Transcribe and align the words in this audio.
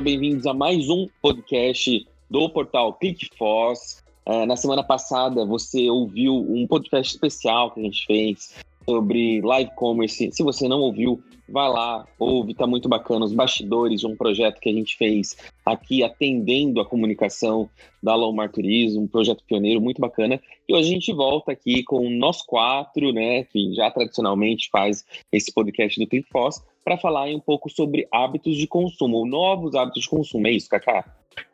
Sejam 0.00 0.18
bem-vindos 0.18 0.46
a 0.46 0.54
mais 0.54 0.88
um 0.88 1.06
podcast 1.20 2.06
do 2.30 2.48
portal 2.48 2.94
ClickFoss. 2.94 4.02
Uh, 4.26 4.46
na 4.46 4.56
semana 4.56 4.82
passada 4.82 5.44
você 5.44 5.90
ouviu 5.90 6.36
um 6.36 6.66
podcast 6.66 7.12
especial 7.12 7.70
que 7.70 7.80
a 7.80 7.82
gente 7.82 8.06
fez 8.06 8.54
sobre 8.88 9.42
live 9.42 9.70
commerce. 9.76 10.32
Se 10.32 10.42
você 10.42 10.66
não 10.66 10.80
ouviu, 10.80 11.22
vai 11.46 11.68
lá, 11.68 12.06
ouve, 12.18 12.54
tá 12.54 12.66
muito 12.66 12.88
bacana. 12.88 13.26
Os 13.26 13.34
bastidores 13.34 14.00
de 14.00 14.06
um 14.06 14.16
projeto 14.16 14.58
que 14.58 14.70
a 14.70 14.72
gente 14.72 14.96
fez 14.96 15.36
aqui 15.66 16.02
atendendo 16.02 16.80
a 16.80 16.86
comunicação 16.86 17.68
da 18.02 18.14
Lomar 18.14 18.50
Turismo, 18.50 19.02
um 19.02 19.06
projeto 19.06 19.44
pioneiro 19.46 19.82
muito 19.82 20.00
bacana. 20.00 20.40
E 20.66 20.74
hoje 20.74 20.88
a 20.88 20.92
gente 20.92 21.12
volta 21.12 21.52
aqui 21.52 21.82
com 21.82 22.08
nós 22.08 22.40
quatro, 22.40 23.12
né, 23.12 23.44
que 23.44 23.74
já 23.74 23.90
tradicionalmente 23.90 24.70
faz 24.72 25.04
esse 25.30 25.52
podcast 25.52 26.00
do 26.00 26.06
ClickFoss, 26.06 26.62
para 26.84 26.96
falar 26.96 27.26
um 27.26 27.40
pouco 27.40 27.68
sobre 27.68 28.06
hábitos 28.12 28.56
de 28.56 28.66
consumo, 28.66 29.26
novos 29.26 29.74
hábitos 29.74 30.02
de 30.02 30.08
consumo. 30.08 30.46
É 30.46 30.50
isso, 30.50 30.68
Kaká? 30.68 31.04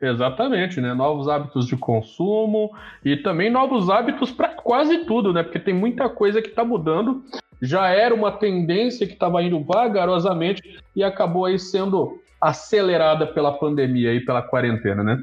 Exatamente, 0.00 0.80
né? 0.80 0.94
Novos 0.94 1.28
hábitos 1.28 1.66
de 1.66 1.76
consumo 1.76 2.70
e 3.04 3.16
também 3.16 3.50
novos 3.50 3.90
hábitos 3.90 4.30
para 4.30 4.48
quase 4.48 5.04
tudo, 5.04 5.32
né? 5.32 5.42
Porque 5.42 5.58
tem 5.58 5.74
muita 5.74 6.08
coisa 6.08 6.40
que 6.40 6.48
está 6.48 6.64
mudando. 6.64 7.22
Já 7.60 7.88
era 7.88 8.14
uma 8.14 8.32
tendência 8.32 9.06
que 9.06 9.14
estava 9.14 9.42
indo 9.42 9.62
vagarosamente 9.62 10.80
e 10.94 11.02
acabou 11.02 11.46
aí 11.46 11.58
sendo 11.58 12.20
acelerada 12.40 13.26
pela 13.26 13.52
pandemia 13.52 14.12
e 14.12 14.24
pela 14.24 14.42
quarentena, 14.42 15.02
né? 15.02 15.22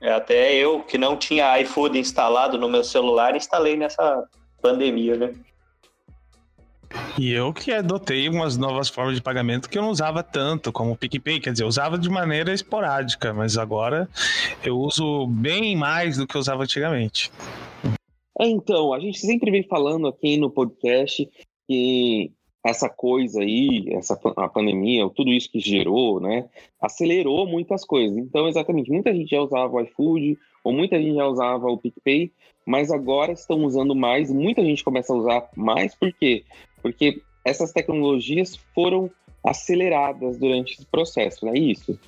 É, 0.00 0.12
até 0.12 0.54
eu, 0.54 0.80
que 0.80 0.98
não 0.98 1.16
tinha 1.16 1.60
iFood 1.60 1.96
instalado 1.96 2.58
no 2.58 2.68
meu 2.68 2.82
celular, 2.82 3.36
instalei 3.36 3.76
nessa 3.76 4.24
pandemia, 4.60 5.16
né? 5.16 5.32
E 7.18 7.32
eu 7.32 7.52
que 7.52 7.72
adotei 7.72 8.28
umas 8.28 8.56
novas 8.56 8.88
formas 8.88 9.14
de 9.14 9.22
pagamento 9.22 9.68
que 9.68 9.78
eu 9.78 9.82
não 9.82 9.90
usava 9.90 10.22
tanto, 10.22 10.72
como 10.72 10.92
o 10.92 10.96
PicPay, 10.96 11.40
quer 11.40 11.52
dizer, 11.52 11.64
eu 11.64 11.68
usava 11.68 11.98
de 11.98 12.08
maneira 12.08 12.52
esporádica, 12.52 13.32
mas 13.32 13.58
agora 13.58 14.08
eu 14.64 14.78
uso 14.78 15.26
bem 15.26 15.76
mais 15.76 16.16
do 16.16 16.26
que 16.26 16.36
eu 16.36 16.40
usava 16.40 16.62
antigamente. 16.62 17.30
É, 18.40 18.46
então, 18.46 18.92
a 18.92 19.00
gente 19.00 19.18
sempre 19.18 19.50
vem 19.50 19.62
falando 19.62 20.08
aqui 20.08 20.36
no 20.36 20.50
podcast 20.50 21.28
que 21.68 22.32
essa 22.64 22.88
coisa 22.88 23.40
aí, 23.40 23.86
essa 23.90 24.18
a 24.36 24.48
pandemia, 24.48 25.08
tudo 25.10 25.30
isso 25.30 25.50
que 25.50 25.58
gerou, 25.58 26.20
né, 26.20 26.48
acelerou 26.80 27.46
muitas 27.46 27.84
coisas. 27.84 28.16
Então, 28.16 28.48
exatamente, 28.48 28.90
muita 28.90 29.12
gente 29.12 29.30
já 29.30 29.40
usava 29.42 29.74
o 29.74 29.80
iFood, 29.80 30.38
ou 30.64 30.72
muita 30.72 30.96
gente 30.96 31.14
já 31.14 31.26
usava 31.26 31.66
o 31.66 31.78
PicPay, 31.78 32.32
mas 32.66 32.90
agora 32.90 33.32
estão 33.32 33.64
usando 33.64 33.94
mais, 33.94 34.30
muita 34.30 34.62
gente 34.62 34.84
começa 34.84 35.12
a 35.12 35.16
usar 35.16 35.48
mais, 35.56 35.94
por 35.94 36.12
quê? 36.12 36.44
Porque 36.80 37.22
essas 37.44 37.72
tecnologias 37.72 38.56
foram 38.74 39.10
aceleradas 39.44 40.38
durante 40.38 40.74
esse 40.74 40.86
processo, 40.86 41.44
não 41.44 41.52
é 41.52 41.58
isso? 41.58 41.98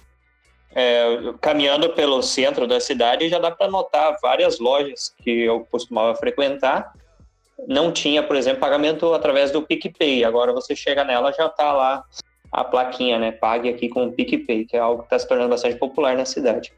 É, 0.74 1.32
caminhando 1.40 1.90
pelo 1.90 2.20
centro 2.22 2.66
da 2.66 2.80
cidade, 2.80 3.28
já 3.28 3.38
dá 3.38 3.50
para 3.50 3.70
notar 3.70 4.16
várias 4.20 4.58
lojas 4.58 5.14
que 5.22 5.30
eu 5.30 5.66
costumava 5.70 6.16
frequentar. 6.16 6.92
Não 7.68 7.92
tinha, 7.92 8.22
por 8.22 8.34
exemplo, 8.34 8.60
pagamento 8.60 9.14
através 9.14 9.52
do 9.52 9.62
PicPay. 9.62 10.24
Agora 10.24 10.52
você 10.52 10.74
chega 10.74 11.04
nela, 11.04 11.32
já 11.32 11.46
está 11.46 11.72
lá 11.72 12.04
a 12.50 12.64
plaquinha, 12.64 13.18
né? 13.18 13.30
Pague 13.30 13.68
aqui 13.68 13.88
com 13.88 14.06
o 14.06 14.12
PicPay, 14.12 14.64
que 14.64 14.76
é 14.76 14.80
algo 14.80 15.02
que 15.02 15.06
está 15.06 15.18
se 15.18 15.28
tornando 15.28 15.50
bastante 15.50 15.76
popular 15.76 16.16
na 16.16 16.24
cidade. 16.24 16.72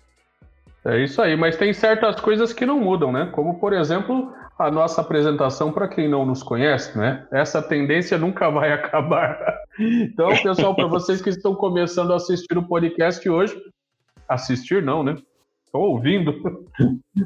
É 0.87 1.03
isso 1.03 1.21
aí, 1.21 1.37
mas 1.37 1.57
tem 1.57 1.73
certas 1.73 2.21
coisas 2.21 2.53
que 2.53 2.65
não 2.65 2.79
mudam, 2.79 3.11
né? 3.11 3.29
Como, 3.33 3.59
por 3.59 3.73
exemplo, 3.73 4.33
a 4.57 4.71
nossa 4.71 5.01
apresentação 5.01 5.73
para 5.73 5.89
quem 5.89 6.09
não 6.09 6.25
nos 6.25 6.45
conhece, 6.45 6.97
né? 6.97 7.27
Essa 7.33 7.61
tendência 7.61 8.17
nunca 8.17 8.49
vai 8.51 8.71
acabar. 8.73 9.37
Então, 9.79 10.29
pessoal, 10.41 10.77
para 10.77 10.87
vocês 10.87 11.21
que 11.21 11.31
estão 11.31 11.57
começando 11.57 12.13
a 12.13 12.17
assistir 12.17 12.57
o 12.57 12.63
podcast 12.63 13.29
hoje, 13.29 13.61
assistir 14.29 14.81
não, 14.81 15.03
né? 15.03 15.17
Estou 15.65 15.83
ouvindo. 15.83 16.33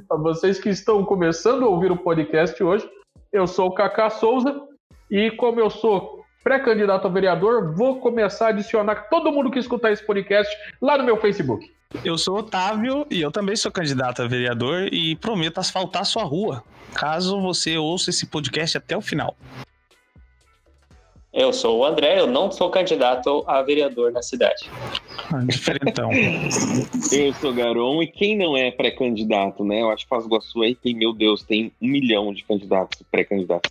para 0.09 0.16
vocês 0.16 0.59
que 0.59 0.71
estão 0.71 1.04
começando 1.04 1.65
a 1.65 1.69
ouvir 1.69 1.92
o 1.92 1.97
podcast 1.98 2.62
hoje, 2.62 2.88
eu 3.31 3.47
sou 3.47 3.69
o 3.69 3.75
Cacá 3.75 4.09
Souza 4.09 4.59
e 5.10 5.31
como 5.32 5.60
eu 5.60 5.69
sou 5.69 6.19
pré-candidato 6.43 7.06
a 7.06 7.11
vereador, 7.11 7.75
vou 7.75 8.01
começar 8.01 8.47
a 8.47 8.49
adicionar 8.51 9.09
todo 9.11 9.33
mundo 9.33 9.51
que 9.51 9.59
escutar 9.59 9.93
esse 9.93 10.05
podcast 10.05 10.55
lá 10.81 10.97
no 10.97 11.05
meu 11.05 11.17
Facebook. 11.17 11.71
Eu 12.05 12.17
sou 12.17 12.39
Otávio 12.39 13.06
e 13.11 13.21
eu 13.21 13.33
também 13.33 13.56
sou 13.56 13.71
candidato 13.71 14.23
a 14.23 14.28
vereador 14.28 14.89
e 14.93 15.17
prometo 15.17 15.59
asfaltar 15.59 16.05
sua 16.05 16.23
rua, 16.23 16.62
caso 16.95 17.41
você 17.41 17.77
ouça 17.77 18.11
esse 18.11 18.27
podcast 18.27 18.78
até 18.78 18.97
o 18.97 19.01
final. 19.01 19.37
Eu 21.32 21.52
sou 21.52 21.78
o 21.78 21.84
André, 21.84 22.18
eu 22.18 22.26
não 22.26 22.50
sou 22.50 22.70
candidato 22.70 23.44
a 23.46 23.62
vereador 23.62 24.10
na 24.10 24.20
cidade. 24.20 24.68
Ah, 25.32 25.38
diferentão. 25.44 26.10
eu 27.12 27.32
sou 27.34 27.54
Garon, 27.54 28.02
e 28.02 28.08
quem 28.08 28.36
não 28.36 28.56
é 28.56 28.72
pré-candidato, 28.72 29.64
né? 29.64 29.80
Eu 29.80 29.91
acho 29.91 30.02
que 30.04 30.08
Faz 30.08 30.24
Iguaçu 30.24 30.62
aí 30.62 30.74
tem, 30.74 30.92
meu 30.92 31.12
Deus, 31.12 31.44
tem 31.44 31.70
um 31.80 31.86
milhão 31.86 32.34
de 32.34 32.42
candidatos, 32.42 33.00
pré-candidatos. 33.12 33.70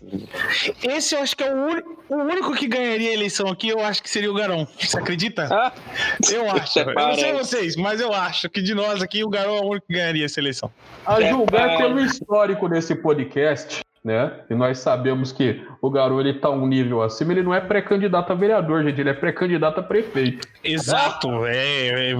Esse 0.82 1.16
eu 1.16 1.20
acho 1.20 1.36
que 1.36 1.44
é 1.44 1.54
o, 1.54 1.58
único, 1.58 2.04
o 2.08 2.16
único 2.16 2.54
que 2.54 2.66
ganharia 2.66 3.10
a 3.10 3.14
eleição 3.14 3.50
aqui, 3.50 3.68
eu 3.68 3.80
acho 3.82 4.02
que 4.02 4.10
seria 4.10 4.32
o 4.32 4.34
Garon. 4.34 4.66
Você 4.80 4.98
acredita? 4.98 5.50
Ah, 5.52 5.74
eu 6.32 6.50
acho. 6.50 6.80
Eu 6.80 6.94
não 6.94 7.14
sei 7.14 7.34
vocês, 7.34 7.76
mas 7.76 8.00
eu 8.00 8.14
acho 8.14 8.50
que 8.50 8.62
de 8.62 8.74
nós 8.74 9.02
aqui, 9.02 9.22
o 9.22 9.30
Garon 9.30 9.58
é 9.58 9.62
o 9.62 9.66
único 9.66 9.86
que 9.86 9.94
ganharia 9.96 10.24
essa 10.24 10.40
eleição. 10.40 10.72
A 11.06 11.20
julgar 11.20 11.78
pelo 11.78 12.00
histórico 12.00 12.70
desse 12.70 12.96
podcast, 12.96 13.82
né? 14.10 14.32
E 14.50 14.56
nós 14.56 14.80
sabemos 14.80 15.32
que 15.32 15.64
o 15.80 15.92
garoto 15.92 16.20
ele 16.20 16.34
tá 16.34 16.50
um 16.50 16.66
nível 16.66 17.04
acima, 17.04 17.32
ele 17.32 17.44
não 17.44 17.54
é 17.54 17.62
pré-candidato 17.62 18.34
a 18.34 18.36
vereador, 18.36 18.84
gente, 18.84 19.00
ele 19.00 19.12
é 19.12 19.14
pré-candidato 19.14 19.80
a 19.80 19.84
prefeito. 19.84 20.48
Exato. 20.64 21.46
É, 21.46 22.12
é, 22.12 22.16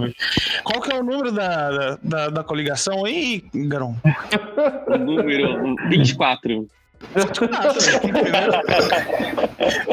Qual 0.64 0.82
que 0.82 0.92
é 0.92 1.00
o 1.00 1.04
número 1.04 1.32
da, 1.32 1.98
da, 2.02 2.30
da 2.30 2.44
coligação 2.44 3.06
aí, 3.06 3.44
Garon? 3.54 3.96
o 4.88 4.98
número 4.98 5.76
24. 5.90 6.68
24, 7.16 7.82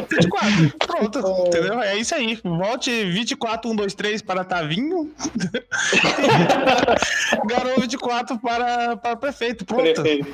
24, 0.09 0.73
pronto, 0.77 1.19
entendeu? 1.47 1.81
É 1.81 1.97
isso 1.97 2.13
aí. 2.13 2.37
Volte 2.43 2.91
24, 3.05 3.71
1, 3.71 3.75
2, 3.75 3.93
3 3.95 4.21
para 4.21 4.43
Tavinho. 4.43 5.09
Garoto 7.47 7.81
24 7.81 8.37
para, 8.39 8.97
para 8.97 9.15
prefeito, 9.15 9.65
pronto. 9.65 9.81
Prefeito 9.81 10.27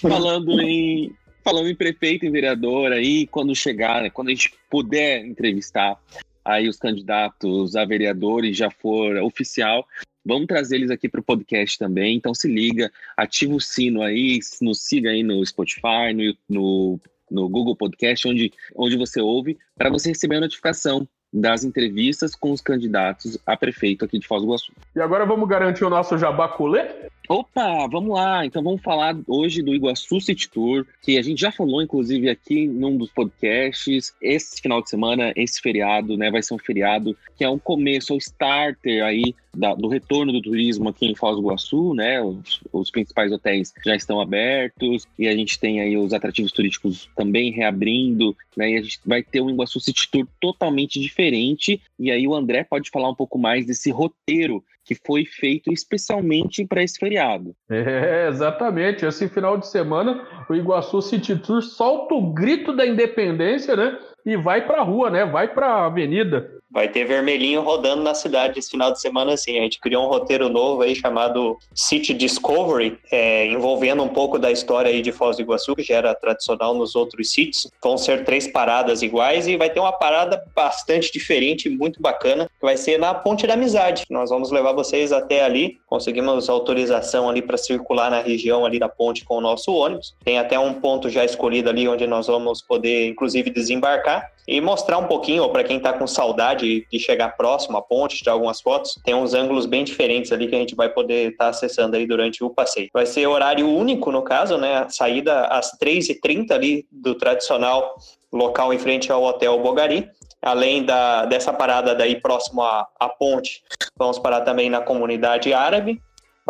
falando 0.00 0.60
em 0.60 1.14
falando 1.44 1.68
em 1.68 1.74
prefeito 1.74 2.24
e 2.24 2.30
vereador 2.30 2.92
aí, 2.92 3.26
quando 3.26 3.54
chegar, 3.54 4.08
quando 4.12 4.28
a 4.28 4.30
gente 4.30 4.54
puder 4.70 5.24
entrevistar 5.24 5.98
aí 6.44 6.68
os 6.68 6.76
candidatos 6.76 7.74
a 7.76 7.84
vereadores 7.84 8.56
já 8.56 8.70
for 8.70 9.16
oficial, 9.16 9.86
vamos 10.24 10.46
trazer 10.46 10.76
eles 10.76 10.90
aqui 10.90 11.08
para 11.08 11.20
o 11.20 11.24
podcast 11.24 11.78
também. 11.78 12.16
Então 12.16 12.34
se 12.34 12.48
liga, 12.48 12.90
ativa 13.16 13.54
o 13.54 13.60
sino 13.60 14.02
aí, 14.02 14.38
nos 14.60 14.82
siga 14.82 15.10
aí 15.10 15.22
no 15.22 15.44
Spotify, 15.44 16.12
no, 16.14 16.34
no, 16.48 17.00
no 17.30 17.48
Google 17.48 17.76
Podcast, 17.76 18.28
onde, 18.28 18.52
onde 18.76 18.96
você 18.96 19.20
ouve, 19.20 19.58
para 19.76 19.90
você 19.90 20.10
receber 20.10 20.36
a 20.36 20.40
notificação 20.40 21.08
das 21.32 21.64
entrevistas 21.64 22.34
com 22.34 22.52
os 22.52 22.60
candidatos 22.60 23.38
a 23.46 23.56
prefeito 23.56 24.04
aqui 24.04 24.18
de 24.18 24.26
Foz 24.26 24.42
do 24.42 24.48
Iguaçu. 24.48 24.72
E 24.94 25.00
agora 25.00 25.24
vamos 25.24 25.48
garantir 25.48 25.84
o 25.84 25.88
nosso 25.88 26.18
jabaculê? 26.18 26.86
Opa, 27.28 27.86
vamos 27.86 28.14
lá. 28.14 28.44
Então 28.44 28.62
vamos 28.62 28.82
falar 28.82 29.16
hoje 29.26 29.62
do 29.62 29.74
Iguaçu 29.74 30.20
City 30.20 30.48
Tour, 30.50 30.86
que 31.00 31.16
a 31.16 31.22
gente 31.22 31.40
já 31.40 31.52
falou, 31.52 31.80
inclusive, 31.80 32.28
aqui 32.28 32.66
num 32.66 32.96
dos 32.96 33.10
podcasts. 33.10 34.12
Esse 34.20 34.60
final 34.60 34.82
de 34.82 34.90
semana, 34.90 35.32
esse 35.36 35.60
feriado, 35.60 36.16
né, 36.16 36.30
vai 36.30 36.42
ser 36.42 36.54
um 36.54 36.58
feriado 36.58 37.16
que 37.36 37.44
é 37.44 37.48
um 37.48 37.58
começo, 37.58 38.14
o 38.14 38.18
starter 38.18 39.04
aí 39.04 39.34
da, 39.54 39.74
do 39.74 39.86
retorno 39.86 40.32
do 40.32 40.40
turismo 40.40 40.88
aqui 40.88 41.06
em 41.06 41.14
Foz 41.14 41.36
do 41.36 41.42
Iguaçu, 41.42 41.94
né? 41.94 42.20
Os, 42.20 42.60
os, 42.72 42.90
principais 42.90 43.30
hotéis 43.30 43.72
já 43.84 43.94
estão 43.94 44.20
abertos 44.20 45.06
e 45.18 45.28
a 45.28 45.36
gente 45.36 45.58
tem 45.58 45.80
aí 45.80 45.96
os 45.96 46.12
atrativos 46.12 46.52
turísticos 46.52 47.08
também 47.14 47.52
reabrindo, 47.52 48.36
né? 48.56 48.72
E 48.72 48.78
a 48.78 48.82
gente 48.82 49.00
vai 49.04 49.22
ter 49.22 49.40
um 49.40 49.50
Iguaçu 49.50 49.78
City 49.78 50.10
Tour 50.10 50.26
totalmente 50.40 51.00
diferente. 51.00 51.80
E 51.98 52.10
aí 52.10 52.26
o 52.26 52.34
André 52.34 52.64
pode 52.64 52.90
falar 52.90 53.10
um 53.10 53.14
pouco 53.14 53.38
mais 53.38 53.66
desse 53.66 53.90
roteiro 53.90 54.64
que 54.84 54.94
foi 54.94 55.24
feito 55.24 55.72
especialmente 55.72 56.66
para 56.66 56.82
esse 56.82 56.98
feriado. 56.98 57.54
É, 57.70 58.28
exatamente. 58.28 59.06
Esse 59.06 59.28
final 59.28 59.56
de 59.56 59.66
semana, 59.68 60.26
o 60.48 60.54
Iguaçu 60.54 61.00
City 61.00 61.36
Tour 61.36 61.62
solta 61.62 62.14
o 62.14 62.32
grito 62.32 62.74
da 62.74 62.86
independência, 62.86 63.76
né? 63.76 63.98
E 64.24 64.36
vai 64.36 64.66
para 64.66 64.82
rua, 64.82 65.10
né? 65.10 65.24
Vai 65.24 65.48
para 65.48 65.84
avenida. 65.84 66.62
Vai 66.70 66.88
ter 66.88 67.04
vermelhinho 67.04 67.60
rodando 67.60 68.02
na 68.02 68.14
cidade 68.14 68.58
esse 68.58 68.70
final 68.70 68.90
de 68.90 68.98
semana, 68.98 69.34
assim. 69.34 69.58
A 69.58 69.62
gente 69.62 69.78
criou 69.78 70.06
um 70.06 70.08
roteiro 70.08 70.48
novo 70.48 70.80
aí 70.80 70.94
chamado 70.94 71.58
City 71.74 72.14
Discovery, 72.14 72.98
é, 73.10 73.46
envolvendo 73.46 74.02
um 74.02 74.08
pouco 74.08 74.38
da 74.38 74.50
história 74.50 74.90
aí 74.90 75.02
de 75.02 75.12
Foz 75.12 75.36
do 75.36 75.42
Iguaçu, 75.42 75.76
que 75.76 75.82
já 75.82 75.96
era 75.96 76.14
tradicional 76.14 76.72
nos 76.72 76.96
outros 76.96 77.30
sítios. 77.30 77.68
Vão 77.82 77.98
ser 77.98 78.24
três 78.24 78.48
paradas 78.48 79.02
iguais 79.02 79.46
e 79.46 79.56
vai 79.58 79.68
ter 79.68 79.80
uma 79.80 79.92
parada 79.92 80.42
bastante 80.56 81.12
diferente, 81.12 81.68
muito 81.68 82.00
bacana, 82.00 82.46
que 82.46 82.64
vai 82.64 82.78
ser 82.78 82.98
na 82.98 83.12
Ponte 83.12 83.46
da 83.46 83.52
Amizade. 83.52 84.04
Nós 84.08 84.30
vamos 84.30 84.50
levar 84.50 84.72
vocês 84.72 85.12
até 85.12 85.44
ali. 85.44 85.78
Conseguimos 85.86 86.48
autorização 86.48 87.28
ali 87.28 87.42
para 87.42 87.58
circular 87.58 88.10
na 88.10 88.22
região 88.22 88.64
ali 88.64 88.78
da 88.78 88.88
ponte 88.88 89.26
com 89.26 89.36
o 89.36 89.40
nosso 89.42 89.74
ônibus. 89.74 90.14
Tem 90.24 90.38
até 90.38 90.58
um 90.58 90.72
ponto 90.72 91.10
já 91.10 91.22
escolhido 91.22 91.68
ali 91.68 91.86
onde 91.86 92.06
nós 92.06 92.28
vamos 92.28 92.62
poder, 92.62 93.08
inclusive, 93.08 93.50
desembarcar 93.50 94.11
e 94.46 94.60
mostrar 94.60 94.98
um 94.98 95.06
pouquinho, 95.06 95.48
para 95.50 95.64
quem 95.64 95.76
está 95.76 95.92
com 95.92 96.06
saudade 96.06 96.86
de, 96.90 96.98
chegar 96.98 97.36
próximo 97.36 97.76
à 97.76 97.82
ponte 97.82 98.22
de 98.22 98.28
algumas 98.28 98.60
fotos, 98.60 98.98
tem 99.04 99.14
uns 99.14 99.34
ângulos 99.34 99.66
bem 99.66 99.84
diferentes 99.84 100.32
ali 100.32 100.48
que 100.48 100.54
a 100.54 100.58
gente 100.58 100.74
vai 100.74 100.88
poder 100.88 101.32
estar 101.32 101.44
tá 101.44 101.50
acessando 101.50 101.96
aí 101.96 102.06
durante 102.06 102.42
o 102.42 102.50
passeio. 102.50 102.88
Vai 102.92 103.06
ser 103.06 103.26
horário 103.26 103.68
único, 103.68 104.10
no 104.10 104.22
caso, 104.22 104.56
né? 104.58 104.86
Saída 104.88 105.46
às 105.46 105.78
3h30 105.78 106.50
ali 106.50 106.86
do 106.90 107.14
tradicional 107.14 107.96
local 108.32 108.72
em 108.72 108.78
frente 108.78 109.12
ao 109.12 109.22
Hotel 109.22 109.58
Bogari. 109.60 110.08
Além 110.40 110.84
da, 110.84 111.24
dessa 111.26 111.52
parada 111.52 111.94
daí 111.94 112.20
próximo 112.20 112.62
à, 112.62 112.88
à 112.98 113.08
ponte, 113.08 113.62
vamos 113.96 114.18
parar 114.18 114.40
também 114.40 114.68
na 114.68 114.80
comunidade 114.80 115.52
árabe, 115.52 116.02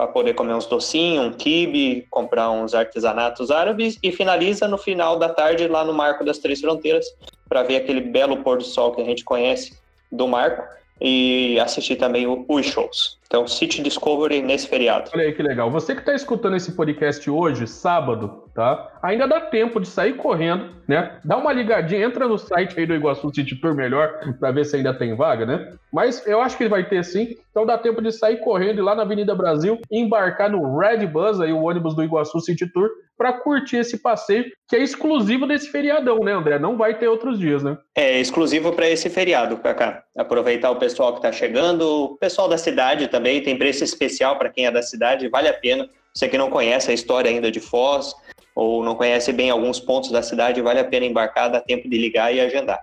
para 0.03 0.09
poder 0.09 0.35
comer 0.35 0.55
uns 0.55 0.67
docinhos, 0.67 1.27
um 1.27 1.33
kibe, 1.33 2.05
comprar 2.11 2.51
uns 2.51 2.75
artesanatos 2.75 3.53
árabes 3.53 3.99
e 4.03 4.11
finaliza 4.11 4.67
no 4.67 4.77
final 4.77 5.17
da 5.17 5.29
tarde 5.29 5.69
lá 5.69 5.85
no 5.85 5.95
Marco 5.95 6.25
das 6.25 6.39
Três 6.39 6.61
Fronteiras 6.61 7.07
para 7.49 7.63
ver 7.63 7.77
aquele 7.77 8.01
belo 8.01 8.39
pôr 8.39 8.59
do 8.59 8.65
sol 8.65 8.93
que 8.93 9.01
a 9.01 9.05
gente 9.05 9.23
conhece 9.23 9.79
do 10.11 10.27
Marco 10.27 10.63
e 11.01 11.57
assistir 11.61 11.97
também 11.97 12.27
os 12.27 12.67
shows. 12.67 13.17
Então, 13.33 13.47
City 13.47 13.83
Discovery 13.83 14.43
nesse 14.43 14.69
feriado. 14.69 15.11
Olha 15.15 15.25
aí 15.25 15.33
que 15.33 15.43
legal. 15.43 15.71
Você 15.71 15.95
que 15.95 16.01
está 16.01 16.15
escutando 16.15 16.55
esse 16.55 16.73
podcast 16.73 17.31
hoje, 17.31 17.67
sábado, 17.67 18.45
tá? 18.55 18.91
Ainda 19.03 19.27
dá 19.27 19.41
tempo 19.41 19.81
de 19.81 19.89
sair 19.89 20.19
correndo, 20.19 20.69
né? 20.87 21.19
Dá 21.25 21.39
uma 21.39 21.51
ligadinha, 21.51 22.05
entra 22.05 22.29
no 22.29 22.37
site 22.37 22.79
aí 22.79 22.85
do 22.85 22.95
Iguaçu 22.95 23.33
City 23.35 23.59
Tour 23.59 23.75
melhor 23.75 24.21
para 24.39 24.51
ver 24.51 24.67
se 24.67 24.77
ainda 24.77 24.93
tem 24.93 25.17
vaga, 25.17 25.47
né? 25.47 25.73
Mas 25.91 26.27
eu 26.27 26.43
acho 26.43 26.59
que 26.59 26.69
vai 26.69 26.87
ter 26.87 27.03
sim. 27.05 27.35
Então 27.51 27.65
dá 27.65 27.79
tempo 27.79 28.03
de 28.03 28.13
sair 28.13 28.37
correndo 28.39 28.79
e 28.79 28.83
lá 28.83 28.95
na 28.95 29.03
Avenida 29.03 29.35
Brasil 29.35 29.81
embarcar 29.91 30.51
no 30.51 30.79
Red 30.79 31.07
Bus, 31.07 31.41
aí 31.41 31.55
o 31.55 31.63
ônibus 31.63 31.95
do 31.95 32.05
Iguaçu 32.05 32.39
City 32.41 32.71
Tour, 32.71 32.91
para 33.17 33.35
curtir 33.35 33.77
esse 33.77 33.99
passeio 33.99 34.47
que 34.69 34.75
é 34.75 34.83
exclusivo 34.83 35.47
desse 35.47 35.71
feriadão, 35.71 36.19
né, 36.21 36.33
André? 36.33 36.59
Não 36.59 36.77
vai 36.77 36.99
ter 36.99 37.07
outros 37.07 37.39
dias, 37.39 37.63
né? 37.63 37.79
É 37.97 38.19
exclusivo 38.19 38.73
para 38.73 38.89
esse 38.89 39.09
feriado, 39.09 39.59
Kaká. 39.59 40.03
Aproveitar 40.17 40.71
o 40.71 40.77
pessoal 40.77 41.13
que 41.13 41.19
está 41.19 41.31
chegando, 41.31 41.83
o 41.83 42.19
pessoal 42.19 42.49
da 42.49 42.59
cidade 42.59 43.07
também 43.07 43.22
tem 43.23 43.57
preço 43.57 43.85
especial 43.85 44.39
para 44.39 44.49
quem 44.49 44.67
é 44.67 44.71
da 44.71 44.83
cidade, 44.83 45.29
vale 45.29 45.49
a 45.49 45.55
pena. 45.55 45.89
Você 46.15 46.29
que 46.29 46.37
não 46.37 46.51
conhece 46.51 46.91
a 46.91 46.95
história 46.95 47.31
ainda 47.31 47.51
de 47.51 47.61
Foz 47.61 48.15
ou 48.55 48.85
não 48.85 48.95
conhece 48.95 49.33
bem 49.33 49.51
alguns 49.51 49.81
pontos 49.81 50.11
da 50.11 50.23
cidade, 50.23 50.61
vale 50.61 50.81
a 50.81 50.85
pena 50.85 51.07
embarcar, 51.07 51.51
dá 51.51 51.61
tempo 51.61 51.89
de 51.89 51.97
ligar 51.97 52.35
e 52.35 52.41
agendar. 52.41 52.81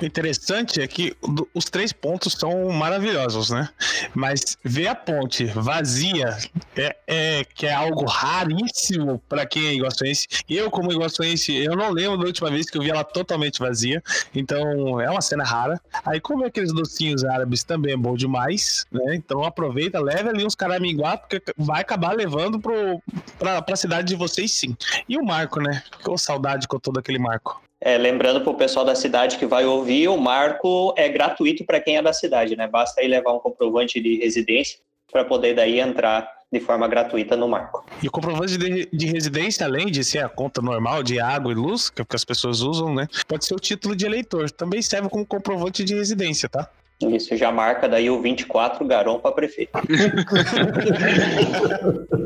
O 0.00 0.04
interessante 0.04 0.80
é 0.80 0.86
que 0.86 1.16
os 1.54 1.64
três 1.64 1.92
pontos 1.92 2.34
são 2.34 2.68
maravilhosos, 2.70 3.50
né? 3.50 3.68
Mas 4.14 4.56
ver 4.64 4.88
a 4.88 4.94
ponte 4.94 5.44
vazia 5.46 6.36
é, 6.76 6.96
é 7.06 7.44
que 7.44 7.66
é 7.66 7.72
algo 7.72 8.04
raríssimo 8.04 9.20
para 9.28 9.46
quem 9.46 9.66
é 9.66 9.74
iguaçuense. 9.74 10.26
Eu, 10.48 10.70
como 10.70 10.92
iguaçuense, 10.92 11.54
eu 11.54 11.76
não 11.76 11.90
lembro 11.90 12.18
da 12.18 12.26
última 12.26 12.50
vez 12.50 12.68
que 12.68 12.76
eu 12.76 12.82
vi 12.82 12.90
ela 12.90 13.04
totalmente 13.04 13.58
vazia. 13.58 14.02
Então, 14.34 15.00
é 15.00 15.10
uma 15.10 15.20
cena 15.20 15.44
rara. 15.44 15.80
Aí, 16.04 16.20
como 16.20 16.44
aqueles 16.44 16.72
docinhos 16.72 17.24
árabes 17.24 17.64
também 17.64 17.94
é 17.94 17.96
bom 17.96 18.14
demais, 18.14 18.84
né? 18.90 19.14
Então, 19.14 19.44
aproveita, 19.44 20.00
leve 20.00 20.28
ali 20.28 20.44
uns 20.44 20.54
caraminguá, 20.54 21.16
porque 21.16 21.42
vai 21.56 21.80
acabar 21.80 22.12
levando 22.12 22.60
pro, 22.60 23.02
pra, 23.38 23.76
cidade 23.76 24.08
de 24.08 24.16
vocês, 24.16 24.52
sim. 24.52 24.76
E 25.08 25.16
o 25.16 25.24
Marco, 25.24 25.60
né? 25.60 25.82
Ficou 25.98 26.18
saudade 26.18 26.68
com 26.68 26.78
todo 26.78 26.98
aquele 26.98 27.18
Marco. 27.18 27.60
É, 27.80 27.96
lembrando 27.96 28.42
para 28.42 28.50
o 28.50 28.56
pessoal 28.56 28.84
da 28.84 28.94
cidade 28.94 29.38
que 29.38 29.46
vai 29.46 29.64
ouvir, 29.64 30.08
o 30.08 30.18
marco 30.18 30.92
é 30.98 31.08
gratuito 31.08 31.64
para 31.64 31.80
quem 31.80 31.96
é 31.96 32.02
da 32.02 32.12
cidade, 32.12 32.54
né? 32.54 32.68
Basta 32.68 33.00
aí 33.00 33.08
levar 33.08 33.32
um 33.32 33.38
comprovante 33.38 33.98
de 34.00 34.18
residência 34.18 34.78
para 35.10 35.24
poder 35.24 35.54
daí 35.54 35.80
entrar 35.80 36.30
de 36.52 36.60
forma 36.60 36.86
gratuita 36.88 37.36
no 37.36 37.48
marco. 37.48 37.84
E 38.02 38.08
o 38.08 38.10
comprovante 38.10 38.58
de, 38.58 38.88
de, 38.92 39.06
residência, 39.06 39.64
além 39.64 39.86
de 39.86 40.02
ser 40.02 40.18
a 40.18 40.28
conta 40.28 40.60
normal 40.60 41.02
de 41.02 41.20
água 41.20 41.52
e 41.52 41.54
luz, 41.54 41.88
que, 41.88 42.02
é 42.02 42.04
que 42.04 42.16
as 42.16 42.24
pessoas 42.24 42.60
usam, 42.60 42.92
né? 42.94 43.06
Pode 43.26 43.44
ser 43.46 43.54
o 43.54 43.58
título 43.58 43.94
de 43.94 44.04
eleitor. 44.04 44.50
Também 44.50 44.82
serve 44.82 45.08
como 45.08 45.24
comprovante 45.24 45.84
de 45.84 45.94
residência, 45.94 46.48
tá? 46.48 46.68
Isso 47.08 47.34
já 47.36 47.50
marca 47.50 47.88
daí 47.88 48.10
o 48.10 48.20
24 48.20 48.84
Garon 48.84 49.18
para 49.18 49.32
prefeito. 49.32 49.72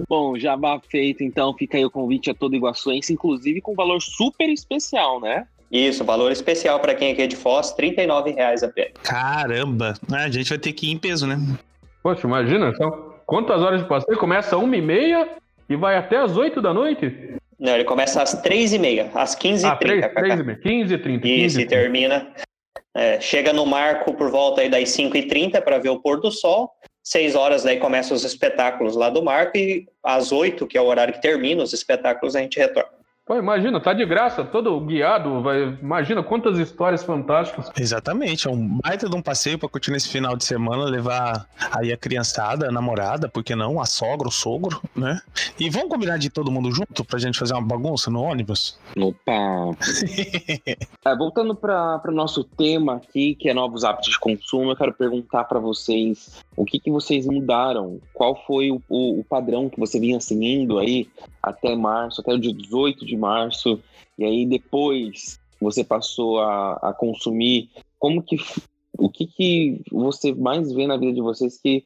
Bom, 0.08 0.36
já 0.36 0.58
feito, 0.88 1.22
então 1.22 1.54
fica 1.54 1.76
aí 1.76 1.84
o 1.84 1.90
convite 1.90 2.30
a 2.30 2.34
todo 2.34 2.56
iguaçuense, 2.56 3.12
inclusive 3.12 3.60
com 3.60 3.74
valor 3.74 4.00
super 4.00 4.48
especial, 4.48 5.20
né? 5.20 5.46
Isso, 5.70 6.04
valor 6.04 6.32
especial 6.32 6.80
para 6.80 6.94
quem 6.94 7.12
aqui 7.12 7.22
é 7.22 7.26
de 7.26 7.36
Foz, 7.36 7.74
R$ 7.78 7.94
reais 8.34 8.62
a 8.62 8.68
pé. 8.68 8.92
Caramba, 9.02 9.94
a 10.12 10.28
gente 10.28 10.48
vai 10.48 10.58
ter 10.58 10.72
que 10.72 10.88
ir 10.88 10.92
em 10.92 10.98
peso, 10.98 11.26
né? 11.26 11.38
Poxa, 12.02 12.26
imagina, 12.26 12.68
então, 12.68 13.14
quantas 13.26 13.60
horas 13.60 13.80
de 13.80 13.88
passeio? 13.88 14.18
Começa 14.18 14.56
às 14.56 14.62
1h30 14.62 15.28
e 15.68 15.76
vai 15.76 15.96
até 15.96 16.18
às 16.18 16.36
8 16.36 16.60
da 16.60 16.74
noite? 16.74 17.38
Não, 17.58 17.74
ele 17.74 17.84
começa 17.84 18.22
às 18.22 18.42
3h30, 18.42 19.10
às 19.14 19.36
15h30. 19.36 19.70
Ah, 19.70 19.76
3, 19.76 20.12
3 20.12 20.40
h 20.40 20.56
15h30. 20.56 21.24
Isso, 21.24 21.60
e 21.60 21.66
termina 21.66 22.26
é, 22.94 23.20
chega 23.20 23.52
no 23.52 23.66
marco 23.66 24.14
por 24.14 24.30
volta 24.30 24.60
aí 24.60 24.68
das 24.68 24.90
5h30 24.90 25.60
para 25.62 25.78
ver 25.78 25.90
o 25.90 26.00
pôr 26.00 26.20
do 26.20 26.30
sol. 26.30 26.70
6 27.02 27.34
horas 27.34 27.62
daí 27.62 27.78
começam 27.78 28.16
os 28.16 28.24
espetáculos 28.24 28.96
lá 28.96 29.10
do 29.10 29.22
marco 29.22 29.58
e 29.58 29.86
às 30.02 30.32
8, 30.32 30.66
que 30.66 30.78
é 30.78 30.80
o 30.80 30.86
horário 30.86 31.12
que 31.12 31.20
termina 31.20 31.62
os 31.62 31.72
espetáculos, 31.72 32.34
a 32.34 32.40
gente 32.40 32.58
retorna. 32.58 33.03
Pô, 33.26 33.38
imagina, 33.38 33.80
tá 33.80 33.94
de 33.94 34.04
graça, 34.04 34.44
todo 34.44 34.78
guiado, 34.80 35.40
vai, 35.40 35.78
imagina 35.80 36.22
quantas 36.22 36.58
histórias 36.58 37.02
fantásticas. 37.02 37.72
Exatamente, 37.74 38.46
é 38.46 38.50
um 38.50 38.78
baita 38.84 39.08
de 39.08 39.16
um 39.16 39.22
passeio 39.22 39.58
para 39.58 39.66
curtir 39.66 39.90
nesse 39.90 40.10
final 40.10 40.36
de 40.36 40.44
semana, 40.44 40.84
levar 40.84 41.48
aí 41.72 41.90
a 41.90 41.96
criançada, 41.96 42.68
a 42.68 42.70
namorada, 42.70 43.26
por 43.26 43.42
que 43.42 43.54
não, 43.54 43.80
a 43.80 43.86
sogra, 43.86 44.28
o 44.28 44.30
sogro, 44.30 44.78
né? 44.94 45.18
E 45.58 45.70
vamos 45.70 45.88
combinar 45.88 46.18
de 46.18 46.28
todo 46.28 46.50
mundo 46.50 46.70
junto 46.70 47.02
pra 47.02 47.18
gente 47.18 47.38
fazer 47.38 47.54
uma 47.54 47.62
bagunça 47.62 48.10
no 48.10 48.20
ônibus? 48.20 48.78
Opa! 48.94 49.74
é, 51.02 51.16
voltando 51.16 51.54
para 51.54 52.02
o 52.06 52.12
nosso 52.12 52.44
tema 52.44 52.96
aqui, 52.96 53.34
que 53.36 53.48
é 53.48 53.54
novos 53.54 53.84
hábitos 53.84 54.10
de 54.10 54.18
consumo, 54.18 54.72
eu 54.72 54.76
quero 54.76 54.92
perguntar 54.92 55.44
para 55.44 55.58
vocês 55.58 56.44
o 56.54 56.66
que, 56.66 56.78
que 56.78 56.90
vocês 56.90 57.24
mudaram, 57.24 57.98
qual 58.12 58.36
foi 58.46 58.70
o, 58.70 58.82
o, 58.86 59.20
o 59.20 59.24
padrão 59.24 59.70
que 59.70 59.80
você 59.80 59.98
vinha 59.98 60.20
seguindo 60.20 60.78
aí 60.78 61.08
até 61.44 61.74
março, 61.76 62.20
até 62.20 62.32
o 62.32 62.38
dia 62.38 62.52
18 62.52 63.04
de 63.04 63.16
março, 63.16 63.80
e 64.18 64.24
aí 64.24 64.46
depois 64.46 65.38
você 65.60 65.84
passou 65.84 66.40
a, 66.40 66.74
a 66.74 66.92
consumir, 66.92 67.70
como 67.98 68.22
que 68.22 68.36
o 68.96 69.08
que, 69.08 69.26
que 69.26 69.82
você 69.90 70.32
mais 70.32 70.72
vê 70.72 70.86
na 70.86 70.96
vida 70.96 71.12
de 71.12 71.20
vocês 71.20 71.60
que 71.60 71.84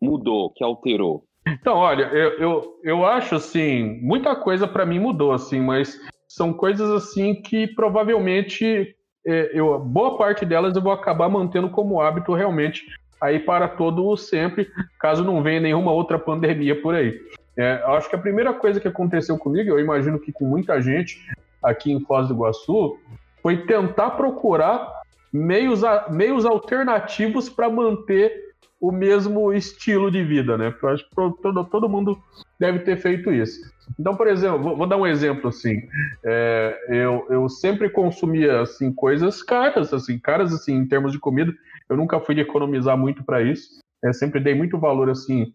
mudou, 0.00 0.50
que 0.50 0.62
alterou? 0.62 1.24
Então, 1.46 1.76
olha, 1.76 2.04
eu, 2.04 2.38
eu, 2.38 2.80
eu 2.82 3.06
acho 3.06 3.34
assim, 3.34 4.00
muita 4.00 4.34
coisa 4.36 4.66
para 4.66 4.86
mim 4.86 4.98
mudou, 4.98 5.32
assim, 5.32 5.60
mas 5.60 6.00
são 6.28 6.52
coisas 6.52 6.90
assim 6.90 7.34
que 7.34 7.66
provavelmente 7.66 8.94
é, 9.26 9.50
eu, 9.52 9.78
boa 9.78 10.16
parte 10.16 10.44
delas 10.46 10.74
eu 10.74 10.82
vou 10.82 10.92
acabar 10.92 11.28
mantendo 11.28 11.68
como 11.68 12.00
hábito 12.00 12.32
realmente 12.34 12.84
aí 13.20 13.38
para 13.38 13.68
todo 13.68 14.06
o 14.06 14.16
sempre, 14.16 14.68
caso 14.98 15.24
não 15.24 15.42
venha 15.42 15.60
nenhuma 15.60 15.92
outra 15.92 16.18
pandemia 16.18 16.80
por 16.80 16.94
aí. 16.94 17.18
É, 17.56 17.82
acho 17.86 18.08
que 18.08 18.16
a 18.16 18.20
primeira 18.20 18.52
coisa 18.52 18.80
que 18.80 18.88
aconteceu 18.88 19.38
comigo, 19.38 19.70
eu 19.70 19.78
imagino 19.78 20.18
que 20.18 20.32
com 20.32 20.44
muita 20.44 20.80
gente 20.80 21.20
aqui 21.62 21.92
em 21.92 22.00
Foz 22.00 22.28
do 22.28 22.34
Iguaçu, 22.34 22.98
foi 23.42 23.66
tentar 23.66 24.10
procurar 24.12 25.02
meios, 25.32 25.82
meios 26.10 26.44
alternativos 26.44 27.48
para 27.48 27.70
manter 27.70 28.44
o 28.80 28.92
mesmo 28.92 29.52
estilo 29.52 30.10
de 30.10 30.22
vida, 30.22 30.58
né? 30.58 30.74
Eu 30.82 30.88
acho 30.90 31.08
que 31.08 31.14
todo, 31.14 31.64
todo 31.64 31.88
mundo 31.88 32.18
deve 32.58 32.80
ter 32.80 32.96
feito 32.96 33.32
isso. 33.32 33.60
Então, 33.98 34.14
por 34.16 34.26
exemplo, 34.26 34.58
vou, 34.62 34.76
vou 34.76 34.86
dar 34.86 34.96
um 34.96 35.06
exemplo 35.06 35.48
assim. 35.48 35.82
É, 36.24 36.78
eu, 36.88 37.26
eu 37.30 37.48
sempre 37.48 37.88
consumia 37.88 38.60
assim 38.60 38.92
coisas 38.92 39.42
caras, 39.42 39.92
assim 39.92 40.18
caras 40.18 40.52
assim 40.52 40.74
em 40.74 40.86
termos 40.86 41.12
de 41.12 41.18
comida. 41.18 41.52
Eu 41.88 41.96
nunca 41.96 42.20
fui 42.20 42.34
de 42.34 42.42
economizar 42.42 42.96
muito 42.96 43.24
para 43.24 43.42
isso. 43.42 43.80
Eu 44.02 44.12
sempre 44.12 44.40
dei 44.40 44.54
muito 44.54 44.78
valor 44.78 45.08
assim 45.08 45.52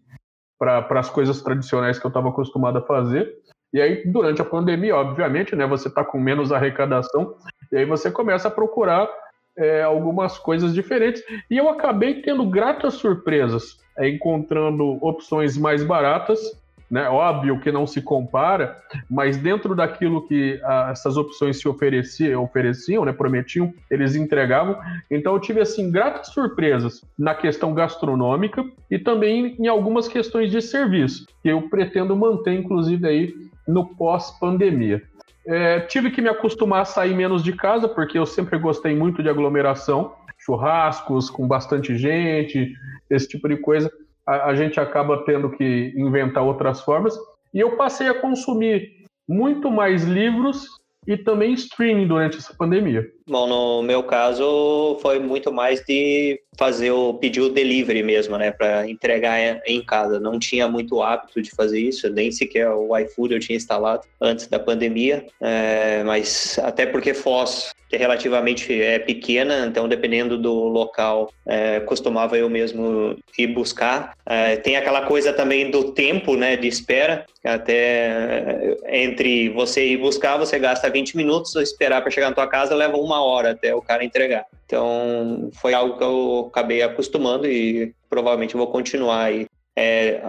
para 0.60 1.00
as 1.00 1.08
coisas 1.08 1.40
tradicionais 1.40 1.98
que 1.98 2.04
eu 2.04 2.10
estava 2.10 2.28
acostumado 2.28 2.78
a 2.78 2.82
fazer. 2.82 3.34
E 3.72 3.80
aí, 3.80 4.02
durante 4.04 4.42
a 4.42 4.44
pandemia, 4.44 4.94
obviamente, 4.94 5.56
né, 5.56 5.66
você 5.66 5.88
está 5.88 6.04
com 6.04 6.20
menos 6.20 6.52
arrecadação, 6.52 7.34
e 7.72 7.78
aí 7.78 7.86
você 7.86 8.10
começa 8.10 8.48
a 8.48 8.50
procurar 8.50 9.08
é, 9.56 9.82
algumas 9.82 10.38
coisas 10.38 10.74
diferentes. 10.74 11.22
E 11.50 11.56
eu 11.56 11.70
acabei 11.70 12.20
tendo 12.20 12.44
gratas 12.44 12.94
surpresas, 12.94 13.78
é, 13.96 14.08
encontrando 14.08 14.98
opções 15.02 15.56
mais 15.56 15.82
baratas 15.82 16.59
né? 16.90 17.08
Óbvio 17.08 17.60
que 17.60 17.70
não 17.70 17.86
se 17.86 18.02
compara, 18.02 18.76
mas 19.08 19.36
dentro 19.36 19.74
daquilo 19.74 20.26
que 20.26 20.60
ah, 20.64 20.88
essas 20.90 21.16
opções 21.16 21.58
se 21.58 21.68
ofereciam, 21.68 22.42
ofereciam, 22.42 23.04
né? 23.04 23.12
prometiam, 23.12 23.72
eles 23.90 24.16
entregavam. 24.16 24.76
Então 25.10 25.34
eu 25.34 25.40
tive 25.40 25.60
assim 25.60 25.90
gratas 25.90 26.28
surpresas 26.28 27.04
na 27.16 27.34
questão 27.34 27.72
gastronômica 27.72 28.64
e 28.90 28.98
também 28.98 29.56
em 29.58 29.68
algumas 29.68 30.08
questões 30.08 30.50
de 30.50 30.60
serviço, 30.60 31.26
que 31.42 31.48
eu 31.48 31.68
pretendo 31.68 32.16
manter 32.16 32.54
inclusive 32.54 33.06
aí 33.06 33.34
no 33.68 33.86
pós-pandemia. 33.94 35.02
É, 35.46 35.80
tive 35.80 36.10
que 36.10 36.20
me 36.20 36.28
acostumar 36.28 36.82
a 36.82 36.84
sair 36.84 37.14
menos 37.14 37.42
de 37.42 37.52
casa, 37.52 37.88
porque 37.88 38.18
eu 38.18 38.26
sempre 38.26 38.58
gostei 38.58 38.94
muito 38.94 39.22
de 39.22 39.28
aglomeração, 39.28 40.12
churrascos 40.38 41.30
com 41.30 41.46
bastante 41.46 41.96
gente, 41.96 42.74
esse 43.08 43.28
tipo 43.28 43.48
de 43.48 43.56
coisa 43.56 43.90
a, 44.30 44.46
a 44.46 44.54
gente 44.54 44.78
acaba 44.78 45.24
tendo 45.24 45.50
que 45.50 45.92
inventar 45.96 46.44
outras 46.44 46.80
formas. 46.80 47.18
E 47.52 47.58
eu 47.58 47.76
passei 47.76 48.08
a 48.08 48.14
consumir 48.14 49.04
muito 49.28 49.70
mais 49.70 50.04
livros 50.04 50.66
e 51.06 51.16
também 51.16 51.54
streaming 51.54 52.06
durante 52.06 52.36
essa 52.36 52.54
pandemia? 52.54 53.04
Bom, 53.28 53.46
no 53.46 53.82
meu 53.82 54.02
caso 54.02 54.98
foi 55.00 55.18
muito 55.18 55.50
mais 55.52 55.80
de 55.84 56.40
fazer 56.56 56.90
o 56.92 57.14
pedir 57.14 57.40
o 57.40 57.48
delivery 57.48 58.02
mesmo, 58.02 58.36
né, 58.36 58.52
para 58.52 58.88
entregar 58.88 59.60
em 59.66 59.82
casa. 59.82 60.20
Não 60.20 60.38
tinha 60.38 60.68
muito 60.68 61.02
hábito 61.02 61.40
de 61.40 61.50
fazer 61.50 61.80
isso, 61.80 62.08
nem 62.10 62.30
sequer 62.30 62.70
o 62.70 62.96
iFood 62.98 63.34
eu 63.34 63.40
tinha 63.40 63.56
instalado 63.56 64.06
antes 64.20 64.46
da 64.46 64.58
pandemia, 64.58 65.26
é, 65.40 66.04
mas 66.04 66.58
até 66.62 66.86
porque 66.86 67.14
Foz 67.14 67.72
que 67.90 67.96
relativamente 67.96 68.80
é 68.80 69.00
pequena, 69.00 69.66
então 69.66 69.88
dependendo 69.88 70.38
do 70.38 70.54
local, 70.54 71.32
é, 71.44 71.80
costumava 71.80 72.38
eu 72.38 72.48
mesmo 72.48 73.16
ir 73.36 73.48
buscar. 73.48 74.16
É, 74.24 74.56
tem 74.56 74.76
aquela 74.76 75.02
coisa 75.06 75.32
também 75.32 75.72
do 75.72 75.92
tempo, 75.92 76.36
né, 76.36 76.56
de 76.56 76.68
espera, 76.68 77.26
até 77.44 78.76
entre 78.88 79.48
você 79.48 79.88
ir 79.88 79.96
buscar, 79.96 80.36
você 80.36 80.56
gasta 80.56 80.88
20 80.88 81.16
minutos, 81.16 81.56
esperar 81.56 82.00
para 82.00 82.12
chegar 82.12 82.28
na 82.28 82.34
tua 82.34 82.46
casa 82.46 82.76
leva 82.76 82.96
uma 82.96 83.20
hora 83.24 83.50
até 83.50 83.74
o 83.74 83.82
cara 83.82 84.04
entregar. 84.04 84.46
Então 84.64 85.50
foi 85.60 85.74
algo 85.74 85.98
que 85.98 86.04
eu 86.04 86.46
acabei 86.48 86.82
acostumando 86.82 87.44
e 87.44 87.92
provavelmente 88.08 88.56
vou 88.56 88.68
continuar 88.68 89.24
aí 89.24 89.46
é, 89.76 90.22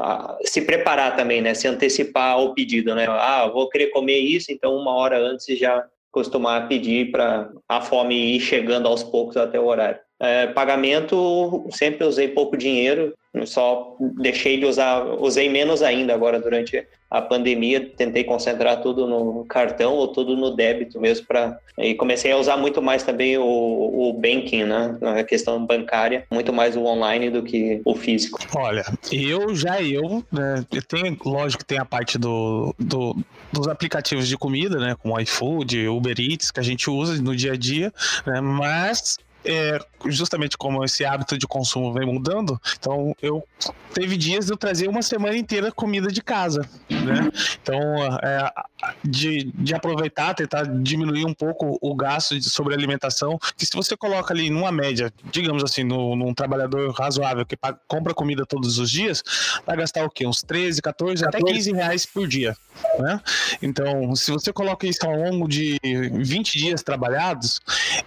se 0.44 0.62
preparar 0.62 1.16
também, 1.16 1.42
né? 1.42 1.54
Se 1.54 1.68
antecipar 1.68 2.34
ao 2.34 2.54
pedido, 2.54 2.96
né? 2.96 3.06
Ah, 3.08 3.48
vou 3.54 3.70
querer 3.70 3.88
comer 3.88 4.18
isso, 4.18 4.52
então 4.52 4.76
uma 4.76 4.96
hora 4.96 5.20
antes 5.20 5.60
já 5.60 5.86
costumar 6.12 6.68
pedir 6.68 7.12
para 7.12 7.50
a 7.68 7.82
fome 7.82 8.36
ir 8.36 8.40
chegando 8.40 8.88
aos 8.88 9.04
poucos 9.04 9.38
até 9.38 9.60
o 9.60 9.66
horário. 9.66 10.00
É, 10.20 10.46
pagamento, 10.48 11.68
sempre 11.72 12.06
usei 12.06 12.28
pouco 12.28 12.56
dinheiro, 12.56 13.12
só 13.46 13.96
deixei 14.20 14.60
de 14.60 14.66
usar, 14.66 15.04
usei 15.20 15.50
menos 15.50 15.82
ainda 15.82 16.14
agora 16.14 16.40
durante 16.40 16.86
a 17.10 17.22
pandemia, 17.22 17.90
tentei 17.98 18.24
concentrar 18.24 18.82
tudo 18.82 19.08
no 19.08 19.46
cartão 19.46 19.94
ou 19.94 20.08
tudo 20.10 20.38
no 20.38 20.56
débito 20.56 21.00
mesmo 21.00 21.26
para 21.26 21.58
e 21.78 21.96
comecei 21.96 22.32
a 22.32 22.38
usar 22.38 22.56
muito 22.56 22.82
mais 22.82 23.02
também 23.02 23.38
o, 23.38 23.44
o 23.44 24.14
banking, 24.14 24.66
né, 24.66 24.98
a 25.02 25.24
questão 25.24 25.66
bancária, 25.66 26.26
muito 26.30 26.54
mais 26.54 26.76
o 26.76 26.84
online 26.84 27.30
do 27.30 27.42
que 27.42 27.82
o 27.84 27.96
físico. 27.96 28.38
Olha, 28.56 28.86
eu 29.12 29.56
já 29.56 29.82
eu, 29.82 30.24
né, 30.32 30.64
eu 30.72 30.84
tenho, 30.84 31.18
lógico 31.26 31.64
que 31.64 31.68
tem 31.68 31.80
a 31.80 31.86
parte 31.86 32.20
do, 32.20 32.76
do 32.78 33.16
dos 33.52 33.68
aplicativos 33.68 34.28
de 34.28 34.38
comida, 34.38 34.80
né, 34.80 34.96
como 34.96 35.20
iFood, 35.20 35.88
Uber 35.88 36.16
Eats 36.20 36.52
que 36.52 36.60
a 36.60 36.64
gente 36.64 36.90
usa 36.90 37.22
no 37.22 37.36
dia 37.36 37.54
a 37.54 37.58
dia, 37.58 37.94
né, 38.26 38.42
mas 38.42 39.18
é, 39.46 39.80
justamente 40.06 40.58
como 40.58 40.84
esse 40.84 41.04
hábito 41.06 41.38
de 41.38 41.48
consumo 41.48 41.94
vem 41.94 42.06
mudando, 42.06 42.60
então 42.78 43.16
eu 43.22 43.44
teve 43.94 44.18
dias 44.18 44.46
de 44.46 44.54
eu 44.54 44.58
trazer 44.58 44.88
uma 44.88 45.02
semana 45.02 45.36
inteira 45.36 45.72
comida 45.72 46.12
de 46.12 46.22
casa, 46.22 46.68
né? 46.90 47.30
Então, 47.62 47.80
é, 48.24 48.52
de, 49.04 49.52
de 49.54 49.74
aproveitar, 49.74 50.34
tentar 50.34 50.64
diminuir 50.64 51.26
um 51.26 51.34
pouco 51.34 51.78
o 51.82 51.96
gasto 51.96 52.40
de, 52.40 52.50
sobre 52.50 52.74
alimentação, 52.74 53.38
que 53.58 53.66
se 53.66 53.74
você 53.74 53.96
coloca 53.96 54.34
ali 54.34 54.50
numa 54.50 54.72
média, 54.72 55.12
digamos 55.32 55.64
assim, 55.64 55.84
no, 55.84 56.16
num 56.16 56.34
trabalhador 56.34 56.92
razoável 56.92 57.46
que 57.46 57.58
paga, 57.58 57.80
compra 57.88 58.14
comida 58.14 58.46
todos 58.46 58.78
os 58.78 58.90
dias, 58.90 59.24
vai 59.66 59.78
gastar 59.78 60.06
o 60.06 60.10
quê? 60.10 60.26
Uns 60.26 60.42
13, 60.42 60.82
14, 60.82 61.24
14. 61.24 61.26
até 61.26 61.54
15 61.54 61.72
reais 61.74 62.06
por 62.06 62.28
dia, 62.28 62.56
né? 63.00 63.22
Então, 63.62 64.16
se 64.16 64.32
você 64.32 64.52
coloca 64.54 64.88
isso 64.88 65.06
ao 65.06 65.16
longo 65.16 65.48
de 65.48 65.78
20 65.84 66.58
dias 66.58 66.82
trabalhados, 66.82 67.60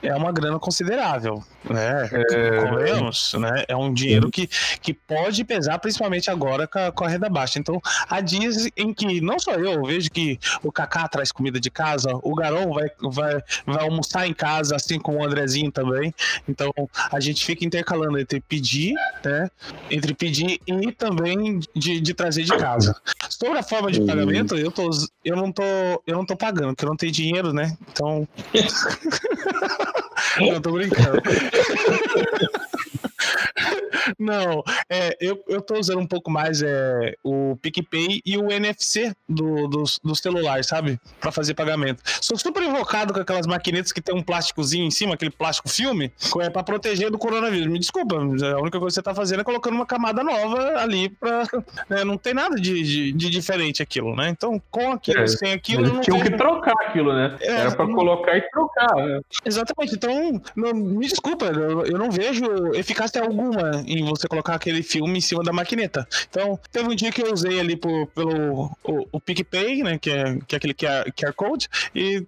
é 0.03 0.15
uma 0.15 0.33
grana 0.33 0.59
considerável, 0.59 1.24
né? 1.71 2.09
É... 2.13 3.39
né? 3.39 3.65
É 3.69 3.77
um 3.77 3.93
dinheiro 3.93 4.31
que, 4.31 4.49
que 4.81 4.93
pode 4.93 5.45
pesar, 5.45 5.79
principalmente 5.79 6.31
agora 6.31 6.67
com 6.67 6.79
a, 6.79 6.93
com 6.93 7.05
a 7.05 7.09
renda 7.09 7.29
baixa. 7.29 7.59
Então, 7.59 7.81
há 8.09 8.21
dias 8.21 8.69
em 8.77 8.93
que, 8.93 9.21
não 9.21 9.39
só 9.39 9.53
eu, 9.53 9.73
eu 9.73 9.85
vejo 9.85 10.11
que 10.11 10.39
o 10.63 10.71
Kaká 10.71 11.09
traz 11.09 11.33
comida 11.33 11.59
de 11.59 11.71
casa, 11.71 12.11
o 12.23 12.35
Garão 12.35 12.73
vai, 12.73 12.91
vai, 13.01 13.43
vai 13.67 13.83
almoçar 13.83 14.27
em 14.27 14.35
casa, 14.35 14.77
assim 14.77 14.99
como 14.99 15.19
o 15.19 15.25
Andrezinho 15.25 15.71
também. 15.71 16.15
Então, 16.49 16.73
a 17.11 17.21
gente 17.21 17.45
fica 17.45 17.65
intercalando 17.65 18.19
entre 18.19 18.41
pedir, 18.41 18.95
né? 19.25 19.51
Entre 19.91 20.15
pedir 20.15 20.61
e 20.67 20.93
também 20.93 21.61
de, 21.75 22.01
de 22.01 22.15
trazer 22.15 22.45
de 22.45 22.57
casa. 22.57 22.95
Sobre 23.29 23.59
a 23.59 23.63
forma 23.63 23.91
de 23.91 24.01
pagamento, 24.03 24.57
eu, 24.57 24.71
tô, 24.71 24.91
eu, 25.25 25.37
não 25.37 25.51
tô, 25.51 25.63
eu 26.07 26.17
não 26.17 26.27
tô 26.27 26.37
pagando, 26.37 26.69
porque 26.69 26.85
eu 26.85 26.91
não 26.91 26.97
tenho 26.97 27.13
dinheiro, 27.13 27.53
né? 27.53 27.77
Então. 27.91 28.29
eu 30.41 30.61
tô 30.61 30.73
brincando. 30.73 31.23
Não, 34.19 34.63
é, 34.89 35.17
eu, 35.21 35.43
eu 35.49 35.61
tô 35.61 35.79
usando 35.79 35.99
um 35.99 36.07
pouco 36.07 36.31
mais 36.31 36.63
é, 36.63 37.15
o 37.23 37.57
PicPay 37.57 38.21
e 38.25 38.37
o 38.37 38.51
NFC 38.51 39.13
do, 39.29 39.69
do, 39.69 39.85
do 40.03 40.15
celular, 40.15 40.63
sabe? 40.65 40.99
Pra 41.21 41.33
fazer 41.33 41.55
pagamento. 41.55 42.03
Sou 42.21 42.37
super 42.37 42.63
invocado 42.63 43.13
com 43.13 43.21
aquelas 43.21 43.47
maquinetas 43.47 43.93
que 43.93 44.01
tem 44.01 44.15
um 44.15 44.23
plásticozinho 44.23 44.85
em 44.85 44.91
cima, 44.91 45.15
aquele 45.15 45.31
plástico 45.31 45.69
filme, 45.69 46.13
é 46.41 46.51
pra 46.51 46.63
proteger 46.63 47.11
do 47.11 47.19
coronavírus. 47.19 47.67
Me 47.67 47.79
desculpa, 47.79 48.17
a 48.17 48.61
única 48.61 48.79
coisa 48.79 48.87
que 48.87 48.95
você 48.95 49.03
tá 49.03 49.15
fazendo 49.15 49.41
é 49.41 49.45
colocando 49.45 49.75
uma 49.75 49.87
camada 49.87 50.23
nova 50.23 50.79
ali 50.79 51.09
pra. 51.09 51.45
Né, 51.89 52.05
não 52.05 52.17
tem 52.17 52.35
nada 52.35 52.57
de, 52.57 52.83
de, 52.83 53.13
de, 53.13 53.31
diferente 53.31 53.83
aquilo, 53.83 54.15
né? 54.15 54.29
Então, 54.29 54.61
com 54.71 54.93
aquilo, 54.93 55.21
é, 55.21 55.27
sem 55.27 55.53
aquilo. 55.53 55.87
Eles 55.87 56.05
tinham 56.05 56.21
que 56.21 56.31
trocar 56.31 56.75
aquilo, 56.87 57.13
né? 57.13 57.37
É, 57.41 57.53
Era 57.53 57.71
pra 57.77 57.87
não... 57.87 57.95
colocar 57.95 58.37
e 58.37 58.43
trocar. 58.51 58.95
Né? 58.97 59.21
Exatamente. 59.45 59.95
Então, 59.95 60.41
não, 60.57 60.73
me 60.73 61.07
desculpa, 61.07 61.47
eu, 61.47 61.85
eu 61.87 61.99
não 61.99 62.11
vejo 62.11 62.45
eficácia 62.75 63.23
alguma 63.23 63.83
em 63.87 63.94
você 64.03 64.27
colocar 64.27 64.55
aquele 64.55 64.83
filme 64.83 65.19
em 65.19 65.21
cima 65.21 65.43
da 65.43 65.53
maquineta. 65.53 66.07
Então, 66.29 66.59
teve 66.73 66.89
um 66.89 66.95
dia 66.95 67.13
que 67.13 67.23
eu 67.23 67.33
usei 67.33 67.61
ali 67.61 67.77
por, 67.77 68.07
pelo 68.09 68.71
o, 68.85 69.07
o 69.13 69.21
PicPay, 69.21 69.83
né, 69.83 69.99
que 69.99 70.11
é, 70.11 70.39
que 70.47 70.55
é 70.55 70.59
aquele 70.59 70.75
QR, 70.75 71.13
QR 71.13 71.33
Code, 71.35 71.69
e, 71.95 72.27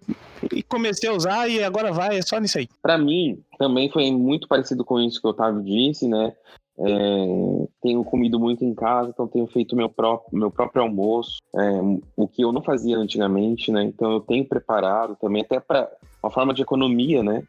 e 0.53 0.63
comecei 0.63 1.09
a 1.09 1.13
usar 1.13 1.49
e 1.49 1.63
agora 1.63 1.93
vai, 1.93 2.19
é 2.19 2.23
só 2.23 2.39
nisso 2.39 2.59
aí. 2.59 2.69
Para 2.83 2.99
mim, 2.99 3.39
também 3.59 3.91
foi 3.91 4.11
muito 4.13 4.47
parecido 4.47 4.85
com 4.85 5.01
isso 5.01 5.21
que 5.21 5.27
o 5.27 5.31
Otávio 5.31 5.63
disse, 5.63 6.07
né? 6.07 6.33
É, 6.79 7.67
tenho 7.81 8.05
comido 8.05 8.39
muito 8.39 8.63
em 8.63 8.75
casa, 8.75 9.09
então 9.09 9.27
tenho 9.27 9.47
feito 9.47 9.75
meu 9.75 9.89
próprio, 9.89 10.39
meu 10.39 10.51
próprio 10.51 10.83
almoço, 10.83 11.39
é, 11.55 11.81
o 12.15 12.29
que 12.29 12.43
eu 12.43 12.53
não 12.53 12.63
fazia 12.63 12.99
antigamente, 12.99 13.73
né? 13.73 13.83
Então 13.83 14.13
eu 14.13 14.21
tenho 14.21 14.47
preparado 14.47 15.17
também, 15.17 15.43
até 15.43 15.59
para 15.59 15.91
uma 16.23 16.31
forma 16.31 16.53
de 16.53 16.61
economia, 16.61 17.23
né? 17.23 17.43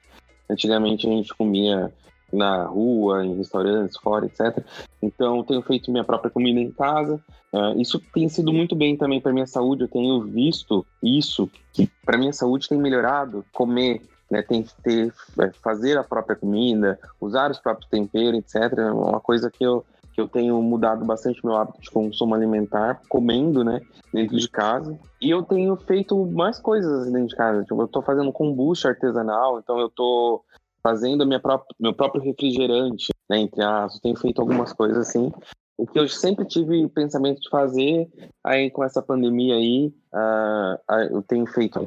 Antigamente 0.50 1.06
a 1.06 1.10
gente 1.12 1.34
comia 1.36 1.94
na 2.32 2.66
rua, 2.66 3.26
em 3.26 3.36
restaurantes, 3.36 3.98
fora, 3.98 4.26
etc. 4.26 4.64
Então, 5.02 5.44
tenho 5.44 5.62
feito 5.62 5.92
minha 5.92 6.04
própria 6.04 6.32
comida 6.32 6.60
em 6.60 6.72
casa. 6.72 7.20
Uh, 7.54 7.80
isso 7.80 8.00
tem 8.14 8.28
sido 8.28 8.52
muito 8.52 8.76
bem 8.76 8.98
também 8.98 9.22
para 9.22 9.34
minha 9.34 9.48
saúde. 9.48 9.84
Eu 9.84 9.88
tenho 9.88 10.22
visto 10.22 10.86
isso 11.02 11.50
que 11.74 11.90
para 12.06 12.18
minha 12.18 12.34
saúde 12.34 12.68
tem 12.68 12.78
melhorado. 12.78 13.46
Comer, 13.54 14.02
né, 14.30 14.42
tem 14.42 14.64
que 14.64 14.74
ter, 14.82 15.14
é, 15.40 15.52
fazer 15.62 15.98
a 15.98 16.04
própria 16.04 16.36
comida, 16.36 17.00
usar 17.20 17.50
os 17.52 17.60
próprios 17.60 17.90
temperos, 17.90 18.40
etc. 18.40 18.78
É 18.78 18.92
uma 18.92 19.20
coisa 19.20 19.50
que 19.50 19.66
eu 19.66 19.86
que 20.18 20.22
eu 20.22 20.28
tenho 20.28 20.60
mudado 20.64 21.06
bastante 21.06 21.46
meu 21.46 21.56
hábito 21.56 21.80
de 21.80 21.92
consumo 21.92 22.34
alimentar, 22.34 23.00
comendo, 23.08 23.64
né, 23.64 23.80
dentro 24.12 24.36
de 24.36 24.50
casa. 24.50 24.98
E 25.22 25.30
eu 25.30 25.44
tenho 25.44 25.76
feito 25.76 26.26
mais 26.26 26.58
coisas 26.58 27.06
dentro 27.06 27.28
de 27.28 27.36
casa. 27.36 27.62
Tipo, 27.62 27.84
eu 27.84 27.88
tô 27.88 28.02
fazendo 28.02 28.34
kombucha 28.34 28.90
artesanal, 28.90 29.60
então 29.60 29.80
eu 29.80 29.88
tô 29.88 30.44
fazendo 30.88 31.28
minha 31.28 31.40
própria, 31.40 31.76
meu 31.78 31.94
próprio 31.94 32.24
refrigerante, 32.24 33.14
né, 33.30 33.40
entre 33.40 33.62
aspas, 33.62 34.00
tenho 34.00 34.16
feito 34.16 34.40
algumas 34.40 34.72
coisas 34.72 35.10
assim. 35.10 35.30
O 35.78 35.86
que 35.86 36.00
eu 36.00 36.08
sempre 36.08 36.46
tive 36.46 36.88
pensamento 36.88 37.42
de 37.42 37.50
fazer, 37.50 38.08
aí 38.42 38.72
com 38.72 38.86
essa 38.86 39.02
pandemia 39.02 39.56
aí, 39.56 39.94
uh, 40.14 40.94
eu 41.12 41.22
tenho 41.22 41.46
feito. 41.46 41.82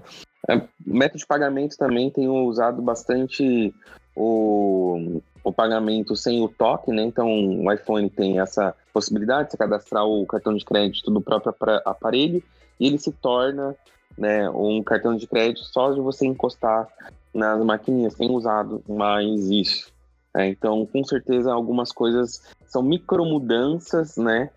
Uh, 0.48 0.68
método 0.86 1.18
de 1.18 1.26
pagamento 1.26 1.76
também 1.78 2.10
tenho 2.10 2.44
usado 2.44 2.82
bastante 2.82 3.74
o, 4.14 5.22
o 5.42 5.50
pagamento 5.50 6.14
sem 6.14 6.42
o 6.42 6.48
toque, 6.48 6.92
né? 6.92 7.02
Então 7.02 7.26
o 7.26 7.72
iPhone 7.72 8.10
tem 8.10 8.38
essa 8.38 8.74
possibilidade 8.92 9.50
de 9.50 9.56
cadastrar 9.56 10.06
o 10.06 10.26
cartão 10.26 10.54
de 10.54 10.64
crédito 10.64 11.10
do 11.10 11.22
próprio 11.22 11.54
aparelho 11.86 12.42
e 12.78 12.86
ele 12.86 12.98
se 12.98 13.12
torna 13.12 13.74
né, 14.18 14.48
um 14.50 14.82
cartão 14.82 15.16
de 15.16 15.26
crédito 15.26 15.64
só 15.64 15.92
de 15.92 16.00
você 16.00 16.26
encostar 16.26 16.86
nas 17.32 17.62
maquininhas, 17.64 18.14
tem 18.14 18.30
usado 18.30 18.82
mais 18.88 19.50
isso. 19.50 19.92
É, 20.34 20.46
então, 20.48 20.86
com 20.86 21.02
certeza, 21.04 21.52
algumas 21.52 21.90
coisas 21.90 22.42
são 22.66 22.82
micro 22.82 23.24
mudanças, 23.24 24.16
né? 24.16 24.50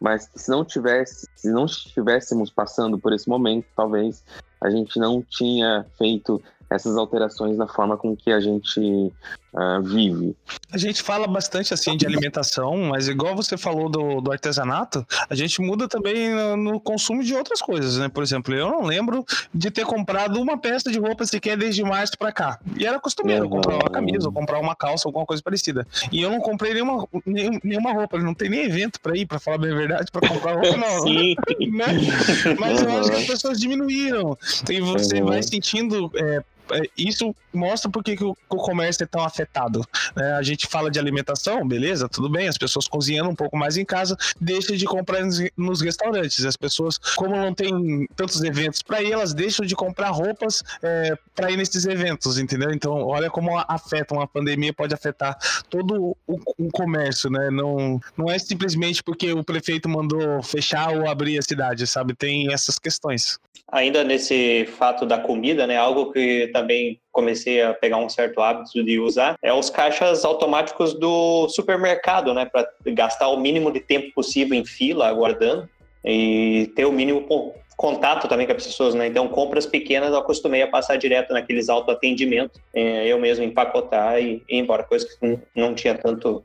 Mas 0.00 0.30
se 0.34 0.50
não 0.50 0.64
tivesse, 0.64 1.26
se 1.36 1.50
não 1.50 1.66
estivéssemos 1.66 2.50
passando 2.50 2.98
por 2.98 3.12
esse 3.12 3.28
momento, 3.28 3.66
talvez 3.76 4.24
a 4.60 4.70
gente 4.70 4.98
não 4.98 5.22
tinha 5.22 5.86
feito 5.96 6.42
essas 6.70 6.96
alterações 6.96 7.56
na 7.56 7.66
forma 7.66 7.96
com 7.96 8.16
que 8.16 8.30
a 8.30 8.40
gente 8.40 9.12
uh, 9.52 9.82
vive. 9.82 10.36
A 10.72 10.78
gente 10.78 11.02
fala 11.02 11.26
bastante 11.26 11.74
assim 11.74 11.96
de 11.96 12.06
alimentação, 12.06 12.76
mas 12.76 13.08
igual 13.08 13.34
você 13.34 13.56
falou 13.56 13.88
do, 13.88 14.20
do 14.20 14.32
artesanato, 14.32 15.06
a 15.28 15.34
gente 15.34 15.60
muda 15.60 15.88
também 15.88 16.34
no, 16.34 16.56
no, 16.56 16.80
consumo 16.80 17.22
de 17.22 17.34
outras 17.34 17.60
coisas, 17.60 17.98
né? 17.98 18.08
Por 18.08 18.22
exemplo, 18.22 18.54
eu 18.54 18.68
não 18.68 18.84
lembro 18.84 19.24
de 19.52 19.70
ter 19.70 19.84
comprado 19.84 20.40
uma 20.40 20.58
peça 20.58 20.90
de 20.90 20.98
roupa 20.98 21.24
sequer 21.26 21.56
desde 21.56 21.82
março 21.82 22.16
para 22.18 22.32
cá. 22.32 22.58
E 22.76 22.86
era 22.86 22.98
costumeiro 22.98 23.44
uhum. 23.44 23.50
comprar 23.50 23.74
uma 23.74 23.90
camisa, 23.90 24.26
ou 24.28 24.32
comprar 24.32 24.58
uma 24.58 24.74
calça, 24.74 25.08
alguma 25.08 25.26
coisa 25.26 25.42
parecida. 25.42 25.86
E 26.10 26.20
eu 26.20 26.30
não 26.30 26.40
comprei 26.40 26.74
nenhuma, 26.74 27.06
nenhuma 27.62 27.92
roupa, 27.92 28.18
não 28.18 28.34
tem 28.34 28.48
nem 28.48 28.64
evento 28.64 29.00
para 29.00 29.16
ir, 29.16 29.26
para 29.26 29.38
falar 29.38 29.58
bem 29.58 29.72
a 29.72 29.76
verdade, 29.76 30.10
para 30.10 30.28
comprar 30.28 30.54
roupa, 30.54 30.76
não. 30.76 31.00
Sim. 31.06 31.34
né? 31.72 31.86
Mas 32.58 32.82
eu 32.82 32.98
acho 32.98 33.10
que 33.10 33.16
as 33.16 33.26
pessoas 33.26 33.60
diminuíram. 33.60 34.36
E 34.68 34.80
você 34.80 35.20
uhum. 35.20 35.26
vai 35.26 35.42
sentindo 35.42 36.10
é, 36.14 36.42
é, 36.72 36.82
isso 36.96 37.34
mostra 37.52 37.90
por 37.90 38.02
que, 38.02 38.16
o, 38.22 38.36
comércio 38.48 39.02
é 39.04 39.06
tão 39.06 39.22
afetado. 39.22 39.39
Né? 40.14 40.32
A 40.34 40.42
gente 40.42 40.66
fala 40.66 40.90
de 40.90 40.98
alimentação, 40.98 41.66
beleza, 41.66 42.08
tudo 42.08 42.28
bem, 42.28 42.48
as 42.48 42.58
pessoas 42.58 42.86
cozinhando 42.88 43.30
um 43.30 43.34
pouco 43.34 43.56
mais 43.56 43.76
em 43.76 43.84
casa, 43.84 44.16
deixam 44.40 44.76
de 44.76 44.84
comprar 44.84 45.20
nos, 45.56 45.80
restaurantes. 45.80 46.44
As 46.44 46.56
pessoas, 46.56 46.98
como 47.16 47.36
não 47.36 47.54
tem 47.54 48.06
tantos 48.16 48.42
eventos 48.42 48.82
para 48.82 49.02
ir, 49.02 49.12
elas 49.12 49.34
deixam 49.34 49.64
de 49.64 49.74
comprar 49.74 50.10
roupas 50.10 50.62
é, 50.82 51.16
para 51.34 51.50
ir 51.50 51.56
nesses 51.56 51.86
eventos, 51.86 52.38
entendeu? 52.38 52.70
Então, 52.72 52.92
olha 53.06 53.30
como 53.30 53.56
afeta, 53.58 54.14
uma 54.14 54.26
pandemia 54.26 54.72
pode 54.72 54.94
afetar 54.94 55.36
todo 55.68 56.16
o, 56.26 56.40
o 56.58 56.70
comércio, 56.70 57.30
né? 57.30 57.50
Não, 57.50 58.00
não 58.16 58.30
é 58.30 58.38
simplesmente 58.38 59.02
porque 59.02 59.32
o 59.32 59.44
prefeito 59.44 59.88
mandou 59.88 60.42
fechar 60.42 60.96
ou 60.96 61.08
abrir 61.08 61.38
a 61.38 61.42
cidade, 61.42 61.86
sabe? 61.86 62.14
Tem 62.14 62.52
essas 62.52 62.78
questões. 62.78 63.38
Ainda 63.72 64.02
nesse 64.02 64.66
fato 64.78 65.06
da 65.06 65.18
comida, 65.18 65.66
né? 65.66 65.76
Algo 65.76 66.12
que 66.12 66.48
também 66.52 67.00
comecei 67.20 67.62
a 67.62 67.74
pegar 67.74 67.98
um 67.98 68.08
certo 68.08 68.40
hábito 68.40 68.82
de 68.82 68.98
usar 68.98 69.36
é 69.42 69.52
os 69.52 69.68
caixas 69.68 70.24
automáticos 70.24 70.94
do 70.94 71.48
supermercado, 71.50 72.32
né? 72.32 72.46
Para 72.46 72.66
gastar 72.86 73.28
o 73.28 73.38
mínimo 73.38 73.70
de 73.70 73.80
tempo 73.80 74.12
possível 74.14 74.58
em 74.58 74.64
fila, 74.64 75.06
aguardando 75.06 75.68
e 76.02 76.72
ter 76.74 76.86
o 76.86 76.92
mínimo 76.92 77.26
contato 77.76 78.26
também 78.26 78.46
com 78.46 78.52
as 78.52 78.66
pessoas, 78.66 78.94
né? 78.94 79.06
Então, 79.06 79.28
compras 79.28 79.66
pequenas 79.66 80.10
eu 80.10 80.18
acostumei 80.18 80.62
a 80.62 80.66
passar 80.66 80.96
direto 80.96 81.32
naqueles 81.32 81.68
autoatendimentos, 81.68 82.58
é, 82.74 83.06
eu 83.06 83.18
mesmo 83.18 83.44
empacotar 83.44 84.18
e 84.18 84.42
ir 84.48 84.58
embora, 84.58 84.82
coisa 84.82 85.06
que 85.06 85.38
não 85.54 85.74
tinha 85.74 85.94
tanto 85.94 86.42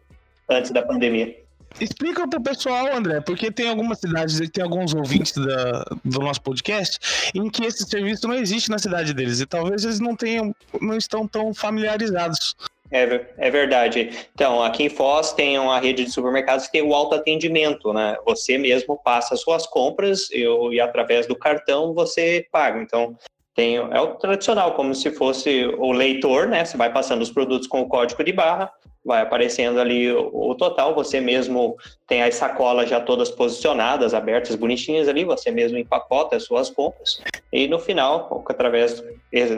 antes 0.50 0.72
da 0.72 0.82
pandemia. 0.82 1.45
Explica 1.80 2.28
pro 2.28 2.42
pessoal, 2.42 2.88
André, 2.96 3.20
porque 3.22 3.52
tem 3.52 3.70
algumas 3.70 4.00
cidades, 4.00 4.40
tem 4.50 4.64
alguns 4.64 4.94
ouvintes 4.94 5.34
da, 5.34 5.86
do 6.06 6.20
nosso 6.20 6.42
podcast 6.42 7.32
em 7.36 7.50
que 7.50 7.66
esse 7.66 7.86
serviço 7.86 8.28
não 8.28 8.36
existe 8.36 8.70
na 8.70 8.78
cidade 8.78 9.14
deles 9.14 9.42
e 9.42 9.46
talvez 9.46 9.84
eles 9.84 10.00
não 10.00 10.16
tenham, 10.16 10.56
não 10.82 10.96
estão 10.96 11.28
tão 11.28 11.54
familiarizados. 11.54 12.56
É, 12.92 13.26
é 13.38 13.52
verdade. 13.52 14.12
Então, 14.34 14.64
aqui 14.64 14.84
em 14.84 14.90
Foz 14.90 15.34
tem 15.34 15.58
uma 15.60 15.80
rede 15.80 16.06
de 16.06 16.12
supermercados 16.12 16.66
que 16.68 16.74
tem 16.74 16.82
o 16.82 16.94
autoatendimento, 16.94 17.92
né? 17.92 18.16
Você 18.26 18.58
mesmo 18.58 18.98
passa 19.04 19.36
suas 19.36 19.66
compras 19.68 20.30
eu, 20.32 20.72
e 20.72 20.80
através 20.80 21.26
do 21.28 21.36
cartão 21.36 21.94
você 21.94 22.48
paga. 22.52 22.82
Então, 22.82 23.18
tem, 23.56 23.78
é 23.78 24.02
o 24.02 24.16
tradicional, 24.16 24.74
como 24.74 24.94
se 24.94 25.10
fosse 25.12 25.66
o 25.78 25.94
leitor, 25.94 26.48
né? 26.48 26.66
Você 26.66 26.76
vai 26.76 26.92
passando 26.92 27.22
os 27.22 27.32
produtos 27.32 27.68
com 27.68 27.80
o 27.82 27.88
código 27.88 28.22
de 28.22 28.34
barra, 28.34 28.70
vai 29.04 29.22
aparecendo 29.22 29.80
ali 29.80 30.12
o, 30.12 30.30
o, 30.34 30.56
total, 30.56 30.94
você 30.94 31.22
mesmo 31.22 31.78
tem 32.06 32.22
as 32.22 32.36
sacolas 32.36 32.90
já 32.90 33.00
todas 33.00 33.32
posicionadas, 33.32 34.14
abertas, 34.14 34.56
bonitinhas 34.56 35.08
ali, 35.08 35.24
você 35.24 35.52
mesmo 35.52 35.78
empacota 35.78 36.36
as 36.36 36.44
suas 36.44 36.70
compras, 36.70 37.22
e 37.54 37.66
no 37.68 37.80
final, 37.80 38.44
através, 38.50 39.02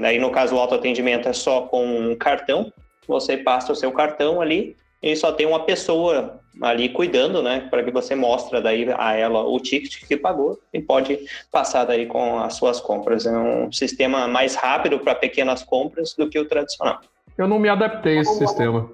aí 0.03 0.19
no 0.19 0.29
caso 0.29 0.55
o 0.55 0.59
autoatendimento 0.59 1.27
é 1.27 1.33
só 1.33 1.61
com 1.61 1.83
um 1.83 2.15
cartão, 2.15 2.71
você 3.07 3.35
passa 3.37 3.71
o 3.71 3.75
seu 3.75 3.91
cartão 3.91 4.41
ali, 4.41 4.75
e 5.01 5.15
só 5.15 5.31
tem 5.31 5.45
uma 5.45 5.61
pessoa 5.61 6.39
ali 6.61 6.89
cuidando, 6.89 7.43
né, 7.43 7.67
para 7.69 7.83
que 7.83 7.91
você 7.91 8.15
mostre 8.15 8.59
daí 8.61 8.87
a 8.97 9.13
ela 9.13 9.43
o 9.43 9.59
ticket 9.59 10.05
que 10.07 10.17
pagou 10.17 10.59
e 10.73 10.81
pode 10.81 11.19
passar 11.51 11.85
daí 11.85 12.07
com 12.07 12.39
as 12.39 12.55
suas 12.55 12.79
compras. 12.79 13.25
É 13.25 13.37
um 13.37 13.71
sistema 13.71 14.27
mais 14.27 14.55
rápido 14.55 14.99
para 14.99 15.13
pequenas 15.13 15.63
compras 15.63 16.15
do 16.17 16.27
que 16.29 16.39
o 16.39 16.45
tradicional. 16.45 16.99
Eu 17.37 17.47
não 17.47 17.59
me 17.59 17.69
adaptei 17.69 18.17
a 18.17 18.21
esse 18.21 18.37
sistema. 18.37 18.89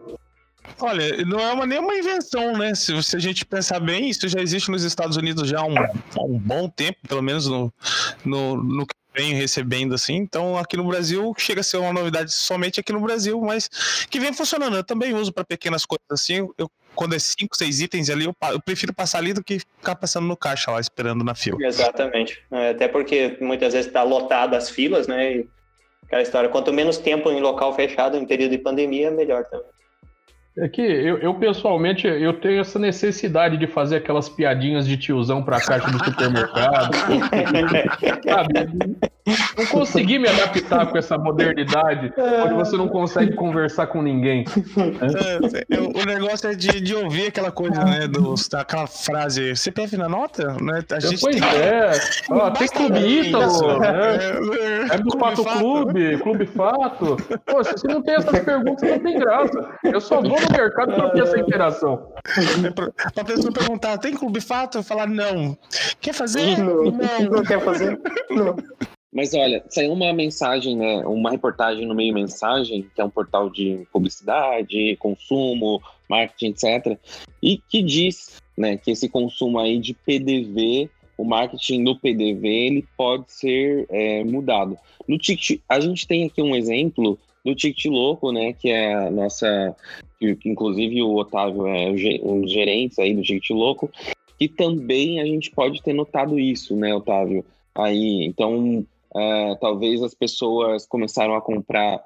Olha, 0.80 1.26
não 1.26 1.40
é 1.40 1.54
uma, 1.54 1.66
nenhuma 1.66 1.96
invenção, 1.96 2.58
né? 2.58 2.74
Se, 2.76 3.02
se, 3.04 3.16
a 3.16 3.20
gente 3.20 3.46
pensar 3.46 3.80
bem, 3.80 4.10
isso 4.10 4.28
já 4.28 4.42
existe 4.42 4.72
nos 4.72 4.84
Estados 4.84 5.16
Unidos 5.18 5.48
já 5.48 5.60
há 5.60 5.66
um, 5.66 5.78
há 5.78 6.24
um 6.24 6.38
bom 6.38 6.68
tempo, 6.70 6.98
pelo 7.08 7.22
menos 7.22 7.48
no, 7.48 7.72
no, 8.26 8.58
no 8.58 8.86
que 8.86 8.96
vem 9.14 9.34
recebendo 9.34 9.94
assim. 9.94 10.16
Então, 10.16 10.58
aqui 10.58 10.76
no 10.76 10.88
Brasil, 10.88 11.34
chega 11.38 11.62
a 11.62 11.64
ser 11.64 11.78
uma 11.78 11.94
novidade 11.94 12.34
somente 12.34 12.80
aqui 12.80 12.92
no 12.92 13.00
Brasil, 13.00 13.40
mas 13.42 13.70
que 14.10 14.20
vem 14.20 14.34
funcionando. 14.34 14.76
Eu 14.76 14.84
também 14.84 15.14
uso 15.14 15.32
para 15.32 15.44
pequenas 15.44 15.86
coisas 15.86 16.06
assim. 16.10 16.48
Eu, 16.58 16.70
quando 16.96 17.16
é 17.16 17.20
cinco, 17.20 17.56
seis 17.56 17.82
itens 17.82 18.10
ali, 18.10 18.26
eu, 18.26 18.36
eu, 18.52 18.62
prefiro 18.62 18.94
passar 18.94 19.20
ali 19.20 19.34
do 19.34 19.44
que 19.44 19.60
ficar 19.60 19.96
passando 19.96 20.28
no 20.28 20.38
caixa 20.38 20.72
lá, 20.72 20.80
esperando 20.80 21.24
na 21.24 21.36
fila. 21.36 21.58
Exatamente. 21.66 22.42
É, 22.52 22.70
até 22.70 22.88
porque 22.88 23.38
muitas 23.42 23.74
vezes 23.74 23.88
está 23.88 24.04
lotado 24.04 24.56
as 24.56 24.70
filas, 24.70 25.08
né? 25.08 25.38
E 25.38 25.50
aquela 26.06 26.22
história, 26.22 26.50
quanto 26.50 26.72
menos 26.72 26.98
tempo 26.98 27.30
em 27.32 27.42
local 27.42 27.74
fechado 27.76 28.18
em 28.18 28.26
período 28.26 28.52
de 28.52 28.58
pandemia, 28.58 29.12
melhor 29.12 29.44
também. 29.46 29.68
É 30.56 30.70
que 30.70 30.82
eu, 30.82 31.18
eu, 31.18 31.34
pessoalmente 31.34 32.06
eu 32.06 32.40
tenho 32.40 32.62
essa 32.62 32.78
necessidade 32.78 33.58
de 33.58 33.66
fazer 33.66 33.98
aquelas 33.98 34.30
piadinhas 34.30 34.88
de 34.88 34.98
tiozão 34.98 35.42
pra 35.42 35.60
caixa 35.60 35.90
do 35.90 36.04
supermercado. 36.04 36.92
sabe? 38.24 39.04
Não 39.58 39.66
consegui 39.68 40.20
me 40.20 40.28
adaptar 40.28 40.86
com 40.88 40.98
essa 40.98 41.18
modernidade 41.18 42.14
onde 42.44 42.54
você 42.54 42.76
não 42.76 42.90
consegue 42.90 43.34
conversar 43.36 43.88
com 43.88 44.02
ninguém. 44.02 44.44
É, 45.72 45.80
o 45.80 46.06
negócio 46.06 46.50
é 46.50 46.56
de, 46.56 46.82
de 46.82 46.94
ouvir 46.94 47.28
aquela 47.28 47.52
coisa, 47.52 47.84
né? 47.86 48.08
Do, 48.08 48.36
aquela 48.56 48.86
frase 48.86 49.56
CPF 49.56 49.96
na 49.96 50.10
nota, 50.10 50.58
né? 50.62 50.84
A 50.92 51.00
gente 51.00 51.22
pois 51.22 51.40
tem... 51.40 51.50
é. 51.50 51.92
Ó, 52.30 52.52
tem 52.52 52.68
Clube 52.68 53.00
Ítalo, 53.00 53.80
né? 53.80 53.90
É, 54.92 54.96
é 54.96 54.98
do 54.98 55.18
Fato 55.18 55.44
Clube, 55.46 56.18
Clube 56.18 56.46
Fato. 56.46 57.18
Poxa, 57.46 57.78
se 57.78 57.88
não 57.88 58.02
tem 58.02 58.16
essas 58.16 58.40
perguntas, 58.40 58.90
não 58.90 59.00
tem 59.00 59.20
graça. 59.20 59.70
Eu 59.86 60.02
só 60.02 60.22
vou 60.22 60.38
no 60.50 60.58
mercado 60.58 60.94
para 60.94 61.10
ter 61.10 61.24
essa 61.24 61.40
interação. 61.40 62.14
É 62.66 62.72
pra, 62.72 62.92
pra 63.14 63.24
pessoa 63.24 63.52
perguntar, 63.52 63.98
tem 63.98 64.14
clube 64.14 64.42
fato? 64.42 64.78
Eu 64.78 64.84
falar, 64.84 65.08
não. 65.08 65.58
Quer 66.00 66.14
fazer? 66.14 66.58
Não. 66.58 66.84
Não, 66.86 67.20
não 67.30 67.44
quer 67.44 67.64
fazer? 67.64 68.00
Não. 68.30 68.56
Mas 69.14 69.34
olha, 69.36 69.64
saiu 69.70 69.94
uma 69.94 70.12
mensagem, 70.12 70.76
né, 70.76 71.06
uma 71.06 71.30
reportagem 71.30 71.86
no 71.86 71.94
Meio 71.94 72.14
Mensagem, 72.14 72.90
que 72.96 73.00
é 73.00 73.06
um 73.06 73.10
portal 73.10 73.48
de 73.48 73.88
publicidade, 73.92 74.96
consumo, 74.98 75.80
marketing, 76.10 76.48
etc. 76.48 76.98
E 77.42 77.60
que 77.70 77.84
diz, 77.84 78.42
né, 78.58 78.76
que 78.76 78.90
esse 78.90 79.08
consumo 79.08 79.60
aí 79.60 79.78
de 79.78 79.94
PDV, 79.94 80.90
o 81.16 81.24
marketing 81.24 81.84
no 81.84 82.00
PDV, 82.00 82.48
ele 82.48 82.88
pode 82.98 83.32
ser 83.32 83.86
é, 83.90 84.24
mudado. 84.24 84.78
No 85.08 85.20
TikTok, 85.20 85.62
a 85.70 85.80
gente 85.80 86.08
tem 86.08 86.26
aqui 86.26 86.42
um 86.42 86.56
exemplo 86.56 87.20
do 87.46 87.54
Ticket 87.54 87.86
Louco, 87.86 88.32
né, 88.32 88.54
que 88.54 88.70
é 88.70 88.96
a 88.96 89.12
nossa, 89.12 89.76
que, 90.38 90.50
inclusive 90.50 91.02
o 91.02 91.16
Otávio 91.16 91.68
é 91.68 91.90
um 92.24 92.48
gerente 92.48 93.02
aí 93.02 93.14
do 93.14 93.22
Ticket 93.22 93.50
Louco, 93.52 93.90
e 94.40 94.48
também 94.48 95.22
a 95.22 95.26
gente 95.26 95.52
pode 95.52 95.82
ter 95.82 95.94
notado 95.94 96.40
isso, 96.40 96.76
né, 96.76 96.94
Otávio? 96.94 97.46
Aí, 97.76 98.26
então, 98.26 98.86
é, 99.16 99.56
talvez 99.56 100.02
as 100.02 100.14
pessoas 100.14 100.86
começaram 100.86 101.36
a 101.36 101.42
comprar 101.42 102.04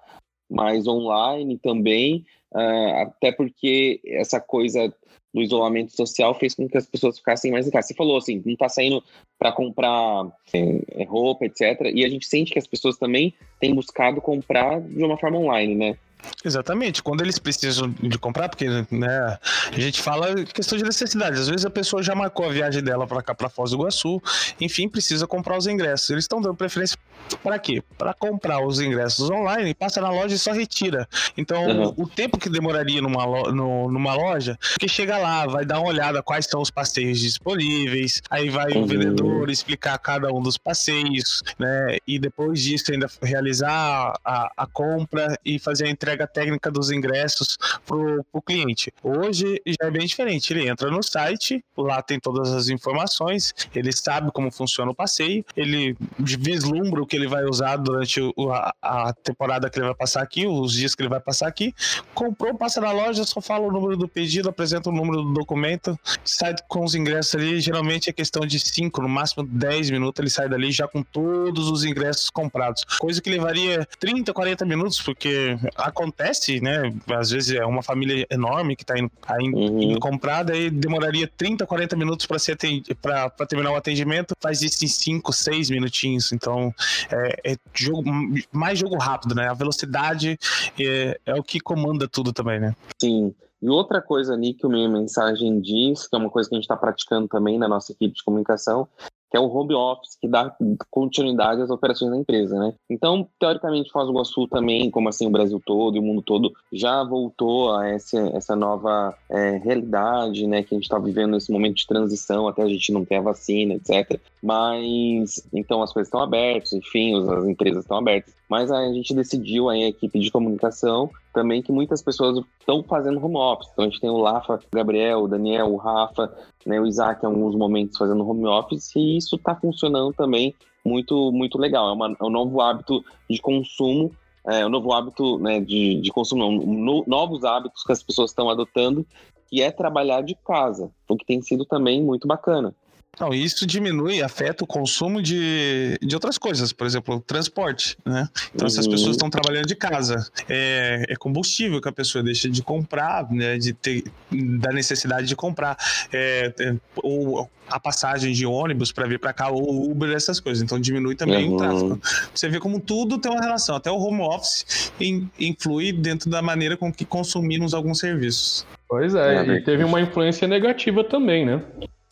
mais 0.49 0.87
online 0.87 1.57
também, 1.57 2.25
é, 2.55 3.01
até 3.01 3.31
porque 3.31 3.99
essa 4.05 4.39
coisa 4.39 4.93
do 5.33 5.41
isolamento 5.41 5.95
social 5.95 6.33
fez 6.33 6.55
com 6.55 6.67
que 6.67 6.77
as 6.77 6.85
pessoas 6.85 7.17
ficassem 7.17 7.51
mais 7.51 7.67
em 7.67 7.71
casa. 7.71 7.87
Você 7.87 7.93
falou 7.93 8.17
assim, 8.17 8.41
não 8.45 8.53
está 8.53 8.67
saindo 8.69 9.03
para 9.37 9.51
comprar 9.51 10.25
é, 10.53 11.03
roupa, 11.03 11.45
etc. 11.45 11.91
E 11.93 12.03
a 12.03 12.09
gente 12.09 12.25
sente 12.25 12.51
que 12.51 12.59
as 12.59 12.67
pessoas 12.67 12.97
também 12.97 13.33
têm 13.59 13.75
buscado 13.75 14.21
comprar 14.21 14.81
de 14.81 15.03
uma 15.03 15.17
forma 15.17 15.37
online, 15.37 15.75
né? 15.75 15.97
Exatamente, 16.43 17.03
quando 17.03 17.21
eles 17.21 17.39
precisam 17.39 17.89
de 17.89 18.17
comprar, 18.17 18.49
porque 18.49 18.67
né, 18.91 19.37
a 19.71 19.79
gente 19.79 20.01
fala 20.01 20.43
questão 20.45 20.77
de 20.77 20.83
necessidade. 20.83 21.39
Às 21.39 21.47
vezes 21.47 21.65
a 21.65 21.69
pessoa 21.69 22.01
já 22.01 22.15
marcou 22.15 22.45
a 22.45 22.49
viagem 22.49 22.83
dela 22.83 23.05
para 23.05 23.21
cá, 23.21 23.35
para 23.35 23.49
Foz 23.49 23.71
do 23.71 23.77
Iguaçu, 23.77 24.21
enfim, 24.59 24.87
precisa 24.87 25.27
comprar 25.27 25.57
os 25.57 25.67
ingressos. 25.67 26.09
Eles 26.09 26.23
estão 26.23 26.41
dando 26.41 26.55
preferência 26.55 26.97
para 27.43 27.59
quê? 27.59 27.83
Para 27.97 28.13
comprar 28.13 28.65
os 28.65 28.79
ingressos 28.79 29.29
online, 29.29 29.73
passa 29.73 29.99
na 30.01 30.09
loja 30.09 30.35
e 30.35 30.39
só 30.39 30.51
retira. 30.51 31.07
Então, 31.37 31.65
uhum. 31.65 31.93
o 31.97 32.07
tempo 32.07 32.37
que 32.37 32.49
demoraria 32.49 33.01
numa, 33.01 33.25
lo, 33.25 33.51
no, 33.51 33.91
numa 33.91 34.13
loja, 34.13 34.57
que 34.79 34.87
chega 34.87 35.17
lá, 35.17 35.45
vai 35.45 35.65
dar 35.65 35.79
uma 35.79 35.89
olhada 35.89 36.23
quais 36.23 36.45
são 36.45 36.61
os 36.61 36.71
passeios 36.71 37.19
disponíveis, 37.19 38.21
aí 38.29 38.49
vai 38.49 38.71
uhum. 38.71 38.83
o 38.83 38.85
vendedor 38.87 39.49
explicar 39.49 39.97
cada 39.97 40.31
um 40.31 40.41
dos 40.41 40.57
passeios, 40.57 41.43
né? 41.59 41.97
E 42.07 42.17
depois 42.17 42.61
disso 42.61 42.91
ainda 42.91 43.07
realizar 43.21 44.13
a, 44.23 44.51
a 44.55 44.65
compra 44.67 45.37
e 45.43 45.59
fazer 45.59 45.85
a 45.85 45.89
entrega 45.89 46.16
entrega 46.17 46.27
técnica 46.27 46.71
dos 46.71 46.89
ingressos 46.91 47.57
pro, 47.85 48.23
pro 48.31 48.41
cliente. 48.41 48.91
Hoje 49.03 49.61
já 49.67 49.87
é 49.87 49.91
bem 49.91 50.05
diferente. 50.05 50.51
Ele 50.51 50.67
entra 50.67 50.89
no 50.89 51.03
site, 51.03 51.63
lá 51.77 52.01
tem 52.01 52.19
todas 52.19 52.51
as 52.51 52.69
informações, 52.69 53.53
ele 53.73 53.91
sabe 53.91 54.31
como 54.31 54.51
funciona 54.51 54.91
o 54.91 54.95
passeio, 54.95 55.45
ele 55.55 55.95
vislumbra 56.19 57.01
o 57.01 57.05
que 57.05 57.15
ele 57.15 57.27
vai 57.27 57.43
usar 57.45 57.77
durante 57.77 58.19
o, 58.35 58.51
a, 58.51 58.73
a, 58.81 59.13
temporada 59.13 59.69
que 59.69 59.77
ele 59.77 59.85
vai 59.85 59.95
passar 59.95 60.21
aqui, 60.21 60.47
os 60.47 60.73
dias 60.73 60.95
que 60.95 61.01
ele 61.01 61.09
vai 61.09 61.19
passar 61.19 61.47
aqui, 61.47 61.73
com 62.13 62.27
comprou, 62.27 62.55
passa 62.55 62.81
na 62.81 62.91
loja, 62.91 63.23
só 63.23 63.39
fala 63.39 63.65
o 63.67 63.71
número 63.71 63.95
do 63.95 64.07
pedido, 64.07 64.49
apresenta 64.49 64.89
o 64.89 64.91
número 64.91 65.21
do 65.21 65.33
documento, 65.33 65.97
sai 66.25 66.53
com 66.67 66.83
os 66.83 66.93
ingressos 66.93 67.35
ali. 67.35 67.59
Geralmente 67.59 68.09
é 68.09 68.13
questão 68.13 68.45
de 68.45 68.59
5, 68.59 69.01
no 69.01 69.07
máximo 69.07 69.45
10 69.45 69.89
minutos, 69.91 70.19
ele 70.19 70.29
sai 70.29 70.49
dali 70.49 70.71
já 70.71 70.87
com 70.87 71.01
todos 71.01 71.69
os 71.69 71.83
ingressos 71.85 72.29
comprados. 72.29 72.83
Coisa 72.99 73.21
que 73.21 73.29
levaria 73.29 73.87
30, 73.99 74.33
40 74.33 74.65
minutos, 74.65 75.01
porque 75.01 75.57
acontece, 75.97 76.61
né? 76.61 76.93
Às 77.09 77.31
vezes 77.31 77.55
é 77.55 77.65
uma 77.65 77.81
família 77.81 78.25
enorme 78.29 78.75
que 78.75 78.83
está 78.83 78.97
indo, 78.97 79.11
tá 79.21 79.35
indo, 79.41 79.57
uhum. 79.57 79.81
indo 79.81 79.99
comprar, 79.99 80.43
daí 80.43 80.69
demoraria 80.69 81.29
30, 81.37 81.65
40 81.65 81.95
minutos 81.95 82.25
para 82.25 83.45
terminar 83.47 83.71
o 83.71 83.75
atendimento, 83.75 84.35
faz 84.39 84.61
isso 84.61 84.85
em 84.85 84.87
5, 84.87 85.33
6 85.33 85.69
minutinhos. 85.71 86.31
Então 86.31 86.73
é, 87.11 87.53
é 87.53 87.55
jogo, 87.73 88.09
mais 88.51 88.79
jogo 88.79 88.97
rápido, 88.97 89.33
né? 89.33 89.47
A 89.47 89.53
velocidade 89.53 90.37
é, 90.79 91.19
é 91.25 91.35
o 91.35 91.43
que 91.43 91.59
comanda 91.59 92.07
tudo 92.07 92.31
também, 92.31 92.59
né? 92.59 92.75
Sim. 93.01 93.33
E 93.59 93.69
outra 93.69 94.01
coisa 94.01 94.33
ali 94.33 94.53
que 94.53 94.67
o 94.67 94.69
minha 94.69 94.87
mensagem 94.87 95.59
diz, 95.59 96.07
que 96.07 96.15
é 96.15 96.19
uma 96.19 96.29
coisa 96.29 96.47
que 96.47 96.55
a 96.55 96.57
gente 96.57 96.65
está 96.65 96.77
praticando 96.77 97.27
também 97.27 97.57
na 97.57 97.67
nossa 97.67 97.91
equipe 97.91 98.13
de 98.13 98.23
comunicação, 98.23 98.87
que 99.29 99.37
é 99.37 99.39
o 99.39 99.47
home 99.47 99.73
office, 99.73 100.17
que 100.19 100.27
dá 100.27 100.55
continuidade 100.89 101.61
às 101.61 101.69
operações 101.69 102.11
da 102.11 102.17
empresa, 102.17 102.57
né? 102.57 102.73
Então, 102.89 103.27
teoricamente, 103.39 103.91
Foz 103.91 104.05
do 104.05 104.13
Iguaçu 104.13 104.47
também, 104.47 104.89
como 104.89 105.09
assim 105.09 105.27
o 105.27 105.31
Brasil 105.31 105.61
todo 105.65 105.95
e 105.95 105.99
o 105.99 106.03
mundo 106.03 106.21
todo, 106.21 106.51
já 106.71 107.03
voltou 107.03 107.75
a 107.75 107.87
essa, 107.87 108.17
essa 108.33 108.55
nova 108.55 109.15
é, 109.29 109.57
realidade, 109.57 110.47
né? 110.47 110.63
Que 110.63 110.73
a 110.73 110.77
gente 110.77 110.85
está 110.85 110.97
vivendo 110.97 111.31
nesse 111.31 111.51
momento 111.51 111.75
de 111.75 111.87
transição, 111.87 112.47
até 112.47 112.63
a 112.63 112.69
gente 112.69 112.91
não 112.91 113.03
ter 113.03 113.15
a 113.15 113.21
vacina, 113.21 113.75
etc. 113.75 114.19
Mas, 114.41 115.45
então, 115.53 115.81
as 115.81 115.91
coisas 115.91 116.07
estão 116.07 116.21
abertas, 116.21 116.73
enfim, 116.73 117.15
as 117.29 117.45
empresas 117.45 117.83
estão 117.83 117.97
abertas. 117.97 118.33
Mas 118.49 118.71
a 118.71 118.85
gente 118.93 119.13
decidiu 119.13 119.69
aí, 119.69 119.83
a 119.83 119.89
equipe 119.89 120.19
de 120.19 120.31
comunicação 120.31 121.09
também 121.33 121.61
que 121.61 121.71
muitas 121.71 122.01
pessoas 122.01 122.43
estão 122.59 122.81
fazendo 122.83 123.23
home 123.23 123.35
office. 123.35 123.69
Então 123.71 123.85
a 123.85 123.87
gente 123.89 123.99
tem 123.99 124.09
o 124.09 124.17
Lafa, 124.17 124.55
o 124.55 124.75
Gabriel, 124.75 125.23
o 125.23 125.27
Daniel, 125.27 125.73
o 125.73 125.75
Rafa, 125.75 126.33
né, 126.65 126.79
o 126.79 126.87
Isaac 126.87 127.23
em 127.23 127.27
alguns 127.27 127.55
momentos 127.55 127.97
fazendo 127.97 128.27
home 128.27 128.47
office 128.47 128.95
e 128.95 129.17
isso 129.17 129.35
está 129.35 129.55
funcionando 129.55 130.13
também 130.13 130.55
muito, 130.83 131.31
muito 131.31 131.57
legal. 131.57 131.89
É, 131.89 131.93
uma, 131.93 132.15
é 132.19 132.23
um 132.23 132.29
novo 132.29 132.61
hábito 132.61 133.03
de 133.29 133.39
consumo, 133.39 134.11
é 134.45 134.65
um 134.65 134.69
novo 134.69 134.93
hábito 134.93 135.37
né, 135.39 135.59
de, 135.59 135.99
de 135.99 136.09
consumo, 136.09 136.43
não, 136.43 136.65
no, 136.65 137.03
novos 137.05 137.43
hábitos 137.43 137.83
que 137.83 137.91
as 137.91 138.01
pessoas 138.01 138.31
estão 138.31 138.49
adotando, 138.49 139.05
que 139.49 139.61
é 139.61 139.71
trabalhar 139.71 140.21
de 140.21 140.35
casa, 140.35 140.89
o 141.07 141.15
que 141.15 141.25
tem 141.25 141.41
sido 141.41 141.65
também 141.65 142.01
muito 142.01 142.27
bacana. 142.27 142.73
Não, 143.19 143.33
isso 143.33 143.65
diminui, 143.65 144.21
afeta 144.21 144.63
o 144.63 144.67
consumo 144.67 145.21
de, 145.21 145.97
de 146.01 146.15
outras 146.15 146.37
coisas, 146.37 146.71
por 146.71 146.85
exemplo, 146.85 147.19
transporte, 147.19 147.97
né? 148.05 148.29
Então, 148.53 148.65
uhum. 148.65 148.69
se 148.69 148.79
as 148.79 148.85
uhum. 148.85 148.91
pessoas 148.91 149.11
estão 149.11 149.29
trabalhando 149.29 149.65
de 149.65 149.75
casa, 149.75 150.29
é, 150.47 151.05
é, 151.09 151.15
combustível 151.15 151.81
que 151.81 151.89
a 151.89 151.91
pessoa 151.91 152.23
deixa 152.23 152.47
de 152.49 152.61
comprar, 152.61 153.29
né? 153.31 153.57
De 153.57 153.73
ter, 153.73 154.03
da 154.31 154.71
necessidade 154.71 155.27
de 155.27 155.35
comprar, 155.35 155.77
é, 156.13 156.53
é, 156.59 156.75
ou 156.97 157.49
a 157.69 157.79
passagem 157.79 158.31
de 158.31 158.45
ônibus 158.45 158.91
para 158.91 159.07
vir 159.07 159.19
para 159.19 159.33
cá, 159.33 159.49
ou 159.49 159.89
Uber, 159.89 160.11
essas 160.11 160.39
coisas. 160.39 160.63
Então, 160.63 160.79
diminui 160.79 161.15
também 161.15 161.49
uhum. 161.49 161.55
o 161.55 161.57
tráfego. 161.57 162.01
Você 162.33 162.47
vê 162.47 162.59
como 162.59 162.79
tudo 162.79 163.17
tem 163.17 163.31
uma 163.31 163.41
relação, 163.41 163.75
até 163.75 163.91
o 163.91 163.97
home 163.97 164.21
office 164.21 164.91
influi 165.39 165.91
dentro 165.91 166.29
da 166.29 166.41
maneira 166.41 166.77
com 166.77 166.93
que 166.93 167.03
consumimos 167.03 167.73
alguns 167.73 167.99
serviços. 167.99 168.65
Pois 168.87 169.15
é, 169.15 169.37
é 169.37 169.45
e 169.57 169.63
teve 169.63 169.83
uma 169.83 169.99
influência 169.99 170.47
negativa 170.47 171.03
também, 171.03 171.45
né? 171.45 171.61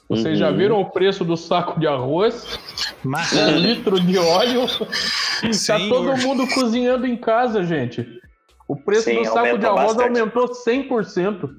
Vocês 0.08 0.34
uhum. 0.34 0.36
já 0.36 0.52
viram 0.52 0.80
o 0.80 0.90
preço 0.90 1.26
do 1.26 1.36
saco 1.36 1.80
de 1.80 1.88
arroz? 1.88 2.60
Mas... 3.04 3.34
Um 3.34 3.58
litro 3.58 4.00
de 4.00 4.18
óleo? 4.18 4.68
Tá 5.68 5.78
todo 5.90 6.18
mundo 6.18 6.48
cozinhando 6.54 7.06
em 7.06 7.18
casa, 7.18 7.64
gente. 7.64 8.08
O 8.68 8.76
preço 8.76 9.04
Sim, 9.04 9.18
do 9.18 9.26
saco 9.26 9.58
de 9.58 9.66
arroz 9.66 9.96
bastante. 9.96 10.20
aumentou 10.20 10.48
100%. 10.48 11.50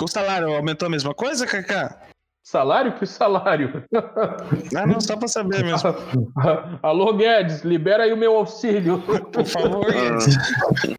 O 0.00 0.08
salário 0.08 0.54
aumentou 0.54 0.86
a 0.86 0.90
mesma 0.90 1.14
coisa, 1.14 1.46
Kaká? 1.46 2.10
Salário? 2.42 2.94
Que 2.94 3.06
salário? 3.06 3.84
Ah, 4.74 4.86
não, 4.86 5.00
só 5.00 5.16
para 5.16 5.28
saber 5.28 5.62
mesmo. 5.62 5.94
Alô, 6.82 7.12
Guedes, 7.12 7.62
libera 7.62 8.04
aí 8.04 8.12
o 8.12 8.16
meu 8.16 8.34
auxílio. 8.36 9.00
Por 9.32 9.44
favor, 9.44 9.86
Guedes. 9.86 10.36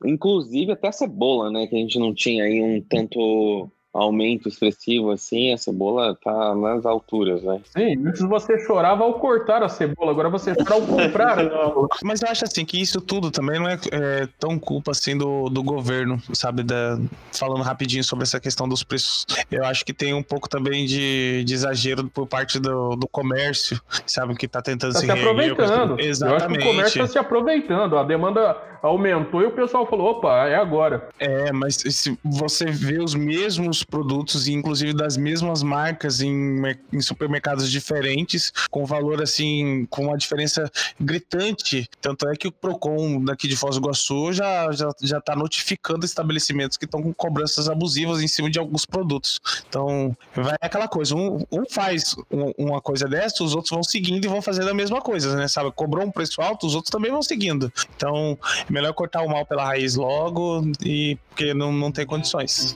Inclusive, 0.05 0.71
até 0.71 0.87
a 0.87 0.91
cebola, 0.91 1.51
né? 1.51 1.67
Que 1.67 1.75
a 1.75 1.79
gente 1.79 1.99
não 1.99 2.13
tinha 2.13 2.43
aí 2.43 2.61
um 2.61 2.81
tanto 2.81 3.69
aumento 3.93 4.47
expressivo 4.47 5.11
assim, 5.11 5.53
a 5.53 5.57
cebola 5.57 6.17
tá 6.23 6.55
nas 6.55 6.85
alturas, 6.85 7.43
né? 7.43 7.61
Sim, 7.65 8.07
antes 8.07 8.21
você 8.21 8.57
chorava 8.59 9.03
ao 9.03 9.15
cortar 9.15 9.61
a 9.63 9.69
cebola, 9.69 10.11
agora 10.11 10.29
você 10.29 10.55
chora 10.55 10.75
ao 10.75 10.81
comprar. 10.81 11.37
Mas 12.03 12.21
eu 12.21 12.29
acho 12.29 12.45
assim 12.45 12.63
que 12.63 12.79
isso 12.79 13.01
tudo 13.01 13.29
também 13.29 13.59
não 13.59 13.67
é, 13.67 13.77
é 13.91 14.27
tão 14.39 14.57
culpa 14.57 14.91
assim 14.91 15.17
do, 15.17 15.49
do 15.49 15.61
governo, 15.61 16.21
sabe? 16.33 16.63
Da, 16.63 16.97
falando 17.37 17.63
rapidinho 17.63 18.03
sobre 18.03 18.23
essa 18.23 18.39
questão 18.39 18.67
dos 18.67 18.83
preços. 18.83 19.25
Eu 19.51 19.65
acho 19.65 19.83
que 19.85 19.93
tem 19.93 20.13
um 20.13 20.23
pouco 20.23 20.47
também 20.47 20.85
de, 20.85 21.43
de 21.43 21.53
exagero 21.53 22.09
por 22.09 22.27
parte 22.27 22.59
do, 22.59 22.95
do 22.95 23.07
comércio, 23.07 23.81
sabe? 24.07 24.35
Que 24.35 24.47
tá 24.47 24.61
tentando 24.61 24.93
tá 24.93 24.99
se, 24.99 25.05
se 25.05 25.11
aproveitando. 25.11 25.99
Exatamente. 25.99 26.31
Eu 26.31 26.35
acho 26.35 26.47
que 26.47 26.59
o 26.59 26.71
comércio 26.71 27.01
tá 27.01 27.07
se 27.07 27.19
aproveitando. 27.19 27.97
A 27.97 28.03
demanda 28.03 28.71
aumentou 28.81 29.41
e 29.41 29.45
o 29.45 29.51
pessoal 29.51 29.85
falou: 29.85 30.11
opa, 30.11 30.47
é 30.47 30.55
agora. 30.55 31.09
É, 31.19 31.51
mas 31.51 31.75
se 31.75 32.17
você 32.23 32.65
vê 32.65 32.99
os 32.99 33.13
mesmos 33.13 33.80
produtos, 33.83 34.47
inclusive 34.47 34.93
das 34.93 35.17
mesmas 35.17 35.63
marcas, 35.63 36.21
em, 36.21 36.61
em 36.91 37.01
supermercados 37.01 37.69
diferentes, 37.69 38.51
com 38.69 38.85
valor 38.85 39.21
assim, 39.21 39.85
com 39.89 40.05
uma 40.05 40.17
diferença 40.17 40.69
gritante. 40.99 41.89
Tanto 42.01 42.27
é 42.27 42.35
que 42.35 42.47
o 42.47 42.51
Procon 42.51 43.23
daqui 43.23 43.47
de 43.47 43.55
Foz 43.55 43.75
do 43.75 43.81
Iguaçu 43.81 44.33
já, 44.33 44.71
já, 44.71 44.89
já 45.01 45.21
tá 45.21 45.35
notificando 45.35 46.05
estabelecimentos 46.05 46.77
que 46.77 46.85
estão 46.85 47.01
com 47.01 47.13
cobranças 47.13 47.69
abusivas 47.69 48.21
em 48.21 48.27
cima 48.27 48.49
de 48.49 48.59
alguns 48.59 48.85
produtos. 48.85 49.39
Então, 49.67 50.15
vai 50.35 50.55
aquela 50.61 50.87
coisa: 50.87 51.15
um, 51.15 51.45
um 51.51 51.63
faz 51.69 52.15
uma 52.57 52.81
coisa 52.81 53.07
dessa, 53.07 53.43
os 53.43 53.55
outros 53.55 53.71
vão 53.71 53.83
seguindo 53.83 54.25
e 54.25 54.27
vão 54.27 54.41
fazendo 54.41 54.69
a 54.69 54.73
mesma 54.73 55.01
coisa, 55.01 55.35
né? 55.35 55.47
Sabe? 55.47 55.71
Cobrou 55.71 56.05
um 56.05 56.11
preço 56.11 56.41
alto, 56.41 56.67
os 56.67 56.75
outros 56.75 56.91
também 56.91 57.11
vão 57.11 57.21
seguindo. 57.21 57.71
Então, 57.95 58.37
melhor 58.69 58.93
cortar 58.93 59.21
o 59.21 59.29
mal 59.29 59.45
pela 59.45 59.65
raiz 59.65 59.95
logo 59.95 60.63
e 60.83 61.17
porque 61.29 61.53
não, 61.53 61.71
não 61.71 61.91
tem 61.91 62.05
condições. 62.05 62.75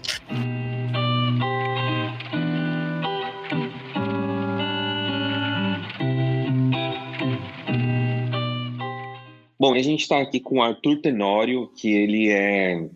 Bom, 9.65 9.73
a 9.73 9.81
gente 9.81 10.01
está 10.01 10.21
aqui 10.21 10.39
com 10.39 10.59
o 10.59 10.61
Arthur 10.61 11.01
Tenório, 11.01 11.67
que 11.75 11.91
ele 11.91 12.29
é 12.29 12.87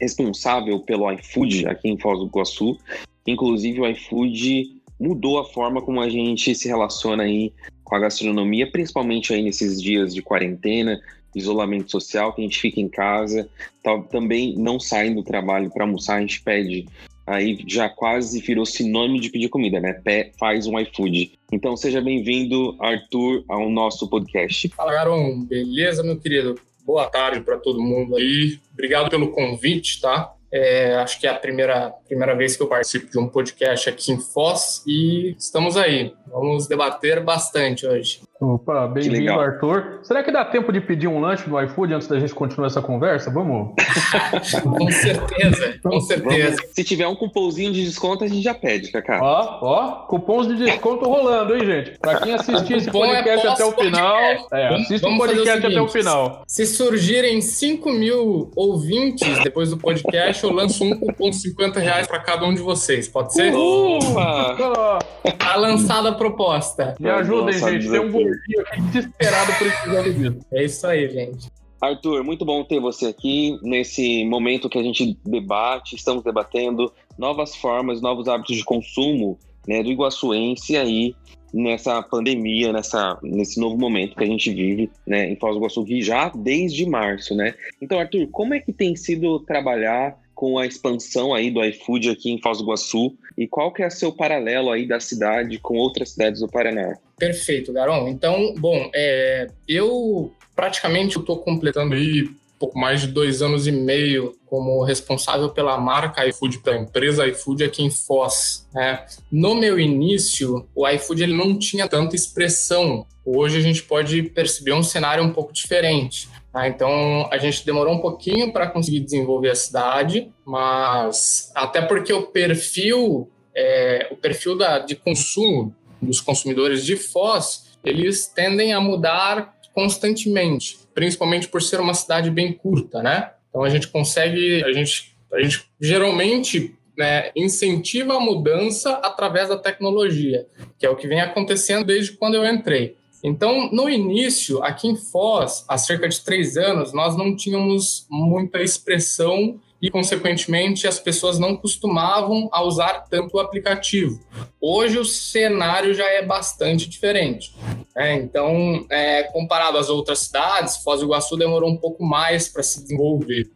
responsável 0.00 0.78
pelo 0.78 1.10
iFood 1.10 1.66
aqui 1.66 1.88
em 1.88 1.98
Foz 1.98 2.20
do 2.20 2.26
Iguaçu. 2.26 2.78
Inclusive, 3.26 3.80
o 3.80 3.88
iFood 3.88 4.80
mudou 5.00 5.40
a 5.40 5.44
forma 5.44 5.82
como 5.82 6.00
a 6.00 6.08
gente 6.08 6.54
se 6.54 6.68
relaciona 6.68 7.24
aí 7.24 7.52
com 7.82 7.96
a 7.96 7.98
gastronomia, 7.98 8.70
principalmente 8.70 9.34
aí 9.34 9.42
nesses 9.42 9.82
dias 9.82 10.14
de 10.14 10.22
quarentena, 10.22 11.00
isolamento 11.34 11.90
social, 11.90 12.32
que 12.32 12.40
a 12.40 12.44
gente 12.44 12.60
fica 12.60 12.80
em 12.80 12.88
casa, 12.88 13.48
tá, 13.82 14.00
também 14.02 14.54
não 14.56 14.78
sai 14.78 15.12
do 15.12 15.24
trabalho 15.24 15.72
para 15.72 15.82
almoçar, 15.82 16.18
a 16.18 16.20
gente 16.20 16.40
pede. 16.40 16.86
Aí 17.26 17.58
já 17.66 17.88
quase 17.88 18.40
virou 18.40 18.64
sinônimo 18.64 19.20
de 19.20 19.30
pedir 19.30 19.48
comida, 19.48 19.80
né? 19.80 19.94
Pé 19.94 20.30
faz 20.38 20.66
um 20.66 20.78
iFood. 20.78 21.32
Então 21.52 21.76
seja 21.76 22.00
bem-vindo, 22.00 22.76
Arthur, 22.80 23.44
ao 23.48 23.68
nosso 23.68 24.08
podcast. 24.08 24.68
Fala, 24.68 24.92
Garon. 24.92 25.42
Beleza, 25.44 26.04
meu 26.04 26.18
querido? 26.18 26.54
Boa 26.84 27.10
tarde 27.10 27.40
para 27.40 27.58
todo 27.58 27.82
mundo 27.82 28.16
aí. 28.16 28.60
Obrigado 28.72 29.10
pelo 29.10 29.32
convite, 29.32 30.00
tá? 30.00 30.32
É, 30.52 30.94
acho 30.96 31.20
que 31.20 31.26
é 31.26 31.30
a 31.30 31.34
primeira, 31.34 31.90
primeira 32.06 32.34
vez 32.36 32.56
que 32.56 32.62
eu 32.62 32.68
participo 32.68 33.10
de 33.10 33.18
um 33.18 33.28
podcast 33.28 33.88
aqui 33.88 34.12
em 34.12 34.20
Foz 34.20 34.84
e 34.86 35.34
estamos 35.36 35.76
aí. 35.76 36.12
Vamos 36.28 36.68
debater 36.68 37.22
bastante 37.22 37.84
hoje. 37.84 38.20
Opa, 38.38 38.86
bem-vindo, 38.86 39.32
Arthur. 39.32 40.00
Será 40.02 40.22
que 40.22 40.30
dá 40.30 40.44
tempo 40.44 40.70
de 40.70 40.78
pedir 40.78 41.08
um 41.08 41.18
lanche 41.20 41.48
no 41.48 41.58
iFood 41.62 41.94
antes 41.94 42.06
da 42.06 42.20
gente 42.20 42.34
continuar 42.34 42.66
essa 42.66 42.82
conversa? 42.82 43.30
Vamos? 43.30 43.74
com 44.62 44.90
certeza, 44.90 45.78
com 45.82 46.00
certeza. 46.00 46.56
Vamos. 46.56 46.74
Se 46.74 46.84
tiver 46.84 47.06
um 47.06 47.14
cupomzinho 47.14 47.72
de 47.72 47.82
desconto, 47.82 48.24
a 48.24 48.28
gente 48.28 48.42
já 48.42 48.52
pede, 48.52 48.92
Cacá. 48.92 49.20
Ó, 49.22 49.58
ó, 49.62 49.92
cupons 50.06 50.48
de 50.48 50.56
desconto 50.56 51.08
rolando, 51.08 51.56
hein, 51.56 51.64
gente? 51.64 51.98
Pra 51.98 52.20
quem 52.20 52.34
assistir 52.34 52.76
esse 52.76 52.90
é 52.90 52.92
podcast 52.92 53.46
é 53.46 53.50
até 53.50 53.64
o 53.64 53.72
final, 53.72 54.18
é, 54.52 54.74
assista 54.74 55.08
o 55.08 55.16
podcast 55.16 55.66
até 55.66 55.80
o 55.80 55.88
final. 55.88 56.42
Se 56.46 56.66
surgirem 56.66 57.40
5 57.40 57.90
mil 57.90 58.50
ouvintes 58.54 59.42
depois 59.42 59.70
do 59.70 59.78
podcast, 59.78 60.44
eu 60.44 60.52
lanço 60.52 60.84
um 60.84 60.94
cupom 60.98 61.30
de 61.30 61.36
50 61.36 61.80
reais 61.80 62.06
pra 62.06 62.18
cada 62.18 62.44
um 62.44 62.52
de 62.52 62.60
vocês, 62.60 63.08
pode 63.08 63.32
ser? 63.32 63.54
Ufa! 63.54 64.98
Tá 65.38 65.56
lançada 65.56 66.10
a 66.10 66.12
proposta. 66.12 66.94
Me 67.00 67.08
ajudem, 67.08 67.58
gente. 67.58 67.90
Tem 67.90 68.00
um 68.00 68.25
gordinho 68.28 68.60
aqui 68.60 68.80
desesperado 68.82 69.52
por 69.58 69.66
esse 69.66 70.38
É 70.52 70.64
isso 70.64 70.86
aí, 70.86 71.08
gente. 71.08 71.48
Arthur, 71.80 72.24
muito 72.24 72.44
bom 72.44 72.64
ter 72.64 72.80
você 72.80 73.06
aqui 73.06 73.58
nesse 73.62 74.24
momento 74.24 74.68
que 74.68 74.78
a 74.78 74.82
gente 74.82 75.18
debate, 75.24 75.94
estamos 75.94 76.24
debatendo 76.24 76.92
novas 77.18 77.54
formas, 77.54 78.00
novos 78.00 78.28
hábitos 78.28 78.56
de 78.56 78.64
consumo 78.64 79.38
né, 79.66 79.82
do 79.82 79.90
iguaçuense 79.90 80.76
aí 80.76 81.14
nessa 81.52 82.02
pandemia, 82.02 82.72
nessa, 82.72 83.18
nesse 83.22 83.60
novo 83.60 83.76
momento 83.78 84.16
que 84.16 84.24
a 84.24 84.26
gente 84.26 84.52
vive 84.52 84.90
né, 85.06 85.30
em 85.30 85.36
Foz 85.36 85.54
do 85.54 85.58
Iguaçu, 85.58 85.84
já 86.02 86.28
desde 86.34 86.88
março, 86.88 87.34
né? 87.34 87.54
Então, 87.80 87.98
Arthur, 87.98 88.28
como 88.30 88.54
é 88.54 88.60
que 88.60 88.72
tem 88.72 88.94
sido 88.96 89.40
trabalhar 89.40 90.18
com 90.36 90.58
a 90.58 90.66
expansão 90.66 91.34
aí 91.34 91.50
do 91.50 91.64
iFood 91.64 92.10
aqui 92.10 92.30
em 92.30 92.40
Foz 92.40 92.58
do 92.58 92.64
Iguaçu 92.64 93.16
e 93.36 93.48
qual 93.48 93.72
que 93.72 93.82
é 93.82 93.86
o 93.86 93.90
seu 93.90 94.12
paralelo 94.12 94.70
aí 94.70 94.86
da 94.86 95.00
cidade 95.00 95.58
com 95.58 95.76
outras 95.76 96.10
cidades 96.10 96.40
do 96.40 96.48
Paraná? 96.48 96.98
Perfeito, 97.18 97.72
Garon. 97.72 98.06
Então, 98.06 98.54
bom, 98.58 98.90
é, 98.94 99.48
eu 99.66 100.30
praticamente 100.54 101.18
estou 101.18 101.38
completando 101.38 101.94
aí 101.94 102.28
pouco 102.58 102.78
mais 102.78 103.00
de 103.00 103.08
dois 103.08 103.42
anos 103.42 103.66
e 103.66 103.72
meio 103.72 104.34
como 104.46 104.82
responsável 104.82 105.50
pela 105.50 105.78
marca 105.78 106.26
iFood, 106.26 106.58
pela 106.58 106.78
empresa 106.78 107.26
iFood 107.26 107.64
aqui 107.64 107.82
em 107.82 107.90
Foz. 107.90 108.66
Né? 108.74 109.04
No 109.30 109.54
meu 109.54 109.78
início, 109.78 110.66
o 110.74 110.88
iFood 110.88 111.22
ele 111.22 111.34
não 111.34 111.58
tinha 111.58 111.88
tanta 111.88 112.14
expressão. 112.14 113.06
Hoje 113.24 113.58
a 113.58 113.60
gente 113.60 113.82
pode 113.82 114.22
perceber 114.22 114.72
um 114.72 114.82
cenário 114.82 115.24
um 115.24 115.32
pouco 115.32 115.52
diferente. 115.52 116.28
Tá? 116.56 116.66
Então 116.66 117.28
a 117.30 117.36
gente 117.36 117.66
demorou 117.66 117.92
um 117.92 117.98
pouquinho 117.98 118.50
para 118.50 118.66
conseguir 118.66 119.00
desenvolver 119.00 119.50
a 119.50 119.54
cidade, 119.54 120.32
mas 120.42 121.52
até 121.54 121.82
porque 121.82 122.10
o 122.10 122.28
perfil, 122.28 123.30
é, 123.54 124.08
o 124.10 124.16
perfil 124.16 124.56
da, 124.56 124.78
de 124.78 124.96
consumo 124.96 125.76
dos 126.00 126.18
consumidores 126.18 126.82
de 126.82 126.96
Foz, 126.96 127.76
eles 127.84 128.26
tendem 128.26 128.72
a 128.72 128.80
mudar 128.80 129.54
constantemente 129.74 130.86
principalmente 130.94 131.46
por 131.48 131.60
ser 131.60 131.78
uma 131.78 131.92
cidade 131.92 132.30
bem 132.30 132.54
curta, 132.54 133.02
né? 133.02 133.32
Então 133.50 133.62
a 133.62 133.68
gente 133.68 133.88
consegue, 133.88 134.64
a 134.64 134.72
gente, 134.72 135.14
a 135.30 135.42
gente 135.42 135.66
geralmente 135.78 136.74
né, 136.96 137.30
incentiva 137.36 138.14
a 138.14 138.20
mudança 138.20 138.92
através 139.02 139.50
da 139.50 139.58
tecnologia, 139.58 140.46
que 140.78 140.86
é 140.86 140.88
o 140.88 140.96
que 140.96 141.06
vem 141.06 141.20
acontecendo 141.20 141.84
desde 141.84 142.12
quando 142.12 142.34
eu 142.34 142.46
entrei. 142.46 142.96
Então, 143.22 143.70
no 143.72 143.88
início, 143.88 144.62
aqui 144.62 144.88
em 144.88 144.96
Foz, 144.96 145.64
há 145.68 145.76
cerca 145.78 146.08
de 146.08 146.20
três 146.20 146.56
anos, 146.56 146.92
nós 146.92 147.16
não 147.16 147.34
tínhamos 147.34 148.06
muita 148.10 148.62
expressão 148.62 149.60
e, 149.80 149.90
consequentemente, 149.90 150.86
as 150.86 150.98
pessoas 150.98 151.38
não 151.38 151.56
costumavam 151.56 152.48
a 152.52 152.62
usar 152.62 153.06
tanto 153.10 153.36
o 153.36 153.40
aplicativo. 153.40 154.20
Hoje 154.60 154.98
o 154.98 155.04
cenário 155.04 155.94
já 155.94 156.06
é 156.06 156.24
bastante 156.24 156.88
diferente. 156.88 157.54
É, 157.96 158.14
então, 158.14 158.86
é, 158.90 159.24
comparado 159.24 159.78
às 159.78 159.88
outras 159.88 160.20
cidades, 160.20 160.78
Foz 160.78 161.00
do 161.00 161.06
Iguaçu 161.06 161.36
demorou 161.36 161.70
um 161.70 161.76
pouco 161.76 162.04
mais 162.04 162.48
para 162.48 162.62
se 162.62 162.82
desenvolver. 162.82 163.50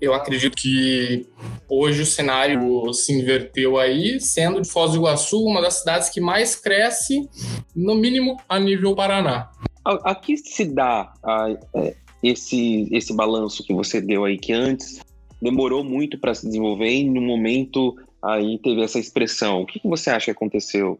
Eu 0.00 0.14
acredito 0.14 0.56
que 0.56 1.26
hoje 1.68 2.02
o 2.02 2.06
cenário 2.06 2.92
se 2.94 3.12
inverteu 3.12 3.78
aí, 3.78 4.18
sendo 4.20 4.62
de 4.62 4.68
Foz 4.68 4.92
do 4.92 4.96
Iguaçu 4.96 5.44
uma 5.44 5.60
das 5.60 5.74
cidades 5.74 6.08
que 6.08 6.20
mais 6.20 6.56
cresce, 6.56 7.28
no 7.76 7.94
mínimo 7.94 8.36
a 8.48 8.58
nível 8.58 8.94
Paraná. 8.94 9.50
A, 9.84 10.10
a 10.10 10.14
que 10.14 10.36
se 10.36 10.64
dá 10.64 11.12
a, 11.22 11.48
é, 11.76 11.94
esse, 12.22 12.88
esse 12.90 13.14
balanço 13.14 13.62
que 13.62 13.74
você 13.74 14.00
deu 14.00 14.24
aí, 14.24 14.38
que 14.38 14.52
antes 14.52 15.00
demorou 15.40 15.84
muito 15.84 16.18
para 16.18 16.34
se 16.34 16.46
desenvolver 16.46 16.90
e 16.90 17.04
no 17.04 17.20
momento 17.20 17.96
aí 18.22 18.58
teve 18.58 18.82
essa 18.82 18.98
expressão. 18.98 19.62
O 19.62 19.66
que, 19.66 19.80
que 19.80 19.88
você 19.88 20.10
acha 20.10 20.26
que 20.26 20.30
aconteceu? 20.30 20.98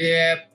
É, 0.00 0.46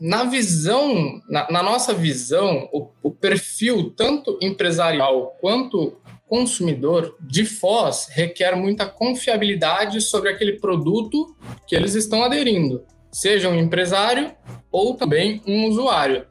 na 0.00 0.24
visão, 0.24 1.20
na, 1.28 1.50
na 1.50 1.62
nossa 1.62 1.94
visão, 1.94 2.68
o, 2.72 2.88
o, 3.02 3.10
perfil 3.10 3.90
tanto 3.96 4.38
empresarial 4.42 5.36
quanto 5.40 5.96
consumidor 6.28 7.16
de 7.20 7.44
Foz 7.44 8.08
requer 8.10 8.54
muita 8.54 8.86
confiabilidade 8.86 10.00
sobre 10.00 10.30
aquele 10.30 10.60
produto 10.60 11.34
que 11.66 11.74
eles 11.74 11.94
estão 11.94 12.22
aderindo, 12.22 12.84
seja 13.10 13.48
um 13.48 13.58
empresário 13.58 14.32
ou 14.70 14.94
também 14.94 15.42
um 15.46 15.66
usuário. 15.66 16.26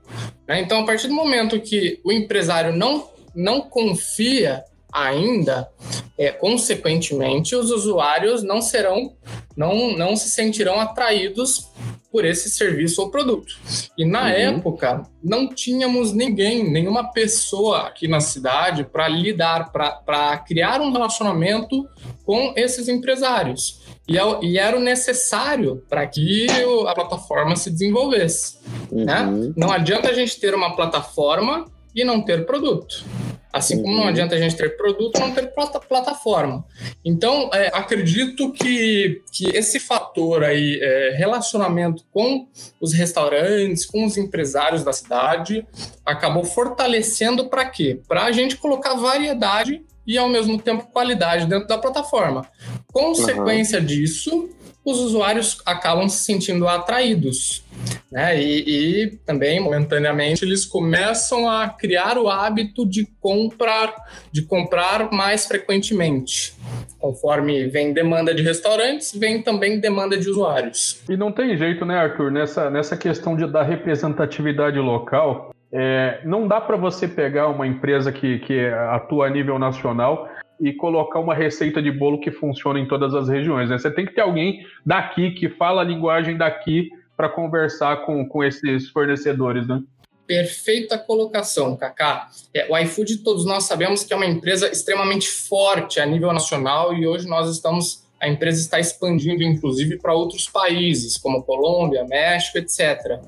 Né? 0.47 0.61
Então, 0.61 0.81
a 0.81 0.85
partir 0.85 1.07
do 1.07 1.13
momento 1.13 1.59
que 1.59 1.99
o 2.03 2.11
empresário 2.11 2.75
não, 2.75 3.09
não 3.35 3.61
confia 3.61 4.63
ainda, 4.91 5.69
é, 6.17 6.31
consequentemente, 6.31 7.55
os 7.55 7.71
usuários 7.71 8.43
não 8.43 8.61
serão, 8.61 9.13
não, 9.55 9.95
não 9.95 10.15
se 10.15 10.29
sentirão 10.29 10.79
atraídos 10.79 11.69
por 12.11 12.25
esse 12.25 12.49
serviço 12.49 13.01
ou 13.01 13.11
produto. 13.11 13.59
E 13.97 14.05
na 14.05 14.23
uhum. 14.23 14.27
época, 14.27 15.03
não 15.23 15.47
tínhamos 15.47 16.13
ninguém, 16.13 16.69
nenhuma 16.69 17.11
pessoa 17.11 17.81
aqui 17.87 18.07
na 18.07 18.19
cidade 18.19 18.83
para 18.85 19.07
lidar, 19.07 19.71
para 19.71 20.37
criar 20.39 20.81
um 20.81 20.91
relacionamento 20.91 21.87
com 22.25 22.53
esses 22.55 22.87
empresários. 22.87 23.81
E, 24.07 24.17
é 24.17 24.21
e 24.41 24.57
era 24.57 24.77
o 24.77 24.79
necessário 24.79 25.83
para 25.89 26.07
que 26.07 26.47
a 26.87 26.93
plataforma 26.95 27.55
se 27.55 27.69
desenvolvesse. 27.69 28.57
Né? 28.91 29.21
Uhum. 29.21 29.39
Né? 29.47 29.53
Não 29.55 29.71
adianta 29.71 30.09
a 30.09 30.13
gente 30.13 30.39
ter 30.39 30.55
uma 30.55 30.75
plataforma 30.75 31.65
e 31.97 32.05
não 32.05 32.21
ter 32.21 32.45
produto. 32.45 33.03
Assim 33.51 33.81
como 33.81 33.95
não 33.95 34.03
uhum. 34.03 34.09
adianta 34.09 34.35
a 34.35 34.37
gente 34.37 34.55
ter 34.55 34.77
produto, 34.77 35.19
não 35.19 35.31
ter 35.31 35.51
plataforma. 35.87 36.63
Então, 37.03 37.49
é, 37.51 37.71
acredito 37.73 38.51
que, 38.51 39.23
que 39.31 39.47
esse 39.49 39.79
fator 39.79 40.43
aí, 40.43 40.79
é, 40.79 41.15
relacionamento 41.17 42.03
com 42.11 42.47
os 42.79 42.93
restaurantes, 42.93 43.83
com 43.83 44.05
os 44.05 44.15
empresários 44.15 44.83
da 44.83 44.93
cidade, 44.93 45.65
acabou 46.05 46.43
fortalecendo 46.43 47.49
para 47.49 47.65
quê? 47.65 47.99
Para 48.07 48.25
a 48.25 48.31
gente 48.31 48.57
colocar 48.57 48.93
variedade 48.93 49.81
e, 50.05 50.19
ao 50.19 50.29
mesmo 50.29 50.61
tempo, 50.61 50.91
qualidade 50.93 51.47
dentro 51.47 51.67
da 51.67 51.79
plataforma. 51.79 52.45
Consequência 52.93 53.79
uhum. 53.79 53.85
disso, 53.85 54.49
os 54.87 54.99
usuários 54.99 55.61
acabam 55.65 56.07
se 56.07 56.23
sentindo 56.23 56.65
atraídos. 56.65 57.61
Né? 58.09 58.41
E, 58.41 58.63
e, 59.03 59.07
também, 59.25 59.59
momentaneamente, 59.59 60.45
eles 60.45 60.65
começam 60.65 61.49
a 61.49 61.67
criar 61.67 62.17
o 62.17 62.29
hábito 62.29 62.87
de 62.87 63.05
comprar, 63.19 63.93
de 64.31 64.43
comprar 64.43 65.11
mais 65.11 65.45
frequentemente. 65.45 66.55
Conforme 66.97 67.67
vem 67.67 67.91
demanda 67.91 68.33
de 68.33 68.41
restaurantes, 68.41 69.13
vem 69.13 69.41
também 69.41 69.77
demanda 69.77 70.17
de 70.17 70.29
usuários. 70.29 71.03
E 71.09 71.17
não 71.17 71.33
tem 71.33 71.57
jeito, 71.57 71.85
né, 71.85 71.97
Arthur? 71.97 72.31
Nessa, 72.31 72.69
nessa 72.69 72.95
questão 72.95 73.35
de, 73.35 73.45
da 73.45 73.63
representatividade 73.63 74.79
local, 74.79 75.53
é, 75.69 76.21
não 76.23 76.47
dá 76.47 76.61
para 76.61 76.77
você 76.77 77.09
pegar 77.09 77.49
uma 77.49 77.67
empresa 77.67 78.09
que, 78.09 78.39
que 78.39 78.67
atua 78.67 79.27
a 79.27 79.29
nível 79.29 79.59
nacional 79.59 80.29
e 80.59 80.73
colocar 80.73 81.19
uma 81.19 81.35
receita 81.35 81.81
de 81.81 81.91
bolo 81.91 82.19
que 82.19 82.31
funcione 82.31 82.81
em 82.81 82.87
todas 82.87 83.13
as 83.13 83.29
regiões. 83.29 83.69
Né? 83.69 83.77
Você 83.77 83.91
tem 83.91 84.05
que 84.05 84.13
ter 84.13 84.21
alguém 84.21 84.65
daqui 84.85 85.31
que 85.31 85.49
fala 85.49 85.81
a 85.81 85.85
linguagem 85.85 86.37
daqui 86.37 86.89
para 87.15 87.29
conversar 87.29 88.05
com, 88.05 88.27
com 88.27 88.43
esses 88.43 88.89
fornecedores, 88.89 89.67
né? 89.67 89.81
Perfeita 90.27 90.97
colocação, 90.97 91.75
Kaká. 91.77 92.27
É, 92.53 92.67
o 92.69 92.77
iFood, 92.77 93.19
todos 93.19 93.45
nós 93.45 93.63
sabemos 93.63 94.03
que 94.03 94.13
é 94.13 94.15
uma 94.15 94.25
empresa 94.25 94.69
extremamente 94.69 95.27
forte 95.27 95.99
a 95.99 96.05
nível 96.05 96.33
nacional 96.33 96.93
e 96.93 97.07
hoje 97.07 97.27
nós 97.27 97.49
estamos, 97.49 98.03
a 98.19 98.27
empresa 98.27 98.59
está 98.59 98.77
expandindo 98.77 99.41
inclusive 99.41 99.97
para 99.97 100.13
outros 100.13 100.47
países, 100.47 101.17
como 101.17 101.43
Colômbia, 101.43 102.03
México, 102.03 102.57
etc. 102.57 103.21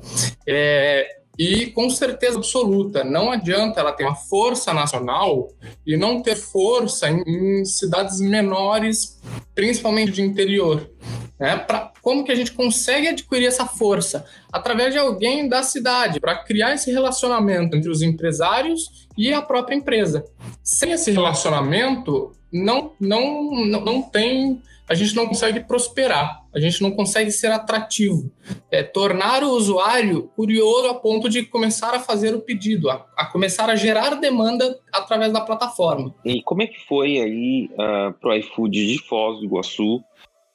É, 0.45 1.18
e 1.39 1.67
com 1.67 1.89
certeza 1.89 2.37
absoluta, 2.37 3.01
não 3.01 3.31
adianta 3.31 3.79
ela 3.79 3.93
ter 3.93 4.03
uma 4.03 4.13
força 4.13 4.73
nacional 4.73 5.47
e 5.87 5.95
não 5.95 6.21
ter 6.21 6.35
força 6.35 7.09
em, 7.09 7.23
em 7.25 7.63
cidades 7.63 8.19
menores, 8.19 9.17
principalmente 9.55 10.11
de 10.11 10.21
interior. 10.21 10.89
Né? 11.39 11.55
Pra, 11.55 11.93
como 12.01 12.25
que 12.25 12.31
a 12.33 12.35
gente 12.35 12.51
consegue 12.51 13.07
adquirir 13.07 13.47
essa 13.47 13.65
força? 13.65 14.25
Através 14.51 14.91
de 14.91 14.99
alguém 14.99 15.47
da 15.47 15.63
cidade, 15.63 16.19
para 16.19 16.43
criar 16.43 16.73
esse 16.73 16.91
relacionamento 16.91 17.77
entre 17.77 17.89
os 17.89 18.01
empresários 18.01 19.07
e 19.17 19.31
a 19.31 19.41
própria 19.41 19.75
empresa. 19.75 20.25
Sem 20.61 20.91
esse 20.91 21.09
relacionamento, 21.09 22.33
não, 22.51 22.91
não, 22.99 23.49
não, 23.65 23.79
não 23.79 24.01
tem 24.01 24.61
a 24.89 24.95
gente 24.95 25.15
não 25.15 25.27
consegue 25.27 25.59
prosperar, 25.59 26.38
a 26.53 26.59
gente 26.59 26.81
não 26.81 26.91
consegue 26.91 27.31
ser 27.31 27.51
atrativo. 27.51 28.31
É, 28.71 28.83
tornar 28.83 29.43
o 29.43 29.51
usuário 29.51 30.29
curioso 30.35 30.87
a 30.87 30.93
ponto 30.95 31.29
de 31.29 31.43
começar 31.43 31.93
a 31.93 31.99
fazer 31.99 32.33
o 32.33 32.41
pedido, 32.41 32.89
a, 32.89 33.05
a 33.15 33.25
começar 33.25 33.69
a 33.69 33.75
gerar 33.75 34.15
demanda 34.15 34.79
através 34.91 35.31
da 35.31 35.41
plataforma. 35.41 36.13
E 36.25 36.41
como 36.41 36.63
é 36.63 36.67
que 36.67 36.79
foi 36.87 37.19
aí 37.19 37.69
uh, 37.73 37.81
ah, 37.81 38.15
para 38.19 38.29
o 38.29 38.33
iFood 38.35 38.85
de 38.87 38.99
Foz 39.07 39.39
do 39.39 39.45
Iguaçu 39.45 40.03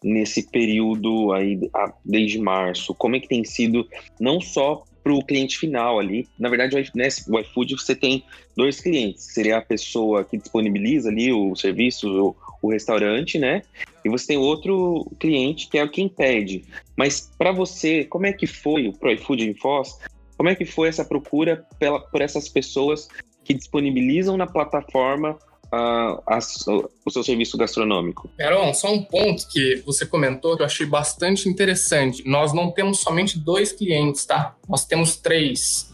nesse 0.02 0.50
período 0.50 1.32
aí 1.32 1.58
desde 2.04 2.38
março? 2.38 2.94
Como 2.94 3.16
é 3.16 3.20
que 3.20 3.28
tem 3.28 3.44
sido 3.44 3.86
não 4.20 4.40
só 4.40 4.82
para 5.04 5.12
o 5.12 5.22
cliente 5.22 5.58
final 5.58 6.00
ali. 6.00 6.26
Na 6.38 6.48
verdade, 6.48 6.74
o 6.74 7.38
iFood 7.38 7.74
você 7.74 7.94
tem 7.94 8.24
dois 8.56 8.80
clientes, 8.80 9.34
seria 9.34 9.58
a 9.58 9.62
pessoa 9.62 10.24
que 10.24 10.38
disponibiliza 10.38 11.10
ali 11.10 11.30
o 11.30 11.54
serviço, 11.54 12.34
o, 12.64 12.68
o 12.68 12.70
restaurante, 12.70 13.38
né? 13.38 13.62
E 14.04 14.08
você 14.08 14.28
tem 14.28 14.36
outro 14.36 15.10
cliente 15.18 15.68
que 15.68 15.78
é 15.78 15.88
quem 15.88 16.08
pede. 16.08 16.64
Mas 16.96 17.30
para 17.38 17.52
você, 17.52 18.04
como 18.04 18.26
é 18.26 18.32
que 18.32 18.46
foi 18.46 18.88
o 18.88 18.92
Pro 18.92 19.12
iFood 19.12 19.48
em 19.48 19.54
Foz? 19.54 19.98
Como 20.36 20.48
é 20.48 20.54
que 20.54 20.64
foi 20.64 20.88
essa 20.88 21.04
procura 21.04 21.64
pela, 21.78 22.00
por 22.00 22.20
essas 22.20 22.48
pessoas 22.48 23.08
que 23.44 23.54
disponibilizam 23.54 24.36
na 24.36 24.46
plataforma 24.46 25.38
uh, 25.66 26.22
as, 26.26 26.66
o 26.66 27.10
seu 27.10 27.22
serviço 27.22 27.56
gastronômico? 27.56 28.30
Heron, 28.38 28.74
só 28.74 28.92
um 28.92 29.02
ponto 29.02 29.48
que 29.48 29.82
você 29.86 30.06
comentou 30.06 30.56
que 30.56 30.62
eu 30.62 30.66
achei 30.66 30.86
bastante 30.86 31.48
interessante. 31.48 32.26
Nós 32.26 32.52
não 32.52 32.70
temos 32.70 33.00
somente 33.00 33.38
dois 33.38 33.72
clientes, 33.72 34.24
tá? 34.24 34.56
Nós 34.68 34.84
temos 34.84 35.16
três, 35.16 35.92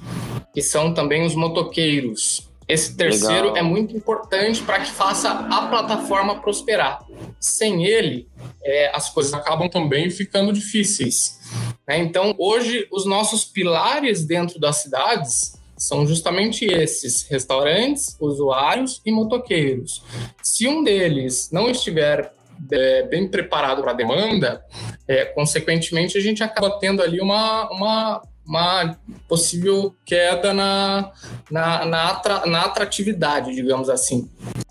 que 0.55 0.63
são 0.63 0.95
também 0.95 1.25
os 1.25 1.35
motoqueiros. 1.35 2.50
Esse 2.73 2.97
terceiro 2.97 3.49
Legal. 3.49 3.57
é 3.57 3.63
muito 3.63 3.97
importante 3.97 4.63
para 4.63 4.81
que 4.81 4.91
faça 4.91 5.31
a 5.31 5.67
plataforma 5.69 6.41
prosperar. 6.41 7.05
sem 7.39 7.85
ele, 7.85 8.29
é, 8.63 8.95
as 8.95 9.11
coisas 9.11 9.33
acabam 9.33 9.69
também 9.69 10.11
ficando 10.11 10.53
difíceis. 10.53 11.39
Né? 11.87 11.99
Então, 11.99 12.35
hoje, 12.39 12.87
os 12.91 13.07
nossos 13.07 13.45
pilares 13.45 14.25
dentro 14.25 14.61
das 14.61 14.77
cidades 14.77 15.59
são 15.77 16.07
justamente 16.07 16.67
esses: 16.67 17.27
restaurantes, 17.29 18.17
usuários 18.21 19.01
e 19.05 19.11
motoqueiros. 19.11 20.05
Se 20.43 20.69
um 20.69 20.85
deles 20.85 21.51
não 21.51 21.69
estiver 21.69 22.33
é, 22.71 23.03
bem 23.05 23.27
preparado 23.29 23.83
para 23.83 23.93
a 23.93 23.95
demanda, 23.95 24.63
é, 25.09 25.25
consequentemente 25.25 26.19
a 26.19 26.21
gente 26.21 26.43
acaba 26.43 26.79
tendo 26.79 27.03
ali 27.03 27.21
uma, 27.21 27.69
uma, 27.71 28.23
uma 28.51 28.99
possível 29.29 29.95
queda 30.05 30.53
na, 30.53 31.13
na, 31.49 31.85
na, 31.85 32.09
atra, 32.11 32.47
na 32.47 32.63
atratividade, 32.63 33.55
digamos 33.55 33.89
assim. 33.89 34.29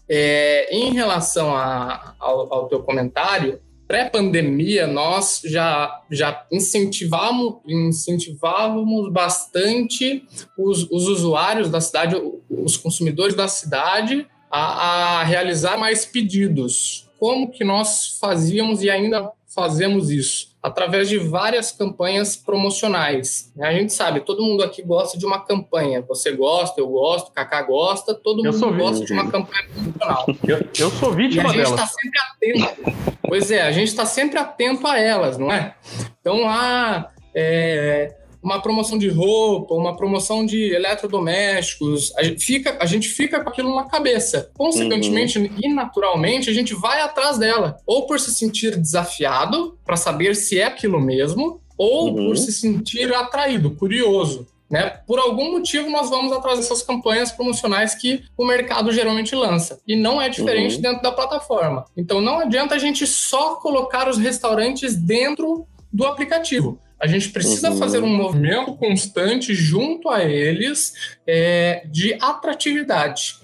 É, 0.08 0.68
em 0.76 0.92
relação 0.92 1.56
a, 1.56 2.13
ao, 2.20 2.54
ao 2.54 2.68
teu 2.68 2.84
comentário, 2.84 3.62
pré-pandemia, 3.88 4.86
nós 4.86 5.42
já, 5.46 6.02
já 6.12 6.46
incentivamos, 6.52 7.56
incentivávamos 7.65 9.12
bastante 9.13 10.26
os, 10.58 10.84
os 10.92 11.08
usuários 11.08 11.70
da 11.70 11.80
cidade, 11.80 12.22
os 12.50 12.76
consumidores 12.76 13.34
da 13.34 13.48
cidade, 13.48 14.28
a, 14.52 15.22
a 15.22 15.24
realizar 15.24 15.78
mais 15.78 16.06
pedidos. 16.06 17.10
Como 17.18 17.50
que 17.50 17.63
nós 17.63 18.18
fazíamos 18.20 18.84
e 18.84 18.89
ainda 18.89 19.32
fazemos 19.53 20.09
isso? 20.09 20.49
através 20.62 21.07
de 21.07 21.17
várias 21.17 21.71
campanhas 21.71 22.35
promocionais. 22.35 23.51
A 23.59 23.71
gente 23.71 23.93
sabe, 23.93 24.19
todo 24.19 24.43
mundo 24.43 24.62
aqui 24.62 24.81
gosta 24.81 25.17
de 25.17 25.25
uma 25.25 25.39
campanha. 25.39 26.01
Você 26.07 26.33
gosta, 26.33 26.81
eu 26.81 26.88
gosto, 26.88 27.31
Kaká 27.31 27.62
gosta, 27.62 28.13
todo 28.13 28.45
eu 28.45 28.51
mundo 28.51 28.77
gosta 28.77 29.05
de 29.05 29.13
uma 29.13 29.29
campanha 29.31 29.65
promocional. 29.73 30.25
Eu, 30.45 30.67
eu 30.77 30.91
sou 30.91 31.13
vítima 31.13 31.51
delas. 31.53 31.71
a 31.71 31.75
gente 31.75 31.79
está 31.79 31.88
sempre 31.88 32.19
atento. 32.19 32.93
pois 33.21 33.51
é, 33.51 33.62
a 33.62 33.71
gente 33.71 33.88
está 33.88 34.05
sempre 34.05 34.38
atento 34.38 34.85
a 34.85 34.99
elas, 34.99 35.38
não 35.38 35.51
é? 35.51 35.75
Então, 36.19 36.47
ah, 36.47 37.09
é, 37.33 38.15
uma 38.41 38.62
promoção 38.62 38.97
de 38.97 39.10
roupa, 39.10 39.73
uma 39.73 39.95
promoção 39.95 40.45
de 40.45 40.73
eletrodomésticos, 40.73 42.13
a 42.17 42.23
gente 42.23 42.45
fica, 42.45 42.78
a 42.80 42.86
gente 42.86 43.10
fica 43.10 43.43
com 43.43 43.49
aquilo 43.49 43.75
na 43.75 43.86
cabeça. 43.86 44.52
Consequentemente 44.58 45.38
uhum. 45.38 45.49
e 45.62 45.73
naturalmente, 45.73 46.49
a 46.49 46.54
gente 46.54 46.73
vai 46.73 47.02
atrás 47.02 47.38
dela, 47.38 47.78
ou 47.86 48.06
por 48.06 48.19
se 48.19 48.34
sentir 48.34 48.78
desafiado 48.78 49.78
para 49.86 49.97
saber 49.97 50.36
se 50.36 50.60
é 50.60 50.65
aquilo 50.65 50.99
mesmo, 50.99 51.62
ou 51.78 52.10
uhum. 52.10 52.28
por 52.28 52.38
se 52.38 52.52
sentir 52.52 53.13
atraído, 53.13 53.71
curioso. 53.71 54.47
Né? 54.69 54.99
Por 55.08 55.17
algum 55.17 55.54
motivo, 55.54 55.89
nós 55.89 56.10
vamos 56.10 56.32
atrás 56.32 56.60
dessas 56.60 56.84
campanhas 56.84 57.32
promocionais 57.32 57.95
que 57.95 58.23
o 58.38 58.45
mercado 58.45 58.91
geralmente 58.91 59.34
lança. 59.34 59.82
E 59.88 59.95
não 59.95 60.21
é 60.21 60.30
diferente 60.30 60.75
uhum. 60.75 60.82
dentro 60.82 61.02
da 61.02 61.12
plataforma. 61.12 61.86
Então, 61.97 62.21
não 62.21 62.39
adianta 62.39 62.75
a 62.75 62.78
gente 62.78 63.08
só 63.08 63.56
colocar 63.56 64.08
os 64.08 64.17
restaurantes 64.17 64.95
dentro 64.95 65.65
do 65.91 66.06
aplicativo. 66.06 66.80
A 66.99 67.07
gente 67.07 67.29
precisa 67.29 67.71
uhum. 67.71 67.77
fazer 67.77 68.03
um 68.03 68.13
movimento 68.13 68.75
constante 68.75 69.53
junto 69.53 70.09
a 70.09 70.23
eles 70.23 70.93
é, 71.25 71.83
de 71.85 72.13
atratividade. 72.21 73.35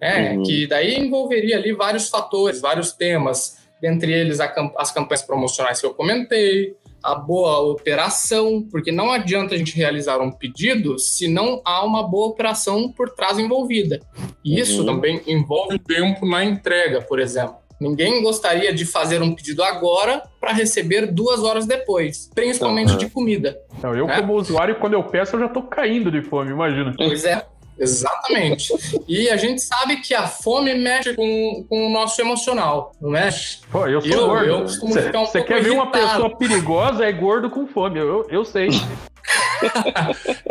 É, 0.00 0.32
uhum. 0.32 0.42
Que 0.42 0.66
daí 0.66 0.96
envolveria 0.96 1.56
ali 1.56 1.72
vários 1.72 2.08
fatores, 2.08 2.60
vários 2.60 2.92
temas, 2.92 3.58
dentre 3.80 4.12
eles 4.12 4.40
as 4.40 4.90
campanhas 4.90 5.22
promocionais 5.22 5.80
que 5.80 5.86
eu 5.86 5.94
comentei, 5.94 6.74
a 7.02 7.14
boa 7.14 7.60
operação, 7.60 8.66
porque 8.68 8.90
não 8.90 9.12
adianta 9.12 9.54
a 9.54 9.58
gente 9.58 9.76
realizar 9.76 10.20
um 10.20 10.32
pedido 10.32 10.98
se 10.98 11.28
não 11.28 11.62
há 11.64 11.84
uma 11.84 12.02
boa 12.02 12.26
operação 12.26 12.90
por 12.90 13.10
trás 13.10 13.38
envolvida. 13.38 14.00
E 14.44 14.58
isso 14.58 14.80
uhum. 14.80 14.86
também 14.86 15.22
envolve 15.26 15.78
tempo 15.78 16.26
na 16.26 16.44
entrega, 16.44 17.00
por 17.00 17.20
exemplo. 17.20 17.65
Ninguém 17.80 18.22
gostaria 18.22 18.72
de 18.72 18.84
fazer 18.84 19.22
um 19.22 19.34
pedido 19.34 19.62
agora 19.62 20.22
para 20.40 20.52
receber 20.52 21.06
duas 21.06 21.42
horas 21.42 21.66
depois, 21.66 22.30
principalmente 22.34 22.92
uhum. 22.92 22.98
de 22.98 23.10
comida. 23.10 23.58
Não, 23.82 23.94
eu, 23.94 24.06
né? 24.06 24.20
como 24.20 24.34
usuário, 24.34 24.76
quando 24.76 24.94
eu 24.94 25.02
peço, 25.02 25.36
eu 25.36 25.40
já 25.40 25.46
estou 25.46 25.62
caindo 25.64 26.10
de 26.10 26.22
fome, 26.22 26.50
imagina. 26.50 26.94
Pois 26.96 27.24
é. 27.24 27.44
Exatamente. 27.78 28.72
e 29.06 29.28
a 29.28 29.36
gente 29.36 29.60
sabe 29.60 29.96
que 29.96 30.14
a 30.14 30.26
fome 30.26 30.74
mexe 30.74 31.14
com, 31.14 31.64
com 31.68 31.86
o 31.86 31.90
nosso 31.90 32.20
emocional, 32.20 32.92
não 33.00 33.10
mexe? 33.10 33.58
Pô, 33.70 33.86
eu 33.86 34.00
sou 34.00 34.10
eu, 34.10 34.26
gordo. 34.26 34.66
Você 34.66 35.40
um 35.40 35.44
quer 35.44 35.62
ver 35.62 35.70
uma 35.70 35.90
pessoa 35.90 36.34
perigosa, 36.36 37.04
é 37.04 37.12
gordo 37.12 37.50
com 37.50 37.66
fome, 37.66 37.98
eu, 37.98 38.26
eu 38.30 38.44
sei. 38.44 38.68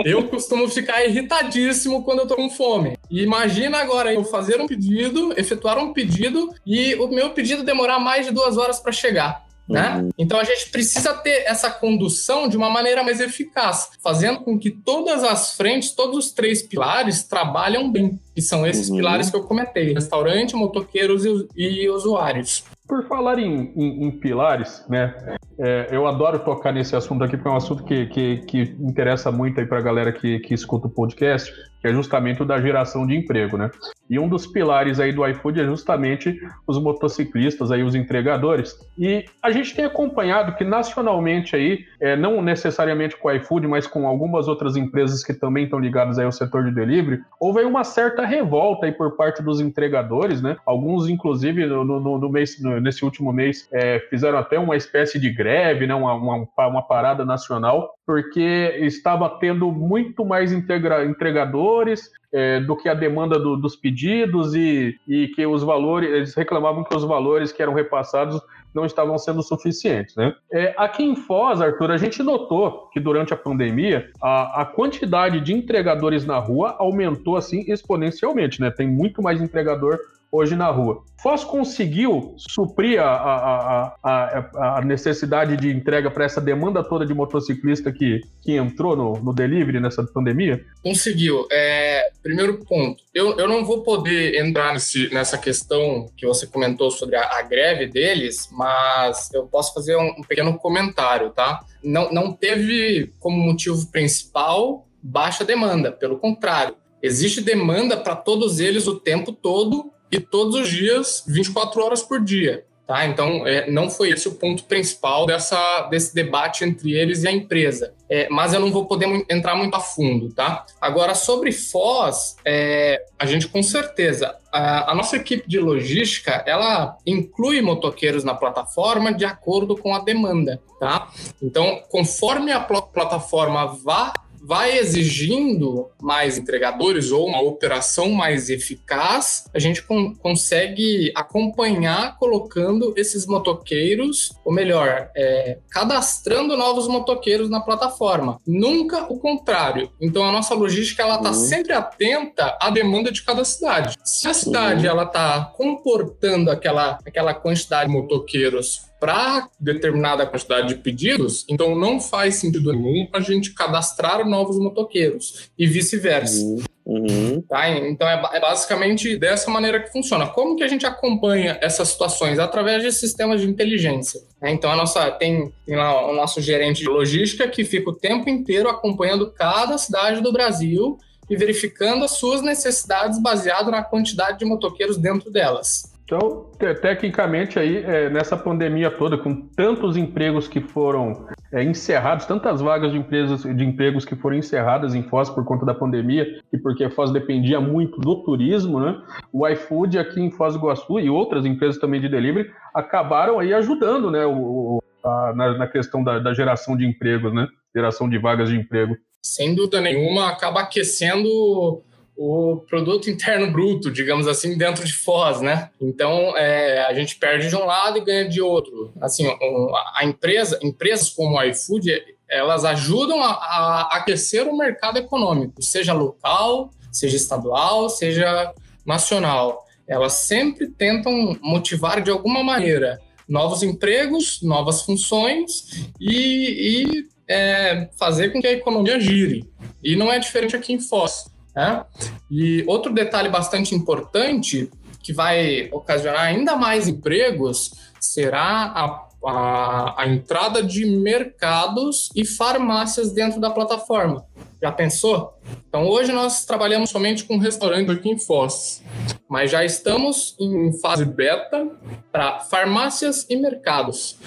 Eu 0.03 0.27
costumo 0.27 0.67
ficar 0.67 1.05
irritadíssimo 1.05 2.03
quando 2.03 2.19
eu 2.19 2.27
tô 2.27 2.35
com 2.35 2.49
fome. 2.49 2.97
E 3.09 3.23
imagina 3.23 3.77
agora 3.77 4.13
eu 4.13 4.23
fazer 4.23 4.59
um 4.59 4.67
pedido, 4.67 5.33
efetuar 5.37 5.77
um 5.77 5.93
pedido 5.93 6.53
e 6.65 6.95
o 6.95 7.07
meu 7.07 7.31
pedido 7.31 7.63
demorar 7.63 7.99
mais 7.99 8.25
de 8.25 8.31
duas 8.31 8.57
horas 8.57 8.79
para 8.79 8.91
chegar. 8.91 9.45
Né? 9.67 9.97
Uhum. 9.97 10.09
Então 10.17 10.39
a 10.39 10.43
gente 10.43 10.69
precisa 10.69 11.11
ter 11.11 11.43
essa 11.47 11.71
condução 11.71 12.47
de 12.47 12.55
uma 12.55 12.69
maneira 12.69 13.03
mais 13.03 13.19
eficaz, 13.19 13.89
fazendo 13.99 14.41
com 14.41 14.59
que 14.59 14.69
todas 14.69 15.23
as 15.23 15.55
frentes, 15.55 15.89
todos 15.89 16.17
os 16.17 16.31
três 16.31 16.61
pilares 16.61 17.23
trabalham 17.23 17.91
bem, 17.91 18.19
que 18.35 18.43
são 18.43 18.65
esses 18.65 18.89
uhum. 18.89 18.97
pilares 18.97 19.31
que 19.31 19.35
eu 19.35 19.43
comentei: 19.43 19.91
restaurante, 19.91 20.55
motoqueiros 20.55 21.25
e, 21.25 21.47
e 21.55 21.89
usuários. 21.89 22.63
Por 22.87 23.07
falar 23.07 23.39
em, 23.39 23.73
em, 23.75 24.05
em 24.05 24.11
pilares, 24.11 24.85
né? 24.87 25.15
É, 25.57 25.87
eu 25.91 26.05
adoro 26.05 26.39
tocar 26.39 26.71
nesse 26.73 26.95
assunto 26.95 27.23
aqui, 27.23 27.37
porque 27.37 27.47
é 27.47 27.51
um 27.51 27.55
assunto 27.55 27.83
que, 27.83 28.05
que, 28.07 28.37
que 28.39 28.61
interessa 28.79 29.31
muito 29.31 29.59
aí 29.59 29.65
para 29.65 29.79
a 29.79 29.81
galera 29.81 30.11
que, 30.11 30.39
que 30.39 30.53
escuta 30.53 30.87
o 30.87 30.89
podcast, 30.89 31.51
que 31.79 31.87
é 31.87 31.93
justamente 31.93 32.41
o 32.41 32.45
da 32.45 32.59
geração 32.59 33.05
de 33.05 33.15
emprego, 33.15 33.57
né? 33.57 33.69
E 34.09 34.19
um 34.19 34.27
dos 34.27 34.45
pilares 34.45 34.99
aí 34.99 35.13
do 35.13 35.25
iFood 35.25 35.61
é 35.61 35.65
justamente 35.65 36.37
os 36.67 36.81
motociclistas, 36.81 37.71
aí 37.71 37.83
os 37.83 37.95
entregadores. 37.95 38.75
E 38.97 39.25
a 39.41 39.51
gente 39.51 39.75
tem 39.75 39.85
acompanhado 39.85 40.55
que 40.55 40.63
nacionalmente 40.63 41.55
aí, 41.55 41.79
é, 41.99 42.15
não 42.15 42.41
necessariamente 42.41 43.15
com 43.17 43.27
o 43.27 43.31
iFood, 43.31 43.67
mas 43.67 43.87
com 43.87 44.07
algumas 44.07 44.47
outras 44.47 44.75
empresas 44.75 45.23
que 45.23 45.33
também 45.33 45.65
estão 45.65 45.79
ligadas 45.79 46.19
aí 46.19 46.25
ao 46.25 46.31
setor 46.31 46.65
de 46.65 46.71
delivery, 46.71 47.21
houve 47.39 47.61
uma 47.63 47.83
certa 47.83 48.25
revolta 48.25 48.87
aí 48.87 48.91
por 48.91 49.15
parte 49.15 49.41
dos 49.41 49.61
entregadores, 49.61 50.41
né? 50.41 50.57
Alguns, 50.65 51.07
inclusive, 51.07 51.65
no, 51.65 51.83
no, 51.83 52.19
no 52.19 52.29
mês, 52.29 52.61
no, 52.61 52.74
nesse 52.79 53.03
último 53.03 53.31
mês, 53.31 53.67
é, 53.71 53.99
fizeram 54.09 54.37
até 54.37 54.59
uma 54.59 54.75
espécie 54.75 55.19
de 55.19 55.29
greve, 55.29 55.87
né? 55.87 55.95
uma, 55.95 56.13
uma, 56.13 56.47
uma 56.67 56.81
parada 56.81 57.25
nacional, 57.25 57.95
porque 58.05 58.77
estava 58.81 59.29
tendo 59.39 59.71
muito 59.71 60.25
mais 60.25 60.51
integra, 60.51 61.05
entregadores, 61.05 62.11
é, 62.35 62.59
do 62.59 62.75
que 62.75 62.89
a 62.89 62.93
demanda 62.93 63.39
do, 63.39 63.55
dos 63.55 63.77
pedidos 63.77 64.53
e, 64.53 64.99
e 65.07 65.29
que 65.29 65.45
os 65.45 65.63
valores, 65.63 66.09
eles 66.09 66.35
reclamavam 66.35 66.83
que 66.83 66.95
os 66.95 67.03
valores 67.05 67.53
que 67.53 67.61
eram 67.61 67.73
repassados 67.73 68.41
não 68.73 68.85
estavam 68.85 69.17
sendo 69.17 69.41
suficientes. 69.41 70.13
Né? 70.17 70.35
É, 70.51 70.75
aqui 70.77 71.01
em 71.01 71.15
Foz, 71.15 71.61
Arthur, 71.61 71.91
a 71.91 71.97
gente 71.97 72.21
notou 72.21 72.89
que 72.91 72.99
durante 72.99 73.33
a 73.33 73.37
pandemia 73.37 74.11
a, 74.21 74.63
a 74.63 74.65
quantidade 74.65 75.39
de 75.39 75.53
entregadores 75.53 76.25
na 76.25 76.37
rua 76.37 76.75
aumentou 76.77 77.37
assim 77.37 77.63
exponencialmente. 77.69 78.59
Né? 78.59 78.69
Tem 78.69 78.85
muito 78.85 79.23
mais 79.23 79.41
entregador 79.41 79.97
hoje 80.35 80.55
na 80.55 80.69
rua. 80.69 81.03
Foz 81.21 81.43
conseguiu 81.43 82.35
suprir 82.37 83.01
a, 83.01 83.09
a, 83.09 83.95
a, 84.03 84.77
a 84.77 84.81
necessidade 84.81 85.57
de 85.57 85.71
entrega 85.71 86.11
para 86.11 86.25
essa 86.25 86.39
demanda 86.39 86.83
toda 86.83 87.03
de 87.03 87.15
motociclista 87.15 87.91
que, 87.91 88.21
que 88.43 88.51
entrou 88.51 88.95
no, 88.95 89.13
no 89.13 89.33
delivery 89.33 89.79
nessa 89.79 90.03
pandemia? 90.03 90.63
Conseguiu. 90.83 91.47
É, 91.51 92.09
primeiro 92.21 92.63
ponto, 92.65 93.03
eu, 93.11 93.37
eu 93.39 93.47
não 93.47 93.65
vou 93.65 93.81
poder 93.81 94.35
entrar 94.35 94.73
nesse, 94.73 95.11
nessa 95.11 95.35
questão 95.37 96.07
que 96.15 96.27
você 96.27 96.45
comentou 96.45 96.91
sobre 96.91 97.15
a, 97.15 97.41
greve 97.41 97.87
deles, 97.87 98.49
mas 98.51 99.33
eu 99.33 99.47
posso 99.47 99.73
fazer 99.73 99.95
um, 99.95 100.19
um 100.19 100.21
pequeno 100.21 100.55
comentário, 100.59 101.31
tá? 101.31 101.65
Não, 101.83 102.11
não 102.11 102.33
teve 102.33 103.13
como 103.19 103.37
motivo 103.37 103.87
principal 103.91 104.87
baixa 105.01 105.43
demanda, 105.43 105.91
pelo 105.91 106.19
contrário. 106.19 106.75
Existe 107.01 107.41
demanda 107.41 107.97
para 107.97 108.15
todos 108.15 108.59
eles 108.59 108.87
o 108.87 108.99
tempo 108.99 109.31
todo 109.31 109.91
e 110.15 110.19
todos 110.19 110.55
os 110.55 110.69
dias, 110.69 111.23
24 111.27 111.83
horas 111.83 112.01
por 112.01 112.23
dia. 112.23 112.65
Tá? 112.87 113.03
Então, 113.07 113.47
é, 113.47 113.69
não 113.69 113.89
foi 113.89 114.11
esse 114.11 114.27
o 114.27 114.35
ponto 114.35 114.63
principal 114.65 115.25
dessa, 115.25 115.87
desse 115.89 116.13
debate 116.13 116.63
entre 116.63 116.93
eles 116.93 117.23
e 117.23 117.27
a 117.27 117.31
empresa. 117.31 117.93
É, 118.07 118.29
mas 118.29 118.53
eu 118.53 118.59
não 118.59 118.71
vou 118.71 118.85
poder 118.85 119.25
entrar 119.27 119.55
muito 119.55 119.75
a 119.75 119.79
fundo. 119.79 120.31
Tá? 120.31 120.63
Agora, 120.79 121.15
sobre 121.15 121.51
Foz, 121.51 122.35
é, 122.45 123.03
a 123.17 123.25
gente 123.25 123.47
com 123.47 123.63
certeza, 123.63 124.35
a, 124.53 124.91
a, 124.91 124.95
nossa 124.95 125.15
equipe 125.15 125.47
de 125.47 125.59
logística, 125.59 126.43
ela 126.45 126.95
inclui 127.07 127.59
motoqueiros 127.59 128.23
na 128.23 128.35
plataforma 128.35 129.11
de 129.11 129.25
acordo 129.25 129.75
com 129.75 129.95
a 129.95 129.99
demanda. 129.99 130.61
Tá? 130.79 131.09
Então, 131.41 131.81
conforme 131.89 132.51
a 132.51 132.59
pl 132.59 132.83
plataforma 132.93 133.65
vá 133.65 134.13
vai 134.45 134.77
exigindo 134.77 135.89
mais 135.99 136.37
entregadores 136.37 137.11
ou 137.11 137.27
uma 137.27 137.41
operação 137.41 138.11
mais 138.11 138.49
eficaz, 138.49 139.45
a 139.53 139.59
gente 139.59 139.81
con 139.81 140.13
consegue 140.15 141.11
acompanhar 141.15 142.17
colocando 142.17 142.93
esses 142.95 143.25
motoqueiros, 143.25 144.33
ou 144.43 144.53
melhor, 144.53 145.09
é, 145.15 145.57
cadastrando 145.69 146.55
novos 146.55 146.87
motoqueiros 146.87 147.49
na 147.49 147.59
plataforma. 147.59 148.39
Nunca 148.45 149.11
o 149.11 149.19
contrário. 149.19 149.89
Então 149.99 150.23
a 150.23 150.31
nossa 150.31 150.53
logística 150.53 151.01
ela 151.01 151.15
está 151.15 151.29
uhum. 151.29 151.35
sempre 151.35 151.73
atenta 151.73 152.57
à 152.61 152.69
demanda 152.69 153.11
de 153.11 153.23
cada 153.23 153.43
cidade. 153.43 153.95
Se 154.03 154.27
a 154.27 154.33
cidade 154.33 154.85
uhum. 154.85 154.91
ela 154.91 155.03
está 155.03 155.53
comportando 155.55 156.51
aquela, 156.51 156.99
aquela 157.05 157.33
quantidade 157.33 157.89
de 157.89 157.97
motoqueiros 157.97 158.85
para 159.05 159.47
determinada 159.59 160.25
quantidade 160.25 160.69
de 160.69 160.75
pedidos, 160.75 161.45
então 161.47 161.75
não 161.75 162.01
faz 162.01 162.37
sentido 162.37 162.73
nenhum 162.73 163.07
a 163.13 163.19
gente 163.19 163.53
cadastrar 163.53 164.27
novos 164.27 164.57
motoqueiros 164.57 165.51
e 165.55 165.67
vice-versa. 165.67 166.43
Uhum. 166.43 166.63
Uhum. 166.87 167.41
Tá? 167.47 167.69
Então 167.69 168.07
é, 168.07 168.19
é, 168.33 168.39
basicamente 168.39 169.15
dessa 169.15 169.51
maneira 169.51 169.79
que 169.79 169.91
funciona. 169.91 170.27
Como 170.27 170.55
que 170.55 170.63
a 170.63 170.67
gente 170.67 170.87
acompanha 170.87 171.57
essas 171.61 171.89
situações? 171.89 172.39
Através 172.39 172.81
de 172.81 172.91
sistemas 172.91 173.41
de 173.41 173.47
inteligência. 173.47 174.21
Né? 174.41 174.51
Então 174.51 174.71
a 174.71 174.75
nossa 174.75 175.11
tem, 175.11 175.53
tem 175.67 175.75
lá 175.75 176.09
o 176.09 176.15
nosso 176.15 176.41
gerente 176.41 176.81
de 176.81 176.89
logística 176.89 177.47
que 177.47 177.63
fica 177.63 177.91
o 177.91 177.95
tempo 177.95 178.27
inteiro 178.27 178.69
acompanhando 178.69 179.31
cada 179.31 179.77
cidade 179.77 180.19
do 180.19 180.33
Brasil 180.33 180.97
e 181.29 181.35
verificando 181.35 182.05
as 182.05 182.11
suas 182.11 182.41
necessidades 182.41 183.21
baseado 183.21 183.69
na 183.69 183.83
quantidade 183.83 184.39
de 184.39 184.45
motoqueiros 184.45 184.97
dentro 184.97 185.29
delas. 185.31 185.94
Então, 186.05 186.51
te 186.59 186.71
tecnicamente 186.75 187.57
aí, 187.57 187.77
é, 187.77 188.11
nessa 188.11 188.37
pandemia 188.37 188.91
toda, 188.91 189.17
com 189.17 189.35
tantos 189.55 189.97
empregos 189.97 190.47
que 190.47 190.61
foram 190.61 191.27
é, 191.51 191.63
encerrados, 191.63 192.27
tantas 192.27 192.61
vagas 192.61 192.91
de, 192.91 192.99
empresas, 192.99 193.41
de 193.41 193.65
empregos 193.65 194.05
que 194.05 194.15
foram 194.15 194.37
encerradas 194.37 194.93
em 194.93 195.01
Foz 195.01 195.31
por 195.31 195.43
conta 195.43 195.65
da 195.65 195.73
pandemia, 195.73 196.39
e 196.53 196.59
porque 196.59 196.87
Foz 196.91 197.11
dependia 197.11 197.59
muito 197.59 197.99
do 197.99 198.23
turismo, 198.23 198.79
né? 198.79 199.01
O 199.33 199.47
iFood 199.47 199.97
aqui 199.97 200.21
em 200.21 200.29
Foz 200.29 200.53
do 200.53 200.59
Iguaçu 200.59 200.99
e 200.99 201.09
outras 201.09 201.43
empresas 201.43 201.81
também 201.81 201.99
de 201.99 202.07
delivery 202.07 202.51
acabaram 202.71 203.39
aí 203.39 203.51
ajudando, 203.51 204.11
né? 204.11 204.23
O, 204.27 204.83
a, 205.03 205.33
na, 205.35 205.57
na, 205.57 205.67
questão 205.67 206.03
da, 206.03 206.19
da 206.19 206.35
geração 206.35 206.77
de 206.77 206.85
empregos, 206.85 207.33
né? 207.33 207.47
Geração 207.75 208.07
de 208.07 208.19
vagas 208.19 208.49
de 208.49 208.55
emprego. 208.55 208.95
Sem 209.23 209.55
dúvida 209.55 209.81
nenhuma, 209.81 210.29
acaba 210.29 210.61
aquecendo 210.61 211.81
o 212.17 212.57
produto 212.67 213.09
interno 213.09 213.51
bruto, 213.51 213.91
digamos 213.91 214.27
assim, 214.27 214.57
dentro 214.57 214.85
de 214.85 214.93
Foz, 214.93 215.41
né? 215.41 215.69
Então, 215.81 216.35
é, 216.37 216.85
a 216.85 216.93
gente 216.93 217.17
perde 217.17 217.49
de 217.49 217.55
um 217.55 217.65
lado 217.65 217.97
e 217.97 218.05
ganha 218.05 218.27
de 218.27 218.41
outro. 218.41 218.93
Assim, 219.01 219.27
a 219.27 220.05
empresa, 220.05 220.57
empresas 220.61 221.09
como 221.09 221.37
a 221.37 221.45
iFood, 221.47 221.91
elas 222.29 222.63
ajudam 222.63 223.21
a, 223.21 223.31
a 223.31 223.97
aquecer 223.97 224.47
o 224.47 224.57
mercado 224.57 224.97
econômico, 224.97 225.61
seja 225.61 225.93
local, 225.93 226.71
seja 226.91 227.17
estadual, 227.17 227.89
seja 227.89 228.53
nacional. 228.85 229.65
Elas 229.87 230.13
sempre 230.13 230.67
tentam 230.67 231.37
motivar 231.41 232.01
de 232.01 232.09
alguma 232.09 232.43
maneira 232.43 232.99
novos 233.27 233.61
empregos, 233.61 234.41
novas 234.41 234.83
funções 234.83 235.89
e, 235.99 236.85
e 236.85 237.07
é, 237.27 237.89
fazer 237.97 238.29
com 238.29 238.39
que 238.39 238.47
a 238.47 238.53
economia 238.53 238.99
gire. 238.99 239.49
E 239.83 239.95
não 239.95 240.11
é 240.11 240.17
diferente 240.17 240.55
aqui 240.55 240.73
em 240.73 240.79
Foz. 240.79 241.25
Né? 241.55 241.85
E 242.29 242.63
outro 242.67 242.93
detalhe 242.93 243.29
bastante 243.29 243.73
importante 243.73 244.69
que 245.01 245.13
vai 245.13 245.69
ocasionar 245.71 246.21
ainda 246.21 246.55
mais 246.55 246.87
empregos 246.87 247.73
será 247.99 248.71
a, 248.75 249.07
a, 249.29 250.01
a, 250.01 250.07
entrada 250.07 250.63
de 250.63 250.85
mercados 250.85 252.09
e 252.15 252.25
farmácias 252.25 253.11
dentro 253.13 253.39
da 253.39 253.49
plataforma. 253.51 254.25
Já 254.61 254.71
pensou? 254.71 255.37
Então, 255.69 255.87
hoje 255.87 256.11
nós 256.11 256.43
trabalhamos 256.43 256.89
somente 256.89 257.23
com 257.23 257.37
restaurantes 257.37 257.95
aqui 257.95 258.09
em 258.09 258.17
Foz, 258.17 258.83
mas 259.29 259.51
já 259.51 259.63
estamos 259.63 260.35
em 260.39 260.73
fase 260.79 261.05
beta 261.05 261.67
para 262.11 262.39
farmácias 262.39 263.27
e 263.29 263.35
mercados. 263.35 264.17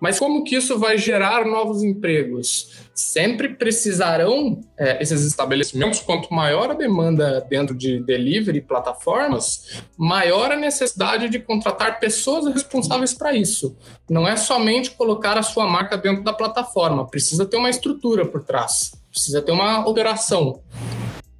Mas 0.00 0.18
como 0.18 0.44
que 0.44 0.56
isso 0.56 0.78
vai 0.78 0.98
gerar 0.98 1.46
novos 1.46 1.82
empregos? 1.82 2.86
Sempre 2.94 3.50
precisarão 3.50 4.60
é, 4.78 5.02
esses 5.02 5.24
estabelecimentos, 5.24 6.00
quanto 6.00 6.32
maior 6.32 6.70
a 6.70 6.74
demanda 6.74 7.40
dentro 7.48 7.74
de 7.74 8.00
delivery 8.00 8.60
plataformas, 8.60 9.82
maior 9.96 10.52
a 10.52 10.56
necessidade 10.56 11.28
de 11.28 11.38
contratar 11.38 11.98
pessoas 11.98 12.52
responsáveis 12.52 13.14
para 13.14 13.34
isso. 13.34 13.76
Não 14.08 14.28
é 14.28 14.36
somente 14.36 14.90
colocar 14.90 15.38
a 15.38 15.42
sua 15.42 15.66
marca 15.66 15.96
dentro 15.96 16.22
da 16.22 16.32
plataforma, 16.32 17.06
precisa 17.06 17.46
ter 17.46 17.56
uma 17.56 17.70
estrutura 17.70 18.26
por 18.26 18.44
trás, 18.44 18.92
precisa 19.10 19.40
ter 19.40 19.52
uma 19.52 19.86
operação. 19.86 20.62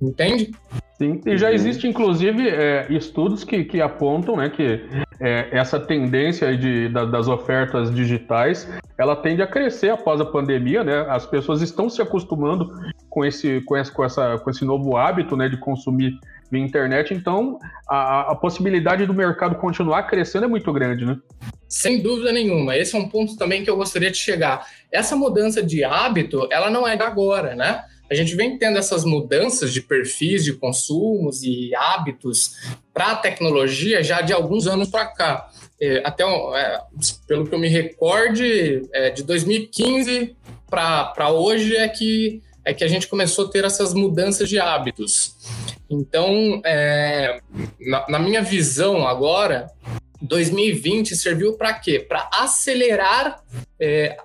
Entende? 0.01 0.53
Sim, 0.99 1.21
e 1.27 1.37
já 1.37 1.53
existe 1.53 1.87
inclusive 1.87 2.49
é, 2.49 2.87
estudos 2.91 3.45
que, 3.45 3.65
que 3.65 3.83
apontam 3.83 4.37
né, 4.37 4.49
que 4.49 4.83
é, 5.21 5.49
essa 5.51 5.79
tendência 5.79 6.57
de, 6.57 6.89
da, 6.89 7.05
das 7.05 7.29
ofertas 7.29 7.95
digitais 7.95 8.69
ela 8.99 9.15
tende 9.15 9.43
a 9.43 9.47
crescer 9.47 9.91
após 9.91 10.21
a 10.21 10.25
pandemia, 10.25 10.83
né? 10.83 11.05
As 11.09 11.27
pessoas 11.27 11.61
estão 11.61 11.91
se 11.91 12.01
acostumando 12.01 12.73
com 13.11 13.25
esse, 13.25 13.61
com 13.63 13.77
esse, 13.77 13.93
com 13.93 14.03
essa, 14.03 14.39
com 14.39 14.49
esse 14.49 14.65
novo 14.65 14.97
hábito 14.97 15.37
né, 15.37 15.49
de 15.49 15.59
consumir 15.59 16.19
via 16.51 16.63
internet, 16.63 17.13
então 17.13 17.59
a, 17.89 18.33
a 18.33 18.35
possibilidade 18.35 19.05
do 19.05 19.13
mercado 19.13 19.57
continuar 19.57 20.05
crescendo 20.05 20.45
é 20.45 20.49
muito 20.49 20.73
grande, 20.73 21.05
né? 21.05 21.19
Sem 21.69 22.01
dúvida 22.01 22.33
nenhuma. 22.33 22.77
Esse 22.77 22.97
é 22.97 22.99
um 22.99 23.09
ponto 23.09 23.37
também 23.37 23.65
que 23.65 23.69
eu 23.69 23.77
gostaria 23.77 24.11
de 24.11 24.17
chegar. 24.17 24.67
Essa 24.91 25.17
mudança 25.17 25.63
de 25.63 25.83
hábito, 25.83 26.49
ela 26.51 26.71
não 26.71 26.87
é 26.87 26.97
de 26.97 27.03
agora, 27.03 27.55
né? 27.55 27.85
A 28.11 28.15
gente 28.15 28.35
vem 28.35 28.57
tendo 28.57 28.79
essas 28.79 29.05
mudanças 29.05 29.73
de 29.73 29.81
perfis 29.81 30.45
de 30.45 30.53
consumos 30.53 31.43
e 31.43 31.75
hábitos 31.75 32.57
para 32.95 33.13
a 33.13 33.17
tecnologia 33.17 34.03
já 34.03 34.21
de 34.21 34.33
alguns 34.33 34.67
anos 34.67 34.89
para 34.89 35.07
cá. 35.07 35.51
É, 35.81 36.03
até, 36.05 36.25
é, 36.25 36.81
pelo 37.27 37.47
que 37.47 37.55
eu 37.55 37.59
me 37.59 37.69
recorde, 37.69 38.83
é, 38.93 39.11
de 39.11 39.23
2015 39.23 40.35
para 40.69 41.31
hoje 41.31 41.77
é 41.77 41.89
que, 41.89 42.43
é 42.65 42.73
que 42.73 42.85
a 42.85 42.89
gente 42.89 43.09
começou 43.09 43.47
a 43.47 43.51
ter 43.51 43.65
essas 43.65 43.93
mudanças 43.93 44.49
de 44.49 44.59
hábitos. 44.59 45.37
Então, 45.89 46.61
é, 46.65 47.41
na, 47.81 48.07
na 48.09 48.19
minha 48.19 48.43
visão 48.43 49.07
agora, 49.07 49.71
2020 50.21 51.15
serviu 51.17 51.55
para 51.55 51.75
quê? 51.75 51.99
Para 51.99 52.29
acelerar 52.33 53.43
é, 53.79 54.17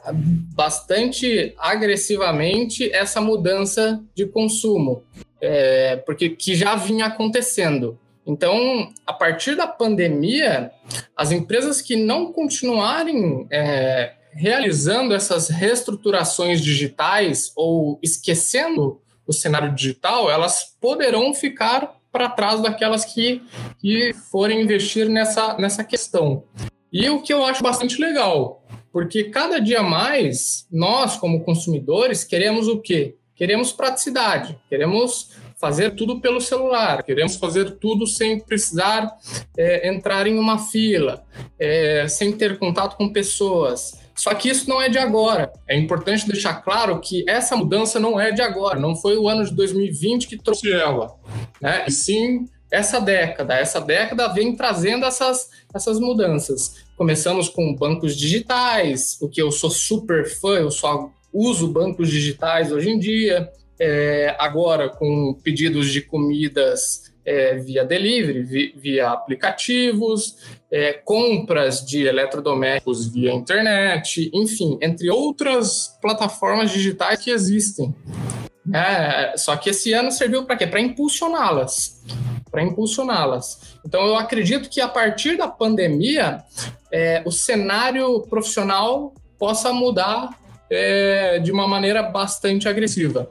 bastante 0.56 1.54
agressivamente 1.58 2.92
essa 2.94 3.20
mudança 3.20 4.02
de 4.16 4.26
consumo, 4.26 5.04
é, 5.42 5.98
porque 5.98 6.30
que 6.30 6.56
já 6.56 6.76
vinha 6.76 7.06
acontecendo. 7.06 8.00
Então, 8.26 8.92
a 9.06 9.14
partir 9.14 9.56
da 9.56 9.68
pandemia, 9.68 10.72
as 11.18 11.32
empresas 11.32 11.82
que 11.82 11.96
não 11.96 12.32
continuarem 12.32 13.48
é, 13.52 14.14
realizando 14.32 15.14
essas 15.14 15.50
reestruturações 15.50 16.62
digitais 16.62 17.52
ou 17.56 18.00
esquecendo 18.02 19.02
o 19.26 19.34
cenário 19.34 19.74
digital, 19.74 20.30
elas 20.30 20.76
poderão 20.80 21.34
ficar 21.34 21.96
para 22.12 22.30
trás 22.30 22.62
daquelas 22.62 23.06
que, 23.06 23.42
que 23.80 24.14
forem 24.32 24.62
investir 24.62 25.08
nessa, 25.10 25.58
nessa 25.58 25.84
questão. 25.84 26.44
E 26.92 27.10
o 27.10 27.22
que 27.22 27.32
eu 27.32 27.46
acho 27.46 27.64
bastante 27.64 28.00
legal, 28.02 28.66
porque 28.92 29.26
cada 29.26 29.60
dia 29.60 29.82
mais 29.82 30.68
nós, 30.72 31.16
como 31.16 31.44
consumidores, 31.44 32.24
queremos 32.24 32.68
o 32.68 32.80
quê? 32.80 33.16
Queremos 33.34 33.72
praticidade, 33.72 34.60
queremos 34.70 35.32
fazer 35.62 35.96
tudo 35.96 36.20
pelo 36.20 36.42
celular, 36.42 37.04
queremos 37.04 37.36
fazer 37.36 37.78
tudo 37.78 38.08
sem 38.08 38.40
precisar 38.40 39.16
é, 39.56 39.88
entrar 39.88 40.26
em 40.26 40.38
uma 40.38 40.58
fila, 40.58 41.24
é, 41.58 42.08
sem 42.08 42.32
ter 42.36 42.58
contato 42.58 42.98
com 42.98 43.14
pessoas. 43.14 44.01
Só 44.22 44.36
que 44.36 44.50
isso 44.50 44.70
não 44.70 44.80
é 44.80 44.88
de 44.88 45.00
agora. 45.00 45.52
É 45.68 45.76
importante 45.76 46.28
deixar 46.28 46.62
claro 46.62 47.00
que 47.00 47.28
essa 47.28 47.56
mudança 47.56 48.00
não 48.00 48.20
é 48.20 48.32
de 48.32 48.44
agora, 48.44 48.80
não 48.80 48.96
foi 48.96 49.18
o 49.18 49.28
ano 49.28 49.44
de 49.44 49.52
2020 49.56 50.28
que 50.28 50.38
trouxe 50.38 50.72
ela, 50.72 51.16
né? 51.60 51.86
E 51.88 51.92
sim 51.92 52.46
essa 52.70 53.02
década. 53.02 53.56
Essa 53.56 53.82
década 53.82 54.28
vem 54.28 54.56
trazendo 54.56 55.08
essas, 55.08 55.50
essas 55.74 56.00
mudanças. 56.00 56.86
Começamos 56.96 57.50
com 57.50 57.74
bancos 57.74 58.16
digitais, 58.16 59.18
o 59.20 59.28
que 59.28 59.42
eu 59.42 59.52
sou 59.52 59.72
super 59.72 60.30
fã, 60.30 60.60
eu 60.60 60.70
só 60.70 61.10
uso 61.34 61.68
bancos 61.68 62.08
digitais 62.08 62.72
hoje 62.72 62.92
em 62.92 63.00
dia. 63.00 63.52
É, 63.80 64.36
agora 64.38 64.88
com 64.88 65.36
pedidos 65.44 65.92
de 65.92 66.00
comidas 66.00 67.11
é, 67.26 67.56
via 67.56 67.84
delivery, 67.84 68.44
via, 68.44 68.72
via 68.76 69.10
aplicativos, 69.12 70.38
é, 70.72 70.94
compras 70.94 71.86
de 71.86 72.06
eletrodomésticos 72.06 73.08
via 73.12 73.34
internet, 73.34 74.30
enfim, 74.34 74.78
entre 74.82 75.10
outras 75.10 75.98
plataformas 76.02 76.72
digitais 76.72 77.20
que 77.20 77.32
existem. 77.32 77.94
É, 78.74 79.36
só 79.38 79.56
que 79.58 79.70
esse 79.72 79.92
ano 79.94 80.12
serviu 80.12 80.46
para 80.46 80.56
quê? 80.56 80.68
Para 80.68 80.80
impulsioná-las. 80.80 82.04
Para 82.50 82.64
impulsioná-las. 82.64 83.78
Então, 83.86 84.06
eu 84.06 84.16
acredito 84.16 84.70
que 84.70 84.80
a 84.80 84.88
partir 84.88 85.38
da 85.38 85.48
pandemia, 85.48 86.44
é, 86.92 87.22
o 87.26 87.32
cenário 87.32 88.22
profissional 88.30 89.14
possa 89.40 89.74
mudar 89.74 90.38
é, 90.70 91.40
de 91.40 91.52
uma 91.52 91.68
maneira 91.68 92.04
bastante 92.04 92.70
agressiva. 92.70 93.30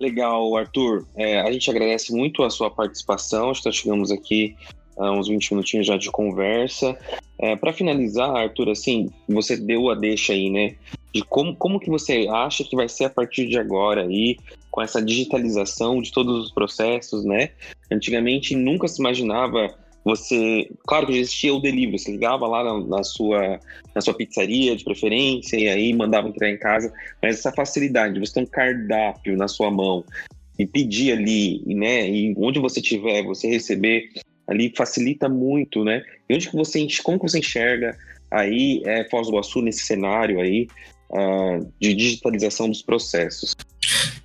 Legal, 0.00 0.56
Arthur. 0.56 1.06
É, 1.16 1.40
a 1.40 1.50
gente 1.50 1.70
agradece 1.70 2.12
muito 2.12 2.42
a 2.44 2.50
sua 2.50 2.70
participação. 2.70 3.48
Nós 3.48 3.74
chegamos 3.74 4.12
aqui 4.12 4.56
a 4.96 5.10
uns 5.12 5.28
20 5.28 5.52
minutinhos 5.52 5.86
já 5.86 5.96
de 5.96 6.10
conversa. 6.10 6.96
É, 7.38 7.56
Para 7.56 7.72
finalizar, 7.72 8.30
Arthur, 8.30 8.70
assim, 8.70 9.10
você 9.28 9.56
deu 9.56 9.90
a 9.90 9.94
deixa 9.94 10.32
aí, 10.32 10.50
né? 10.50 10.76
De 11.12 11.22
como, 11.22 11.54
como 11.56 11.80
que 11.80 11.90
você 11.90 12.26
acha 12.30 12.64
que 12.64 12.76
vai 12.76 12.88
ser 12.88 13.04
a 13.04 13.10
partir 13.10 13.46
de 13.48 13.58
agora 13.58 14.02
aí, 14.02 14.36
com 14.70 14.82
essa 14.82 15.02
digitalização 15.02 16.00
de 16.00 16.12
todos 16.12 16.46
os 16.46 16.52
processos, 16.52 17.24
né? 17.24 17.50
Antigamente 17.90 18.54
nunca 18.54 18.86
se 18.86 19.00
imaginava 19.00 19.74
você, 20.04 20.70
claro 20.86 21.06
que 21.06 21.18
existia 21.18 21.52
o 21.52 21.60
delivery, 21.60 21.98
você 21.98 22.12
ligava 22.12 22.46
lá 22.46 22.64
na, 22.64 22.86
na, 22.86 23.04
sua, 23.04 23.60
na 23.94 24.00
sua 24.00 24.14
pizzaria 24.14 24.74
de 24.74 24.84
preferência 24.84 25.56
e 25.56 25.68
aí 25.68 25.92
mandava 25.92 26.28
entregar 26.28 26.54
em 26.54 26.58
casa, 26.58 26.92
mas 27.22 27.38
essa 27.38 27.52
facilidade 27.52 28.14
de 28.14 28.20
você 28.20 28.34
ter 28.34 28.40
um 28.40 28.46
cardápio 28.46 29.36
na 29.36 29.48
sua 29.48 29.70
mão 29.70 30.04
e 30.58 30.66
pedir 30.66 31.12
ali, 31.12 31.62
né, 31.66 32.08
e 32.08 32.34
onde 32.36 32.58
você 32.58 32.80
estiver, 32.80 33.22
você 33.22 33.48
receber 33.48 34.08
ali 34.48 34.72
facilita 34.74 35.28
muito, 35.28 35.84
né? 35.84 36.02
E 36.28 36.34
onde 36.34 36.48
que 36.48 36.56
você, 36.56 36.84
como 37.02 37.18
que 37.18 37.28
você 37.28 37.38
enxerga 37.38 37.96
aí 38.30 38.82
é, 38.86 39.04
Foz 39.10 39.26
do 39.26 39.34
Iguaçu 39.34 39.60
nesse 39.60 39.84
cenário 39.84 40.40
aí 40.40 40.66
uh, 41.10 41.72
de 41.80 41.94
digitalização 41.94 42.68
dos 42.68 42.82
processos? 42.82 43.54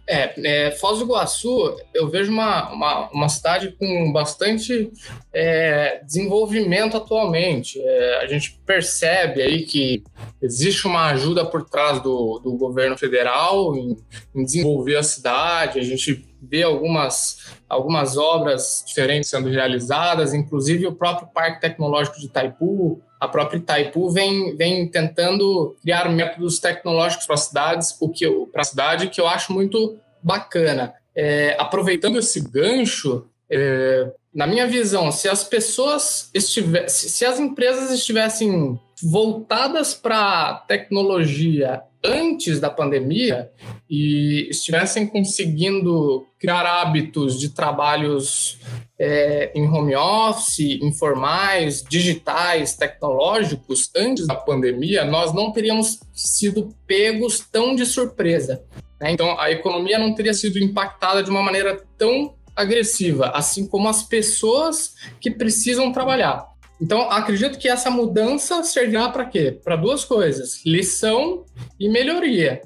É, 0.06 0.68
é, 0.68 0.72
Foz 0.72 1.00
do 1.00 1.06
Iguaçu, 1.06 1.78
eu 1.94 2.10
vejo 2.10 2.30
uma, 2.30 2.70
uma, 2.72 3.10
uma 3.12 3.30
cidade 3.30 3.72
com 3.80 4.12
bastante 4.12 4.92
é, 5.34 6.02
desenvolvimento 6.04 6.98
atualmente. 6.98 7.80
É, 7.82 8.20
a 8.22 8.28
gente 8.28 8.60
percebe 8.66 9.42
aí 9.42 9.64
que 9.64 10.04
existe 10.42 10.86
uma 10.86 11.08
ajuda 11.12 11.46
por 11.46 11.64
trás 11.64 12.02
do, 12.02 12.40
do 12.40 12.52
governo 12.58 12.98
federal 12.98 13.76
em, 13.78 13.98
em 14.36 14.44
desenvolver 14.44 14.98
a 14.98 15.04
cidade, 15.04 15.80
a 15.80 15.84
gente 15.84 16.26
vê 16.42 16.64
algumas, 16.64 17.54
algumas 17.70 18.18
obras 18.18 18.84
diferentes 18.86 19.30
sendo 19.30 19.50
realizadas, 19.50 20.34
inclusive 20.34 20.86
o 20.86 20.94
próprio 20.94 21.30
Parque 21.34 21.62
Tecnológico 21.62 22.20
de 22.20 22.26
Itaipu, 22.26 23.02
a 23.24 23.28
própria 23.30 23.58
Itaipu 23.58 24.10
vem, 24.10 24.54
vem 24.58 24.86
tentando 24.86 25.78
criar 25.82 26.10
métodos 26.10 26.60
tecnológicos 26.60 27.26
para 27.26 27.38
cidades, 27.38 27.96
o 28.02 28.10
que 28.10 28.30
para 28.52 28.62
a 28.62 28.66
cidade 28.66 29.08
que 29.08 29.22
eu 29.22 29.28
acho 29.28 29.54
muito 29.54 29.98
bacana. 30.22 30.94
É, 31.16 31.56
aproveitando 31.58 32.20
esse 32.20 32.42
gancho, 32.42 33.26
é, 33.50 34.12
na 34.34 34.46
minha 34.46 34.68
visão, 34.68 35.10
se 35.10 35.30
as 35.30 35.44
pessoas 35.44 36.30
estivessem, 36.34 37.10
se 37.10 37.26
as 37.26 37.40
empresas 37.40 37.92
estivessem 37.92 38.78
voltadas 39.02 39.94
para 39.94 40.56
tecnologia 40.68 41.82
antes 42.04 42.60
da 42.60 42.70
pandemia 42.70 43.50
e 43.90 44.48
estivessem 44.50 45.08
conseguindo 45.08 46.26
criar 46.38 46.66
hábitos 46.66 47.40
de 47.40 47.50
trabalhos 47.50 48.60
é, 49.00 49.52
em 49.56 49.68
home 49.68 49.96
office, 49.96 50.80
informais, 50.82 51.84
digitais, 51.84 52.76
tecnológicos, 52.76 53.90
antes 53.96 54.28
da 54.28 54.36
pandemia, 54.36 55.06
nós 55.06 55.34
não 55.34 55.52
teríamos 55.52 56.00
sido 56.14 56.76
pegos 56.86 57.40
tão 57.40 57.76
de 57.76 57.86
surpresa. 57.86 58.64
Né? 59.00 59.12
Então, 59.12 59.40
a 59.40 59.52
economia 59.52 59.98
não 59.98 60.14
teria 60.14 60.34
sido 60.34 60.60
impactada 60.60 61.24
de 61.24 61.30
uma 61.30 61.42
maneira 61.42 61.84
tão 61.98 62.36
agressiva, 62.56 63.30
assim 63.30 63.68
como 63.68 63.90
as 63.90 64.04
pessoas 64.04 64.94
que 65.20 65.32
precisam 65.32 65.92
trabalhar. 65.92 66.53
Então, 66.84 67.10
acredito 67.10 67.58
que 67.58 67.70
essa 67.70 67.90
mudança 67.90 68.62
servirá 68.62 69.08
para 69.08 69.24
quê? 69.24 69.58
Para 69.64 69.78
duas 69.78 70.04
coisas: 70.04 70.60
lição 70.66 71.46
e 71.80 71.88
melhoria. 71.88 72.62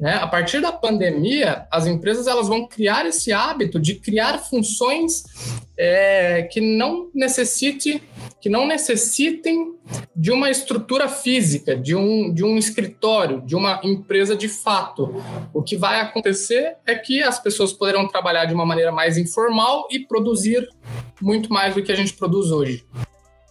Né? 0.00 0.14
A 0.14 0.26
partir 0.26 0.62
da 0.62 0.72
pandemia, 0.72 1.66
as 1.70 1.86
empresas 1.86 2.26
elas 2.26 2.48
vão 2.48 2.66
criar 2.66 3.04
esse 3.04 3.30
hábito 3.30 3.78
de 3.78 3.96
criar 3.96 4.38
funções 4.38 5.22
é, 5.76 6.44
que 6.44 6.62
não 6.62 7.10
necessite, 7.14 8.02
que 8.40 8.48
não 8.48 8.66
necessitem 8.66 9.74
de 10.16 10.30
uma 10.30 10.48
estrutura 10.48 11.06
física, 11.06 11.76
de 11.76 11.94
um, 11.94 12.32
de 12.32 12.42
um 12.42 12.56
escritório, 12.56 13.42
de 13.42 13.54
uma 13.54 13.82
empresa 13.84 14.34
de 14.34 14.48
fato. 14.48 15.14
O 15.52 15.62
que 15.62 15.76
vai 15.76 16.00
acontecer 16.00 16.76
é 16.86 16.94
que 16.94 17.22
as 17.22 17.38
pessoas 17.38 17.70
poderão 17.70 18.08
trabalhar 18.08 18.46
de 18.46 18.54
uma 18.54 18.64
maneira 18.64 18.92
mais 18.92 19.18
informal 19.18 19.86
e 19.90 20.06
produzir 20.06 20.66
muito 21.20 21.52
mais 21.52 21.74
do 21.74 21.82
que 21.82 21.92
a 21.92 21.96
gente 21.96 22.14
produz 22.14 22.50
hoje. 22.50 22.86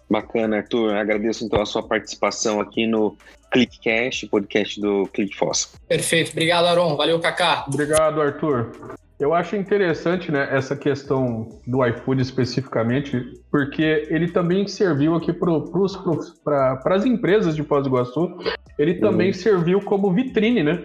Bacana, 0.09 0.57
Arthur. 0.57 0.95
Agradeço 0.95 1.45
então 1.45 1.61
a 1.61 1.65
sua 1.65 1.83
participação 1.83 2.61
aqui 2.61 2.87
no 2.87 3.17
ClickCast, 3.51 4.27
podcast 4.27 4.79
do 4.79 5.07
ClickFoss. 5.13 5.73
Perfeito. 5.87 6.31
Obrigado, 6.31 6.65
Aron. 6.65 6.95
Valeu, 6.95 7.19
Kaká. 7.19 7.65
Obrigado, 7.67 8.21
Arthur. 8.21 8.97
Eu 9.19 9.33
acho 9.33 9.55
interessante 9.55 10.31
né, 10.31 10.47
essa 10.51 10.75
questão 10.75 11.59
do 11.65 11.83
iFood 11.83 12.21
especificamente, 12.21 13.19
porque 13.49 14.07
ele 14.09 14.27
também 14.27 14.67
serviu 14.67 15.15
aqui 15.15 15.33
para 15.33 16.79
as 16.85 17.03
empresas 17.03 17.55
de 17.55 17.63
Pós 17.63 17.83
do 17.83 17.89
Iguaçu, 17.89 18.37
ele 18.77 18.95
também 18.95 19.29
uhum. 19.29 19.33
serviu 19.33 19.81
como 19.81 20.13
vitrine, 20.13 20.61
né? 20.61 20.83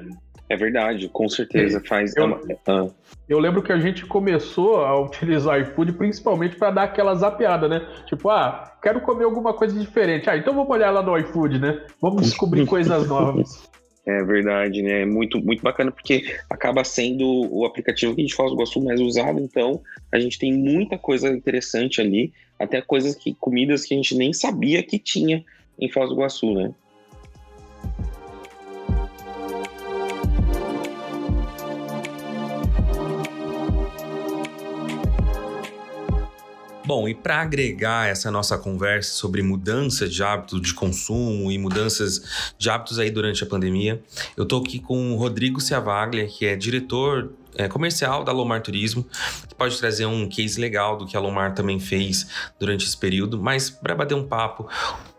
É 0.52 0.56
verdade, 0.56 1.08
com 1.08 1.30
certeza 1.30 1.80
faz. 1.88 2.14
Eu, 2.14 2.38
ah. 2.66 2.86
eu 3.26 3.38
lembro 3.38 3.62
que 3.62 3.72
a 3.72 3.78
gente 3.78 4.04
começou 4.04 4.84
a 4.84 5.00
utilizar 5.00 5.58
o 5.58 5.62
iFood 5.62 5.94
principalmente 5.94 6.56
para 6.56 6.70
dar 6.70 6.82
aquela 6.82 7.14
zapeada, 7.14 7.66
né? 7.66 7.88
Tipo, 8.04 8.28
ah, 8.28 8.70
quero 8.82 9.00
comer 9.00 9.24
alguma 9.24 9.54
coisa 9.54 9.80
diferente. 9.80 10.28
Ah, 10.28 10.36
então 10.36 10.52
vamos 10.52 10.68
olhar 10.68 10.90
lá 10.90 11.02
no 11.02 11.16
iFood, 11.16 11.58
né? 11.58 11.80
Vamos 12.02 12.20
descobrir 12.24 12.66
coisas 12.66 13.08
novas. 13.08 13.66
É 14.04 14.20
verdade, 14.24 14.82
né? 14.82 15.04
Muito, 15.04 15.40
muito 15.40 15.62
bacana, 15.62 15.92
porque 15.92 16.24
acaba 16.50 16.82
sendo 16.82 17.24
o 17.54 17.64
aplicativo 17.64 18.16
que 18.16 18.20
a 18.20 18.24
gente 18.24 18.34
faz 18.34 18.52
gosto 18.52 18.82
mais 18.82 19.00
usado, 19.00 19.38
então 19.38 19.80
a 20.10 20.18
gente 20.18 20.40
tem 20.40 20.52
muita 20.52 20.98
coisa 20.98 21.28
interessante 21.28 22.00
ali, 22.00 22.32
até 22.58 22.82
coisas 22.82 23.14
que, 23.14 23.32
comidas 23.34 23.84
que 23.84 23.94
a 23.94 23.96
gente 23.96 24.16
nem 24.16 24.32
sabia 24.32 24.82
que 24.82 24.98
tinha 24.98 25.44
em 25.78 25.88
Foz 25.88 26.08
do 26.08 26.16
Iguaçu, 26.16 26.52
né? 26.52 26.74
Bom, 36.84 37.08
e 37.08 37.14
para 37.14 37.40
agregar 37.40 38.08
essa 38.08 38.28
nossa 38.28 38.58
conversa 38.58 39.12
sobre 39.12 39.40
mudança 39.40 40.08
de 40.08 40.20
hábito 40.20 40.60
de 40.60 40.74
consumo 40.74 41.52
e 41.52 41.56
mudanças 41.56 42.52
de 42.58 42.68
hábitos 42.68 42.98
aí 42.98 43.08
durante 43.08 43.44
a 43.44 43.46
pandemia, 43.46 44.02
eu 44.36 44.42
estou 44.42 44.60
aqui 44.60 44.80
com 44.80 45.12
o 45.12 45.16
Rodrigo 45.16 45.60
Ciavaglia, 45.60 46.26
que 46.26 46.44
é 46.44 46.56
diretor 46.56 47.32
é, 47.54 47.68
comercial 47.68 48.24
da 48.24 48.32
Lomar 48.32 48.62
Turismo, 48.62 49.06
que 49.48 49.54
pode 49.54 49.78
trazer 49.78 50.06
um 50.06 50.28
case 50.28 50.60
legal 50.60 50.96
do 50.96 51.06
que 51.06 51.16
a 51.16 51.20
Lomar 51.20 51.54
também 51.54 51.78
fez 51.78 52.26
durante 52.58 52.84
esse 52.84 52.96
período. 52.96 53.40
Mas 53.40 53.70
para 53.70 53.94
bater 53.94 54.14
um 54.14 54.26
papo, 54.26 54.68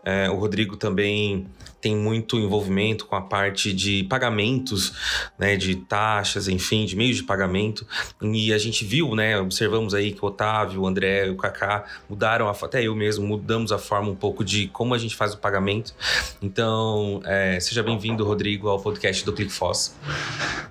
é, 0.04 0.28
o 0.28 0.36
Rodrigo 0.36 0.76
também 0.76 1.46
tem 1.84 1.94
muito 1.94 2.38
envolvimento 2.38 3.04
com 3.04 3.14
a 3.14 3.20
parte 3.20 3.70
de 3.70 4.04
pagamentos, 4.04 5.30
né, 5.38 5.54
de 5.54 5.76
taxas, 5.76 6.48
enfim, 6.48 6.86
de 6.86 6.96
meios 6.96 7.18
de 7.18 7.24
pagamento. 7.24 7.86
E 8.22 8.54
a 8.54 8.56
gente 8.56 8.86
viu, 8.86 9.14
né, 9.14 9.38
observamos 9.38 9.92
aí 9.92 10.12
que 10.12 10.24
o 10.24 10.28
Otávio, 10.28 10.80
o 10.80 10.86
André, 10.86 11.28
o 11.28 11.36
Kaká 11.36 11.84
mudaram, 12.08 12.48
a, 12.48 12.52
até 12.52 12.82
eu 12.82 12.94
mesmo, 12.94 13.26
mudamos 13.26 13.70
a 13.70 13.76
forma 13.76 14.08
um 14.08 14.14
pouco 14.14 14.42
de 14.42 14.66
como 14.68 14.94
a 14.94 14.98
gente 14.98 15.14
faz 15.14 15.34
o 15.34 15.38
pagamento. 15.38 15.94
Então, 16.40 17.20
é, 17.26 17.60
seja 17.60 17.82
bem-vindo, 17.82 18.24
Rodrigo, 18.24 18.68
ao 18.68 18.80
podcast 18.80 19.22
do 19.22 19.34
ClickFoss. 19.34 19.94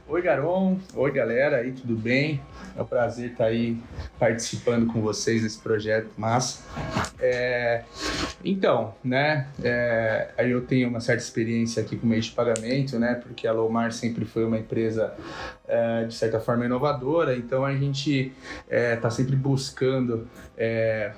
Oi, 0.08 0.20
Garon. 0.20 0.80
Oi, 0.96 1.12
galera. 1.12 1.58
Aí, 1.58 1.74
tudo 1.74 1.96
bem? 1.96 2.42
É 2.76 2.82
um 2.82 2.86
prazer 2.86 3.34
estar 3.34 3.46
aí 3.46 3.78
participando 4.18 4.92
com 4.92 5.00
vocês 5.00 5.44
nesse 5.44 5.60
projeto 5.60 6.10
massa. 6.18 6.64
É, 7.20 7.84
então, 8.44 8.94
né, 9.04 9.48
é, 9.64 10.30
aí 10.38 10.52
eu 10.52 10.62
tenho 10.66 10.90
uma 10.90 11.00
certa 11.00 11.22
experiência 11.22 11.82
aqui 11.82 11.96
com 11.96 12.08
meio 12.08 12.22
de 12.22 12.32
pagamento, 12.32 12.98
né, 12.98 13.16
porque 13.16 13.48
a 13.48 13.54
Lomar 13.54 13.92
sempre 13.92 14.26
foi 14.26 14.44
uma 14.44 14.58
empresa 14.58 15.14
é, 15.68 16.06
de 16.06 16.14
certa 16.14 16.40
forma 16.40 16.66
inovadora, 16.66 17.36
então 17.36 17.64
a 17.64 17.74
gente 17.76 18.34
está 18.70 19.08
é, 19.08 19.12
sempre 19.12 19.36
buscando 19.36 20.28
é, 20.58 21.14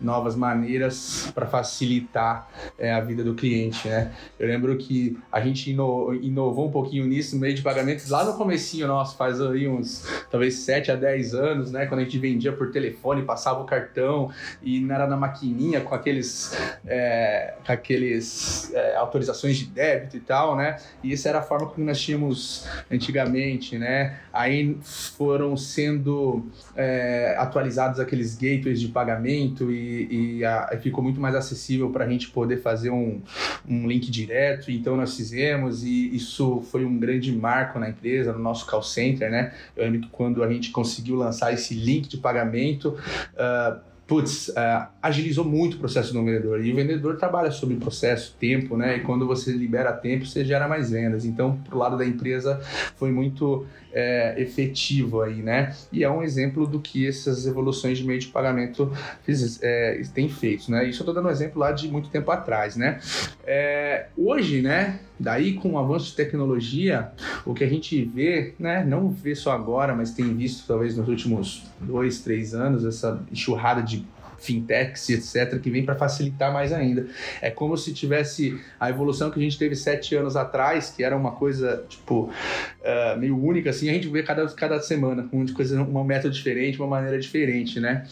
novas 0.00 0.34
maneiras 0.34 1.30
para 1.34 1.46
facilitar 1.46 2.48
é, 2.78 2.92
a 2.92 3.00
vida 3.00 3.22
do 3.22 3.34
cliente, 3.34 3.86
né. 3.86 4.12
Eu 4.38 4.48
lembro 4.48 4.76
que 4.76 5.18
a 5.30 5.40
gente 5.40 5.70
inovou 5.70 6.68
um 6.68 6.70
pouquinho 6.70 7.06
nisso 7.06 7.34
no 7.34 7.40
meio 7.40 7.54
de 7.54 7.62
pagamentos 7.62 8.08
lá 8.08 8.24
no 8.24 8.34
comecinho 8.34 8.88
nosso, 8.88 9.16
faz 9.16 9.40
aí 9.40 9.68
uns 9.68 10.06
talvez 10.30 10.54
sete 10.54 10.86
7 10.86 10.92
a 10.92 10.96
10 10.96 11.34
anos, 11.34 11.72
né? 11.72 11.86
Quando 11.86 12.00
a 12.00 12.04
gente 12.04 12.18
vendia 12.18 12.52
por 12.52 12.70
telefone, 12.70 13.22
passava 13.22 13.60
o 13.60 13.64
cartão 13.64 14.30
e 14.62 14.80
não 14.80 14.94
era 14.94 15.06
na 15.06 15.16
maquininha 15.26 15.80
com 15.80 15.94
aqueles, 15.94 16.56
é, 16.86 17.54
com 17.64 17.72
aqueles 17.72 18.72
é, 18.72 18.96
autorizações 18.96 19.56
de 19.56 19.66
débito 19.66 20.16
e 20.16 20.20
tal, 20.20 20.56
né? 20.56 20.76
E 21.02 21.12
essa 21.12 21.28
era 21.28 21.38
a 21.38 21.42
forma 21.42 21.66
como 21.66 21.86
nós 21.86 22.00
tínhamos 22.00 22.66
antigamente, 22.90 23.76
né? 23.78 24.18
Aí 24.32 24.76
foram 24.82 25.56
sendo 25.56 26.46
é, 26.74 27.34
atualizados 27.38 28.00
aqueles 28.00 28.34
gateways 28.34 28.80
de 28.80 28.88
pagamento 28.88 29.70
e, 29.70 30.38
e, 30.38 30.44
a, 30.44 30.70
e 30.72 30.76
ficou 30.78 31.02
muito 31.02 31.20
mais 31.20 31.34
acessível 31.34 31.90
para 31.90 32.04
a 32.04 32.08
gente 32.08 32.28
poder 32.30 32.58
fazer 32.58 32.90
um, 32.90 33.20
um 33.68 33.86
link 33.86 34.10
direto. 34.10 34.70
Então 34.70 34.96
nós 34.96 35.16
fizemos 35.16 35.82
e 35.84 36.14
isso 36.14 36.62
foi 36.70 36.84
um 36.84 36.98
grande 36.98 37.32
marco 37.32 37.78
na 37.78 37.88
empresa, 37.88 38.32
no 38.32 38.38
nosso 38.38 38.66
call 38.66 38.82
center, 38.82 39.30
né? 39.30 39.52
Eu 39.76 39.84
lembro 39.84 40.00
que 40.02 40.08
quando 40.08 40.42
a 40.42 40.50
gente 40.50 40.70
conseguiu 40.70 41.16
lançar 41.16 41.52
esse 41.52 41.74
link 41.74 42.08
de 42.08 42.18
pagamento, 42.18 42.96
uh, 43.34 43.95
putz, 44.06 44.48
uh, 44.48 44.86
agilizou 45.02 45.44
muito 45.44 45.74
o 45.74 45.78
processo 45.78 46.12
do 46.12 46.24
vendedor. 46.24 46.64
E 46.64 46.72
o 46.72 46.76
vendedor 46.76 47.16
trabalha 47.16 47.50
sobre 47.50 47.76
processo, 47.76 48.36
tempo, 48.38 48.76
né? 48.76 48.98
E 48.98 49.00
quando 49.00 49.26
você 49.26 49.52
libera 49.52 49.92
tempo, 49.92 50.24
você 50.24 50.44
gera 50.44 50.68
mais 50.68 50.90
vendas. 50.90 51.24
Então, 51.24 51.58
pro 51.64 51.76
lado 51.76 51.98
da 51.98 52.06
empresa, 52.06 52.60
foi 52.96 53.10
muito 53.10 53.66
é, 53.96 54.34
efetivo 54.36 55.22
aí, 55.22 55.36
né? 55.36 55.74
E 55.90 56.04
é 56.04 56.10
um 56.10 56.22
exemplo 56.22 56.66
do 56.66 56.78
que 56.78 57.08
essas 57.08 57.46
evoluções 57.46 57.96
de 57.96 58.04
meio 58.04 58.20
de 58.20 58.26
pagamento 58.26 58.92
fiz, 59.24 59.58
é, 59.62 60.02
têm 60.12 60.28
feito, 60.28 60.70
né? 60.70 60.86
Isso 60.86 61.00
eu 61.00 61.06
tô 61.06 61.14
dando 61.14 61.28
um 61.28 61.30
exemplo 61.30 61.58
lá 61.58 61.72
de 61.72 61.88
muito 61.88 62.10
tempo 62.10 62.30
atrás, 62.30 62.76
né? 62.76 63.00
É, 63.46 64.08
hoje, 64.14 64.60
né? 64.60 65.00
Daí, 65.18 65.54
com 65.54 65.72
o 65.72 65.78
avanço 65.78 66.10
de 66.10 66.14
tecnologia, 66.14 67.10
o 67.46 67.54
que 67.54 67.64
a 67.64 67.68
gente 67.68 68.04
vê, 68.04 68.52
né? 68.58 68.84
Não 68.84 69.08
vê 69.08 69.34
só 69.34 69.52
agora, 69.52 69.94
mas 69.94 70.10
tem 70.10 70.36
visto 70.36 70.66
talvez 70.66 70.94
nos 70.94 71.08
últimos 71.08 71.64
dois, 71.80 72.20
três 72.20 72.52
anos, 72.52 72.84
essa 72.84 73.24
enxurrada 73.32 73.82
de 73.82 74.04
fintechs, 74.38 75.08
etc., 75.10 75.60
que 75.60 75.70
vem 75.70 75.84
para 75.84 75.94
facilitar 75.94 76.52
mais 76.52 76.72
ainda. 76.72 77.06
É 77.40 77.50
como 77.50 77.76
se 77.76 77.92
tivesse 77.92 78.58
a 78.78 78.90
evolução 78.90 79.30
que 79.30 79.38
a 79.38 79.42
gente 79.42 79.58
teve 79.58 79.74
sete 79.74 80.14
anos 80.14 80.36
atrás, 80.36 80.90
que 80.90 81.02
era 81.02 81.16
uma 81.16 81.32
coisa, 81.32 81.84
tipo, 81.88 82.24
uh, 82.24 83.18
meio 83.18 83.36
única, 83.42 83.70
assim, 83.70 83.88
a 83.88 83.92
gente 83.92 84.08
vê 84.08 84.22
cada, 84.22 84.46
cada 84.48 84.80
semana, 84.80 85.28
uma, 85.32 85.52
coisa, 85.52 85.82
uma 85.82 86.04
método 86.04 86.34
diferente, 86.34 86.78
uma 86.78 86.88
maneira 86.88 87.18
diferente, 87.18 87.80
né? 87.80 88.06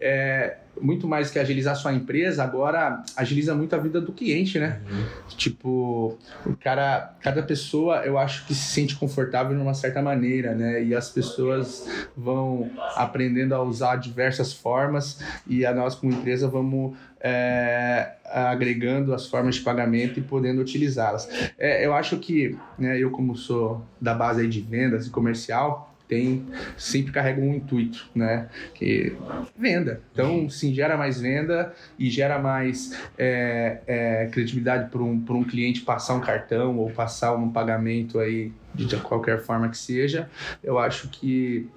É, 0.00 0.56
muito 0.80 1.06
mais 1.06 1.30
que 1.30 1.38
agilizar 1.38 1.76
sua 1.76 1.92
empresa, 1.92 2.42
agora 2.42 3.02
agiliza 3.16 3.54
muito 3.54 3.74
a 3.74 3.78
vida 3.78 4.00
do 4.00 4.12
cliente, 4.12 4.58
né? 4.58 4.80
Uhum. 4.90 5.04
Tipo, 5.36 6.18
o 6.46 6.56
cara, 6.56 7.14
cada 7.20 7.42
pessoa 7.42 8.04
eu 8.04 8.18
acho 8.18 8.46
que 8.46 8.54
se 8.54 8.72
sente 8.72 8.96
confortável 8.96 9.56
de 9.56 9.62
uma 9.62 9.74
certa 9.74 10.02
maneira, 10.02 10.54
né? 10.54 10.82
E 10.82 10.94
as 10.94 11.10
pessoas 11.10 11.88
vão 12.16 12.70
aprendendo 12.96 13.54
a 13.54 13.62
usar 13.62 13.96
diversas 13.96 14.52
formas 14.52 15.20
e 15.46 15.64
a 15.64 15.74
nós 15.74 15.94
como 15.94 16.12
empresa 16.12 16.48
vamos 16.48 16.96
é, 17.20 18.12
agregando 18.24 19.12
as 19.12 19.26
formas 19.26 19.56
de 19.56 19.60
pagamento 19.60 20.18
e 20.18 20.22
podendo 20.22 20.60
utilizá-las. 20.60 21.28
É, 21.58 21.84
eu 21.84 21.92
acho 21.92 22.18
que, 22.18 22.56
né, 22.78 22.98
eu 22.98 23.10
como 23.10 23.36
sou 23.36 23.84
da 24.00 24.14
base 24.14 24.46
de 24.48 24.60
vendas 24.60 25.06
e 25.06 25.10
comercial, 25.10 25.89
tem 26.10 26.44
sempre 26.76 27.12
carrega 27.12 27.40
um 27.40 27.54
intuito, 27.54 28.10
né? 28.12 28.48
Que 28.74 29.16
venda. 29.56 30.00
Então, 30.12 30.50
sim, 30.50 30.74
gera 30.74 30.96
mais 30.96 31.20
venda 31.20 31.72
e 31.96 32.10
gera 32.10 32.36
mais 32.36 33.00
é, 33.16 33.78
é, 33.86 34.26
credibilidade 34.26 34.90
para 34.90 35.00
um, 35.00 35.24
um 35.30 35.44
cliente 35.44 35.82
passar 35.82 36.14
um 36.14 36.20
cartão 36.20 36.76
ou 36.76 36.90
passar 36.90 37.36
um 37.36 37.48
pagamento 37.48 38.18
aí 38.18 38.50
de 38.74 38.96
qualquer 38.96 39.40
forma 39.40 39.68
que 39.68 39.76
seja, 39.76 40.28
eu 40.62 40.78
acho 40.78 41.08
que 41.08 41.68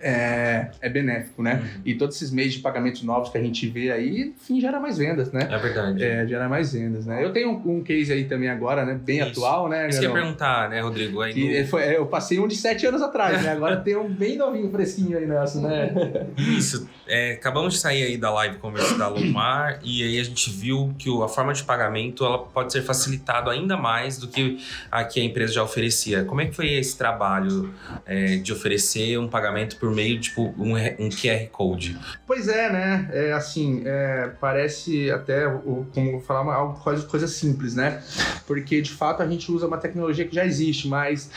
é, 0.00 0.70
é 0.80 0.88
benéfico, 0.88 1.42
né? 1.42 1.54
Uhum. 1.54 1.82
E 1.84 1.94
todos 1.94 2.16
esses 2.16 2.30
meios 2.30 2.52
de 2.52 2.60
pagamentos 2.60 3.02
novos 3.02 3.30
que 3.30 3.38
a 3.38 3.42
gente 3.42 3.66
vê 3.68 3.90
aí, 3.90 4.34
enfim, 4.36 4.60
gera 4.60 4.78
mais 4.78 4.98
vendas, 4.98 5.32
né? 5.32 5.48
É 5.50 5.58
verdade. 5.58 6.04
É, 6.04 6.26
gera 6.26 6.48
mais 6.48 6.72
vendas, 6.72 7.06
né? 7.06 7.24
Eu 7.24 7.32
tenho 7.32 7.50
um, 7.50 7.78
um 7.78 7.82
case 7.82 8.12
aí 8.12 8.24
também 8.24 8.48
agora, 8.48 8.84
né? 8.84 8.94
Bem 8.94 9.18
Isso. 9.20 9.30
atual, 9.30 9.68
né? 9.68 9.88
Isso 9.88 10.00
que 10.00 10.06
ia 10.06 10.12
perguntar, 10.12 10.68
né, 10.68 10.80
Rodrigo? 10.80 11.20
Aí 11.20 11.32
que 11.32 11.62
no... 11.62 11.68
foi, 11.68 11.82
é, 11.82 11.96
eu 11.96 12.06
passei 12.06 12.38
um 12.38 12.46
de 12.46 12.56
sete 12.56 12.86
anos 12.86 13.02
atrás, 13.02 13.42
né? 13.42 13.52
Agora 13.52 13.76
tem 13.76 13.96
um 13.96 14.08
bem 14.08 14.36
novinho, 14.36 14.70
fresquinho 14.70 15.16
aí 15.16 15.26
nessa, 15.26 15.60
né? 15.60 15.92
Isso. 16.36 16.88
É, 17.06 17.32
acabamos 17.32 17.74
de 17.74 17.80
sair 17.80 18.02
aí 18.02 18.16
da 18.16 18.30
live 18.30 18.56
conversa 18.58 18.96
da 18.96 19.08
Lomar 19.08 19.78
e 19.82 20.02
aí 20.02 20.18
a 20.18 20.24
gente 20.24 20.50
viu 20.50 20.94
que 20.98 21.10
a 21.22 21.28
forma 21.28 21.52
de 21.52 21.62
pagamento 21.62 22.24
ela 22.24 22.38
pode 22.38 22.72
ser 22.72 22.82
facilitada 22.82 23.50
ainda 23.50 23.76
mais 23.76 24.16
do 24.16 24.28
que 24.28 24.58
a 24.90 25.04
que 25.04 25.20
a 25.20 25.24
empresa 25.24 25.52
já 25.52 25.62
oferecia. 25.62 26.03
Como 26.26 26.40
é 26.40 26.46
que 26.46 26.52
foi 26.52 26.72
esse 26.74 26.96
trabalho 26.96 27.72
é, 28.04 28.36
de 28.36 28.52
oferecer 28.52 29.18
um 29.18 29.28
pagamento 29.28 29.76
por 29.76 29.90
meio 29.90 30.18
de 30.18 30.28
tipo, 30.28 30.54
um, 30.58 30.74
um 30.74 31.08
QR 31.08 31.46
Code? 31.50 31.98
Pois 32.26 32.48
é, 32.48 32.70
né? 32.70 33.08
É, 33.12 33.32
assim, 33.32 33.82
é, 33.84 34.30
parece 34.40 35.10
até, 35.10 35.46
como 35.94 36.20
falar, 36.20 36.42
uma, 36.42 36.74
coisa 36.74 37.28
simples, 37.28 37.74
né? 37.74 38.02
Porque 38.46 38.80
de 38.80 38.90
fato 38.90 39.22
a 39.22 39.26
gente 39.26 39.50
usa 39.50 39.66
uma 39.66 39.78
tecnologia 39.78 40.26
que 40.26 40.34
já 40.34 40.44
existe, 40.44 40.88
mas 40.88 41.30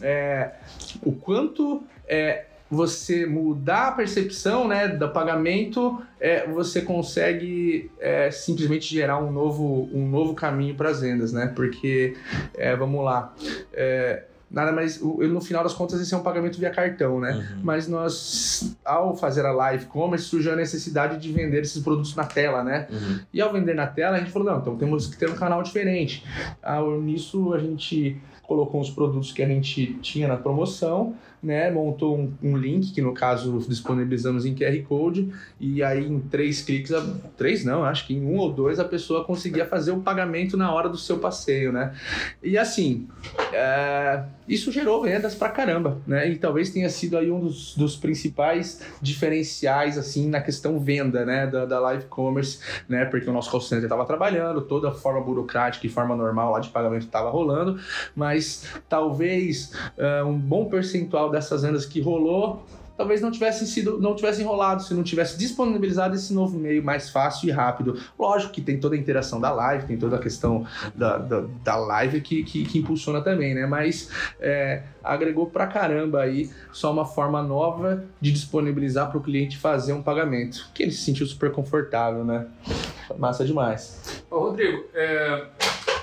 é, 0.00 0.52
o 1.02 1.12
quanto 1.12 1.84
é, 2.06 2.44
você 2.70 3.26
mudar 3.26 3.88
a 3.88 3.92
percepção 3.92 4.68
né, 4.68 4.86
do 4.86 5.08
pagamento, 5.08 6.00
é, 6.20 6.46
você 6.46 6.80
consegue 6.82 7.90
é, 7.98 8.30
simplesmente 8.30 8.94
gerar 8.94 9.18
um 9.18 9.32
novo, 9.32 9.88
um 9.92 10.08
novo 10.08 10.34
caminho 10.34 10.76
para 10.76 10.90
as 10.90 11.00
vendas, 11.00 11.32
né? 11.32 11.52
Porque, 11.54 12.16
é, 12.54 12.76
vamos 12.76 13.04
lá, 13.04 13.34
é, 13.72 14.22
nada 14.48 14.70
mais. 14.70 15.00
No 15.00 15.40
final 15.40 15.64
das 15.64 15.72
contas, 15.72 16.00
esse 16.00 16.14
é 16.14 16.16
um 16.16 16.22
pagamento 16.22 16.60
via 16.60 16.70
cartão, 16.70 17.18
né? 17.18 17.32
Uhum. 17.32 17.60
Mas 17.64 17.88
nós, 17.88 18.76
ao 18.84 19.16
fazer 19.16 19.44
a 19.44 19.52
live 19.52 19.86
commerce, 19.86 20.26
surgiu 20.26 20.52
a 20.52 20.56
necessidade 20.56 21.18
de 21.18 21.32
vender 21.32 21.62
esses 21.62 21.82
produtos 21.82 22.14
na 22.14 22.24
tela, 22.24 22.62
né? 22.62 22.86
Uhum. 22.90 23.20
E 23.32 23.40
ao 23.40 23.52
vender 23.52 23.74
na 23.74 23.86
tela, 23.86 24.16
a 24.16 24.20
gente 24.20 24.30
falou: 24.30 24.48
não, 24.48 24.60
então 24.60 24.76
temos 24.76 25.08
que 25.08 25.16
ter 25.16 25.28
um 25.28 25.34
canal 25.34 25.62
diferente. 25.62 26.24
Ah, 26.62 26.80
nisso, 27.00 27.52
a 27.52 27.58
gente 27.58 28.20
colocou 28.42 28.80
os 28.80 28.90
produtos 28.90 29.30
que 29.30 29.42
a 29.42 29.46
gente 29.46 29.94
tinha 30.02 30.26
na 30.26 30.36
promoção 30.36 31.14
né, 31.42 31.70
montou 31.70 32.18
um, 32.18 32.32
um, 32.42 32.56
link, 32.56 32.92
que 32.92 33.00
no 33.00 33.14
caso 33.14 33.64
disponibilizamos 33.66 34.44
em 34.44 34.54
QR 34.54 34.82
Code, 34.82 35.32
e 35.58 35.82
aí 35.82 36.06
em 36.06 36.20
três 36.20 36.62
cliques, 36.62 36.92
três 37.36 37.64
não, 37.64 37.82
acho 37.82 38.06
que 38.06 38.14
em 38.14 38.24
um 38.24 38.36
ou 38.36 38.52
dois 38.52 38.78
a 38.78 38.84
pessoa 38.84 39.24
conseguia 39.24 39.64
fazer 39.64 39.92
o 39.92 40.00
pagamento 40.00 40.56
na 40.56 40.72
hora 40.72 40.88
do 40.88 40.98
seu 40.98 41.18
passeio, 41.18 41.72
né? 41.72 41.94
E 42.42 42.58
assim, 42.58 43.08
é, 43.52 44.22
isso 44.50 44.72
gerou 44.72 45.02
vendas 45.02 45.34
pra 45.36 45.48
caramba, 45.48 45.98
né? 46.04 46.28
E 46.28 46.36
talvez 46.36 46.70
tenha 46.70 46.88
sido 46.88 47.16
aí 47.16 47.30
um 47.30 47.38
dos, 47.38 47.76
dos 47.76 47.96
principais 47.96 48.80
diferenciais, 49.00 49.96
assim, 49.96 50.28
na 50.28 50.40
questão 50.40 50.80
venda, 50.80 51.24
né, 51.24 51.46
da, 51.46 51.64
da 51.64 51.78
live 51.78 52.06
commerce, 52.06 52.58
né? 52.88 53.04
Porque 53.04 53.30
o 53.30 53.32
nosso 53.32 53.48
call 53.48 53.60
center 53.60 53.84
estava 53.84 54.04
trabalhando, 54.04 54.60
toda 54.62 54.88
a 54.88 54.92
forma 54.92 55.20
burocrática 55.20 55.86
e 55.86 55.88
forma 55.88 56.16
normal 56.16 56.50
lá 56.50 56.58
de 56.58 56.68
pagamento 56.68 57.06
estava 57.06 57.30
rolando, 57.30 57.78
mas 58.16 58.64
talvez 58.88 59.72
uh, 59.96 60.26
um 60.26 60.36
bom 60.36 60.64
percentual 60.64 61.30
dessas 61.30 61.62
vendas 61.62 61.86
que 61.86 62.00
rolou 62.00 62.66
talvez 63.00 63.22
não 63.22 63.30
tivessem 63.30 63.66
sido, 63.66 63.98
não 63.98 64.14
tivessem 64.14 64.44
enrolado 64.44 64.82
se 64.82 64.92
não 64.92 65.02
tivesse 65.02 65.38
disponibilizado 65.38 66.14
esse 66.14 66.34
novo 66.34 66.58
meio 66.58 66.84
mais 66.84 67.08
fácil 67.08 67.48
e 67.48 67.50
rápido. 67.50 67.98
Lógico 68.18 68.52
que 68.52 68.60
tem 68.60 68.78
toda 68.78 68.94
a 68.94 68.98
interação 68.98 69.40
da 69.40 69.50
live, 69.50 69.86
tem 69.86 69.96
toda 69.96 70.16
a 70.16 70.18
questão 70.18 70.66
da, 70.94 71.16
da, 71.16 71.44
da 71.64 71.76
live 71.76 72.20
que, 72.20 72.44
que, 72.44 72.62
que, 72.66 72.78
impulsiona 72.78 73.22
também, 73.22 73.54
né? 73.54 73.64
Mas 73.64 74.10
é, 74.38 74.82
agregou 75.02 75.46
pra 75.46 75.66
caramba 75.66 76.20
aí 76.20 76.50
só 76.70 76.92
uma 76.92 77.06
forma 77.06 77.42
nova 77.42 78.04
de 78.20 78.30
disponibilizar 78.30 79.08
para 79.08 79.16
o 79.16 79.22
cliente 79.22 79.56
fazer 79.56 79.94
um 79.94 80.02
pagamento, 80.02 80.68
que 80.74 80.82
ele 80.82 80.92
se 80.92 81.02
sentiu 81.02 81.26
super 81.26 81.50
confortável, 81.52 82.22
né? 82.22 82.48
Massa 83.16 83.46
demais. 83.46 84.22
Ô, 84.30 84.40
Rodrigo, 84.40 84.84
é, 84.92 85.46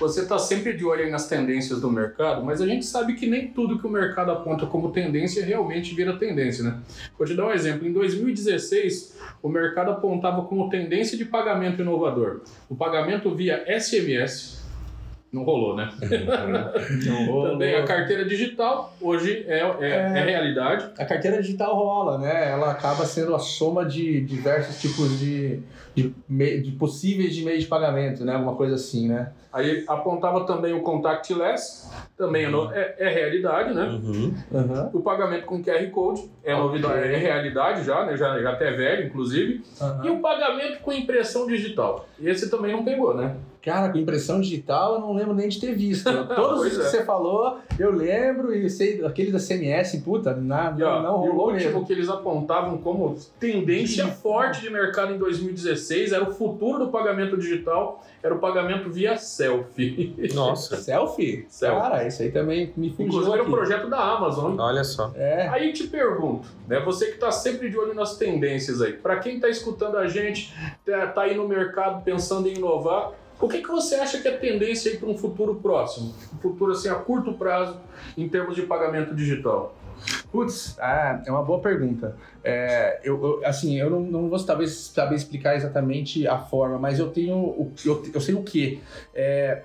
você 0.00 0.22
está 0.22 0.38
sempre 0.38 0.74
de 0.74 0.84
olho 0.84 1.10
nas 1.10 1.28
tendências 1.28 1.80
do 1.80 1.90
mercado, 1.90 2.44
mas 2.44 2.60
a 2.60 2.66
gente 2.66 2.84
sabe 2.84 3.14
que 3.14 3.26
nem 3.26 3.48
tudo 3.48 3.78
que 3.78 3.86
o 3.86 3.90
mercado 3.90 4.30
aponta 4.30 4.66
como 4.66 4.92
tendência 4.92 5.44
realmente 5.44 5.94
vira 5.94 6.16
tendência, 6.16 6.64
né? 6.64 6.78
Vou 7.16 7.26
te 7.26 7.34
dar 7.34 7.46
um 7.46 7.52
exemplo. 7.52 7.86
Em 7.86 7.92
2016, 7.92 9.18
o 9.42 9.48
mercado 9.48 9.90
apontava 9.90 10.42
como 10.42 10.68
tendência 10.68 11.16
de 11.16 11.24
pagamento 11.24 11.82
inovador 11.82 12.42
o 12.68 12.76
pagamento 12.76 13.34
via 13.34 13.64
SMS, 13.78 14.58
não 15.32 15.42
rolou, 15.42 15.76
né? 15.76 15.90
Não 17.06 17.26
rolou. 17.26 17.50
Também 17.50 17.74
a 17.74 17.84
carteira 17.84 18.24
digital 18.24 18.94
hoje 19.00 19.44
é, 19.46 19.58
é, 19.58 19.66
é, 19.80 20.18
é, 20.18 20.24
realidade. 20.24 20.90
A 20.98 21.04
carteira 21.04 21.42
digital 21.42 21.76
rola, 21.76 22.18
né? 22.18 22.50
Ela 22.50 22.70
acaba 22.70 23.04
sendo 23.04 23.34
a 23.34 23.38
soma 23.38 23.84
de 23.84 24.22
diversos 24.22 24.80
tipos 24.80 25.18
de, 25.18 25.60
de, 26.02 26.60
de 26.60 26.72
possíveis 26.72 27.34
de 27.34 27.44
meios 27.44 27.62
de 27.62 27.68
pagamento, 27.68 28.24
né? 28.24 28.34
Alguma 28.34 28.54
coisa 28.54 28.74
assim, 28.74 29.08
né? 29.08 29.32
Aí 29.52 29.84
apontava 29.88 30.44
também 30.44 30.74
o 30.74 30.82
contactless, 30.82 31.90
também 32.16 32.44
é 32.44 32.48
uhum. 32.48 32.70
é, 32.70 32.94
é, 32.98 33.08
realidade, 33.08 33.74
né? 33.74 33.84
Uhum. 33.84 34.34
Uhum. 34.50 34.90
O 34.92 35.00
pagamento 35.00 35.46
com 35.46 35.62
QR 35.62 35.90
Code 35.90 36.30
é 36.44 36.54
okay. 36.54 36.66
novidade, 36.66 37.08
é 37.08 37.16
realidade 37.16 37.84
já, 37.84 38.04
né? 38.04 38.16
Já, 38.16 38.40
já 38.40 38.50
até 38.50 38.70
velho, 38.72 39.06
inclusive. 39.06 39.62
E 40.04 40.10
o 40.10 40.20
pagamento 40.20 40.80
com 40.80 40.92
impressão 40.92 41.46
digital. 41.46 42.06
Esse 42.20 42.50
também 42.50 42.72
não 42.72 42.84
pegou, 42.84 43.14
né? 43.14 43.36
Cara, 43.62 43.90
com 43.90 43.98
impressão 43.98 44.40
digital 44.40 44.94
eu 44.94 45.00
não 45.00 45.12
lembro 45.12 45.34
nem 45.34 45.48
de 45.48 45.60
ter 45.60 45.74
visto. 45.74 46.04
Todos 46.34 46.62
os 46.62 46.76
que 46.76 46.80
é. 46.80 46.84
você 46.84 47.04
falou, 47.04 47.58
eu 47.78 47.90
lembro 47.90 48.54
e 48.54 48.70
sei 48.70 49.04
aquele 49.04 49.32
da 49.32 49.38
CMS, 49.38 49.96
puta, 50.04 50.34
na, 50.34 50.74
E, 50.78 50.82
ó, 50.82 51.02
não 51.02 51.24
e 51.24 51.28
o 51.28 51.32
rolou 51.32 51.52
último 51.52 51.70
mesmo. 51.70 51.86
que 51.86 51.92
eles 51.92 52.08
apontavam 52.08 52.78
como 52.78 53.16
tendência 53.38 54.06
forte 54.06 54.60
de 54.60 54.70
mercado 54.70 55.12
em 55.12 55.18
2016 55.18 55.87
era 55.90 56.24
o 56.24 56.32
futuro 56.32 56.86
do 56.86 56.88
pagamento 56.90 57.36
digital, 57.36 58.04
era 58.22 58.34
o 58.34 58.38
pagamento 58.38 58.90
via 58.90 59.16
selfie. 59.16 60.14
Nossa, 60.34 60.76
Selfie? 60.82 61.46
Selfie. 61.48 61.80
Cara, 61.80 62.06
isso 62.06 62.22
aí 62.22 62.30
também 62.30 62.72
me 62.76 62.90
fugiu 62.90 63.06
Inclusive 63.06 63.32
era 63.32 63.42
um 63.42 63.46
aqui. 63.46 63.54
projeto 63.54 63.88
da 63.90 63.98
Amazon. 63.98 64.58
olha 64.58 64.84
só. 64.84 65.12
É. 65.14 65.48
Aí 65.48 65.72
te 65.72 65.86
pergunto, 65.86 66.48
né? 66.66 66.80
Você 66.80 67.06
que 67.06 67.12
está 67.14 67.30
sempre 67.30 67.70
de 67.70 67.76
olho 67.78 67.94
nas 67.94 68.16
tendências 68.16 68.80
aí, 68.80 68.92
para 68.92 69.18
quem 69.18 69.36
está 69.36 69.48
escutando 69.48 69.96
a 69.96 70.06
gente, 70.08 70.54
tá, 70.84 71.06
tá 71.08 71.22
aí 71.22 71.36
no 71.36 71.46
mercado 71.48 72.02
pensando 72.02 72.48
em 72.48 72.54
inovar, 72.54 73.12
o 73.40 73.48
que, 73.48 73.62
que 73.62 73.68
você 73.68 73.94
acha 73.94 74.20
que 74.20 74.26
é 74.26 74.32
tendência 74.32 74.90
aí 74.90 74.98
para 74.98 75.08
um 75.08 75.16
futuro 75.16 75.54
próximo? 75.56 76.12
Um 76.34 76.38
futuro 76.38 76.72
assim 76.72 76.88
a 76.88 76.96
curto 76.96 77.32
prazo 77.34 77.78
em 78.16 78.28
termos 78.28 78.56
de 78.56 78.62
pagamento 78.62 79.14
digital? 79.14 79.74
Putz, 80.30 80.76
ah, 80.80 81.22
é 81.24 81.30
uma 81.30 81.42
boa 81.42 81.60
pergunta. 81.60 82.16
É, 82.44 83.00
eu, 83.02 83.22
eu- 83.22 83.40
assim, 83.44 83.78
eu 83.78 83.90
não, 83.90 84.00
não 84.00 84.28
vou 84.28 84.38
talvez 84.44 84.70
saber 84.94 85.14
explicar 85.16 85.56
exatamente 85.56 86.26
a 86.26 86.38
forma, 86.38 86.78
mas 86.78 86.98
eu 86.98 87.08
tenho, 87.10 87.36
o- 87.36 87.72
eu, 87.84 88.02
eu 88.14 88.20
sei 88.20 88.34
o 88.34 88.42
que 88.42 88.80
é 89.14 89.62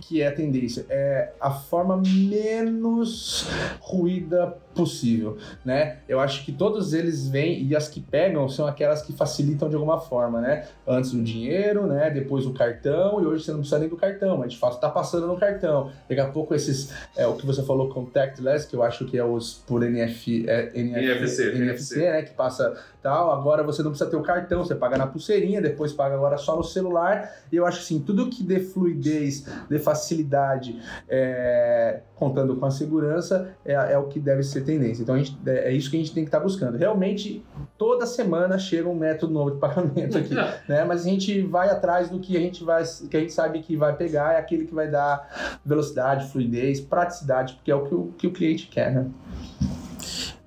que 0.00 0.20
é 0.22 0.26
a 0.26 0.32
tendência, 0.32 0.84
é 0.88 1.32
a 1.40 1.50
forma 1.50 1.96
menos 1.96 3.46
ruída 3.80 4.56
possível, 4.74 5.36
né? 5.64 5.98
Eu 6.08 6.18
acho 6.18 6.44
que 6.46 6.52
todos 6.52 6.94
eles 6.94 7.28
vêm 7.28 7.62
e 7.62 7.76
as 7.76 7.88
que 7.88 8.00
pegam 8.00 8.48
são 8.48 8.66
aquelas 8.66 9.02
que 9.02 9.12
facilitam 9.12 9.68
de 9.68 9.74
alguma 9.74 10.00
forma, 10.00 10.40
né? 10.40 10.66
Antes 10.86 11.12
o 11.12 11.22
dinheiro, 11.22 11.86
né? 11.86 12.10
Depois 12.10 12.46
o 12.46 12.52
cartão 12.54 13.22
e 13.22 13.26
hoje 13.26 13.44
você 13.44 13.50
não 13.52 13.58
precisa 13.58 13.78
nem 13.78 13.88
do 13.88 13.96
cartão, 13.96 14.38
mas 14.38 14.52
de 14.52 14.58
fato 14.58 14.80
tá 14.80 14.88
passando 14.88 15.26
no 15.26 15.36
cartão. 15.38 15.90
Daqui 16.08 16.20
a 16.20 16.28
pouco 16.28 16.54
esses, 16.54 16.90
é, 17.16 17.26
o 17.26 17.34
que 17.34 17.44
você 17.44 17.62
falou 17.62 17.90
contactless, 17.90 18.66
que 18.66 18.74
eu 18.74 18.82
acho 18.82 19.04
que 19.04 19.18
é 19.18 19.24
os 19.24 19.62
por 19.66 19.82
NF, 19.82 20.48
é, 20.48 20.70
NF, 20.74 21.06
NFC, 21.18 21.42
NFC, 21.56 21.81
né? 21.90 22.22
Que 22.22 22.32
passa 22.32 22.76
tal. 23.02 23.32
Agora 23.32 23.62
você 23.62 23.82
não 23.82 23.90
precisa 23.90 24.08
ter 24.08 24.16
o 24.16 24.22
cartão, 24.22 24.64
você 24.64 24.74
paga 24.74 24.96
na 24.96 25.06
pulseirinha, 25.06 25.60
depois 25.60 25.92
paga 25.92 26.14
agora 26.14 26.38
só 26.38 26.56
no 26.56 26.62
celular. 26.62 27.30
E 27.50 27.56
eu 27.56 27.66
acho 27.66 27.80
assim, 27.80 28.00
tudo 28.00 28.30
que 28.30 28.42
dê 28.42 28.60
fluidez, 28.60 29.46
dê 29.68 29.78
facilidade, 29.78 30.80
é, 31.08 32.00
contando 32.14 32.56
com 32.56 32.64
a 32.64 32.70
segurança, 32.70 33.54
é, 33.64 33.72
é 33.74 33.98
o 33.98 34.04
que 34.04 34.20
deve 34.20 34.42
ser 34.42 34.62
tendência. 34.62 35.02
Então 35.02 35.16
gente, 35.18 35.36
é, 35.46 35.70
é 35.70 35.72
isso 35.72 35.90
que 35.90 35.96
a 35.96 35.98
gente 35.98 36.14
tem 36.14 36.24
que 36.24 36.28
estar 36.28 36.40
buscando. 36.40 36.78
Realmente, 36.78 37.44
toda 37.76 38.06
semana 38.06 38.58
chega 38.58 38.88
um 38.88 38.94
método 38.94 39.32
novo 39.32 39.50
de 39.50 39.58
pagamento 39.58 40.18
aqui, 40.18 40.34
né? 40.68 40.84
Mas 40.84 41.04
a 41.04 41.08
gente 41.08 41.42
vai 41.42 41.68
atrás 41.68 42.08
do 42.08 42.20
que 42.20 42.36
a 42.36 42.40
gente 42.40 42.62
vai, 42.62 42.84
que 43.10 43.16
a 43.16 43.20
gente 43.20 43.32
sabe 43.32 43.60
que 43.60 43.76
vai 43.76 43.96
pegar, 43.96 44.34
é 44.34 44.38
aquele 44.38 44.66
que 44.66 44.74
vai 44.74 44.88
dar 44.88 45.60
velocidade, 45.64 46.30
fluidez, 46.30 46.80
praticidade, 46.80 47.54
porque 47.54 47.70
é 47.70 47.74
o 47.74 47.84
que 47.84 47.94
o, 47.94 48.06
que 48.16 48.26
o 48.26 48.32
cliente 48.32 48.68
quer, 48.68 48.92
né? 48.92 49.06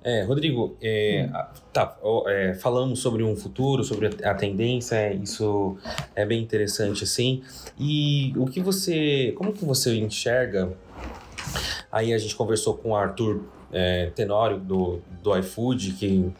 É, 0.08 0.22
Rodrigo, 0.22 0.76
é, 0.80 1.28
a- 1.32 1.50
tá, 1.72 1.98
é, 2.28 2.54
falamos 2.54 3.00
sobre 3.00 3.24
um 3.24 3.34
futuro, 3.34 3.82
sobre 3.82 4.06
a, 4.24 4.34
tendência, 4.34 5.12
isso 5.12 5.76
é 6.14 6.24
bem 6.24 6.40
interessante, 6.40 7.02
assim. 7.02 7.42
E 7.76 8.32
o 8.36 8.46
que 8.46 8.60
você, 8.60 9.34
como 9.36 9.52
que 9.52 9.64
você 9.64 9.96
enxerga? 9.98 10.72
Aí 11.90 12.14
a 12.14 12.18
gente 12.18 12.36
conversou 12.36 12.74
com 12.74 12.90
o 12.90 12.96
Arthur 12.96 13.42
é, 13.72 14.06
Tenório 14.14 14.58
do, 14.60 15.00
do 15.24 15.36
iFood, 15.38 15.94
que 15.94 16.30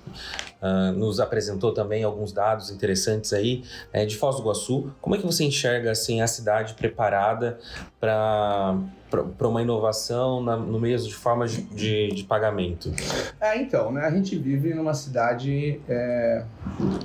ah, 0.60 0.92
nos 0.92 1.20
apresentou 1.20 1.72
também 1.72 2.02
alguns 2.02 2.32
dados 2.32 2.70
interessantes 2.70 3.32
aí 3.32 3.62
é, 3.92 4.04
de 4.06 4.16
Foz 4.16 4.36
do 4.36 4.42
Iguaçu. 4.42 4.90
Como 5.00 5.14
é 5.14 5.18
que 5.18 5.26
você 5.26 5.44
enxerga 5.44 5.90
assim 5.90 6.20
a 6.22 6.26
cidade 6.26 6.74
preparada 6.74 7.58
para 8.00 8.76
para 9.08 9.46
uma 9.46 9.62
inovação 9.62 10.42
na- 10.42 10.56
no 10.56 10.80
meio 10.80 10.98
de 10.98 11.14
formas 11.14 11.52
de, 11.52 11.62
de, 11.62 12.08
de 12.08 12.24
pagamento? 12.24 12.92
É, 13.40 13.56
então, 13.56 13.92
né? 13.92 14.04
A 14.04 14.10
gente 14.10 14.36
vive 14.36 14.74
numa 14.74 14.94
cidade 14.94 15.80
é, 15.88 16.44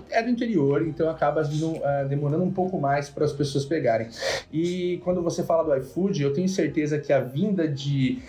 é 0.10 0.24
do 0.24 0.30
interior, 0.32 0.82
então 0.82 1.08
acaba 1.10 1.41
é, 1.84 2.06
demorando 2.06 2.43
um 2.43 2.52
pouco 2.52 2.80
mais 2.80 3.08
para 3.08 3.24
as 3.24 3.32
pessoas 3.32 3.66
pegarem. 3.66 4.10
E 4.52 4.99
quando 5.04 5.22
você 5.22 5.43
fala 5.43 5.64
do 5.64 5.76
iFood, 5.80 6.24
eu 6.24 6.34
tenho 6.34 6.49
certeza 6.49 6.97
que 6.97 7.14
a 7.14 7.20
vinda 7.20 7.68
de, 7.68 8.20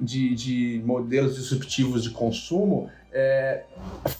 de, 0.00 0.34
de 0.34 0.82
modelos 0.84 1.34
disruptivos 1.34 2.04
de 2.04 2.10
consumo 2.10 2.88
é, 3.18 3.62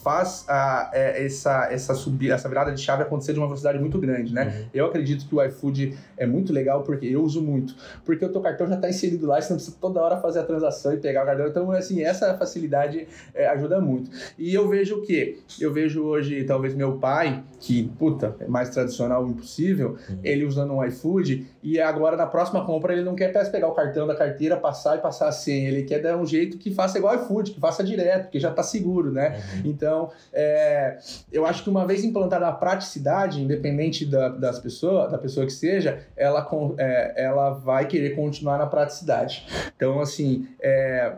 faz 0.02 0.46
a, 0.48 0.90
é, 0.94 1.22
essa, 1.24 1.68
essa, 1.70 1.94
subir, 1.94 2.30
essa 2.30 2.48
virada 2.48 2.72
de 2.72 2.80
chave 2.80 3.02
acontecer 3.02 3.34
de 3.34 3.38
uma 3.38 3.46
velocidade 3.46 3.78
muito 3.78 3.98
grande, 3.98 4.32
né? 4.32 4.64
Eu 4.72 4.86
acredito 4.86 5.28
que 5.28 5.34
o 5.34 5.42
iFood 5.44 5.94
é 6.16 6.26
muito 6.26 6.50
legal 6.50 6.82
porque 6.82 7.04
eu 7.04 7.22
uso 7.22 7.42
muito. 7.42 7.74
Porque 8.06 8.24
o 8.24 8.32
teu 8.32 8.40
cartão 8.40 8.66
já 8.66 8.76
está 8.76 8.88
inserido 8.88 9.26
lá, 9.26 9.38
você 9.40 9.50
não 9.50 9.56
precisa 9.56 9.76
toda 9.78 10.00
hora 10.00 10.16
fazer 10.16 10.38
a 10.40 10.44
transação 10.44 10.94
e 10.94 10.96
pegar 10.96 11.24
o 11.24 11.26
cartão. 11.26 11.46
Então, 11.46 11.70
assim, 11.72 12.02
essa 12.02 12.34
facilidade 12.38 13.06
é, 13.34 13.46
ajuda 13.48 13.80
muito. 13.80 14.10
E 14.38 14.54
eu 14.54 14.66
vejo 14.66 14.96
o 14.96 15.02
quê? 15.02 15.40
Eu 15.60 15.72
vejo 15.72 16.02
hoje, 16.02 16.44
talvez, 16.44 16.74
meu 16.74 16.96
pai, 16.96 17.44
que, 17.60 17.90
puta, 17.98 18.34
é 18.40 18.46
mais 18.46 18.70
tradicional 18.70 19.26
impossível, 19.28 19.96
Uhum. 20.08 20.18
ele 20.22 20.44
usando 20.44 20.72
um 20.72 20.84
iFood, 20.84 21.46
e 21.66 21.80
agora 21.80 22.16
na 22.16 22.26
próxima 22.26 22.64
compra 22.64 22.92
ele 22.92 23.02
não 23.02 23.16
quer 23.16 23.32
pegar 23.50 23.66
o 23.66 23.72
cartão 23.72 24.06
da 24.06 24.14
carteira, 24.14 24.56
passar 24.56 24.96
e 24.96 25.00
passar 25.00 25.26
a 25.26 25.32
senha. 25.32 25.68
Ele 25.68 25.82
quer 25.82 26.00
dar 26.00 26.16
um 26.16 26.24
jeito 26.24 26.58
que 26.58 26.70
faça 26.72 26.96
igual 26.96 27.16
iFood, 27.16 27.50
que 27.50 27.58
faça 27.58 27.82
direto, 27.82 28.22
porque 28.26 28.38
já 28.38 28.50
está 28.50 28.62
seguro, 28.62 29.10
né? 29.10 29.42
Então, 29.64 30.10
é, 30.32 30.96
eu 31.32 31.44
acho 31.44 31.64
que 31.64 31.68
uma 31.68 31.84
vez 31.84 32.04
implantada 32.04 32.46
a 32.46 32.52
praticidade, 32.52 33.42
independente 33.42 34.06
da, 34.06 34.28
das 34.28 34.60
pessoas, 34.60 35.10
da 35.10 35.18
pessoa 35.18 35.44
que 35.44 35.52
seja, 35.52 35.98
ela, 36.16 36.48
é, 36.78 37.24
ela 37.24 37.50
vai 37.50 37.86
querer 37.88 38.10
continuar 38.14 38.58
na 38.58 38.66
praticidade. 38.66 39.44
Então, 39.76 40.00
assim, 40.00 40.46
é, 40.60 41.16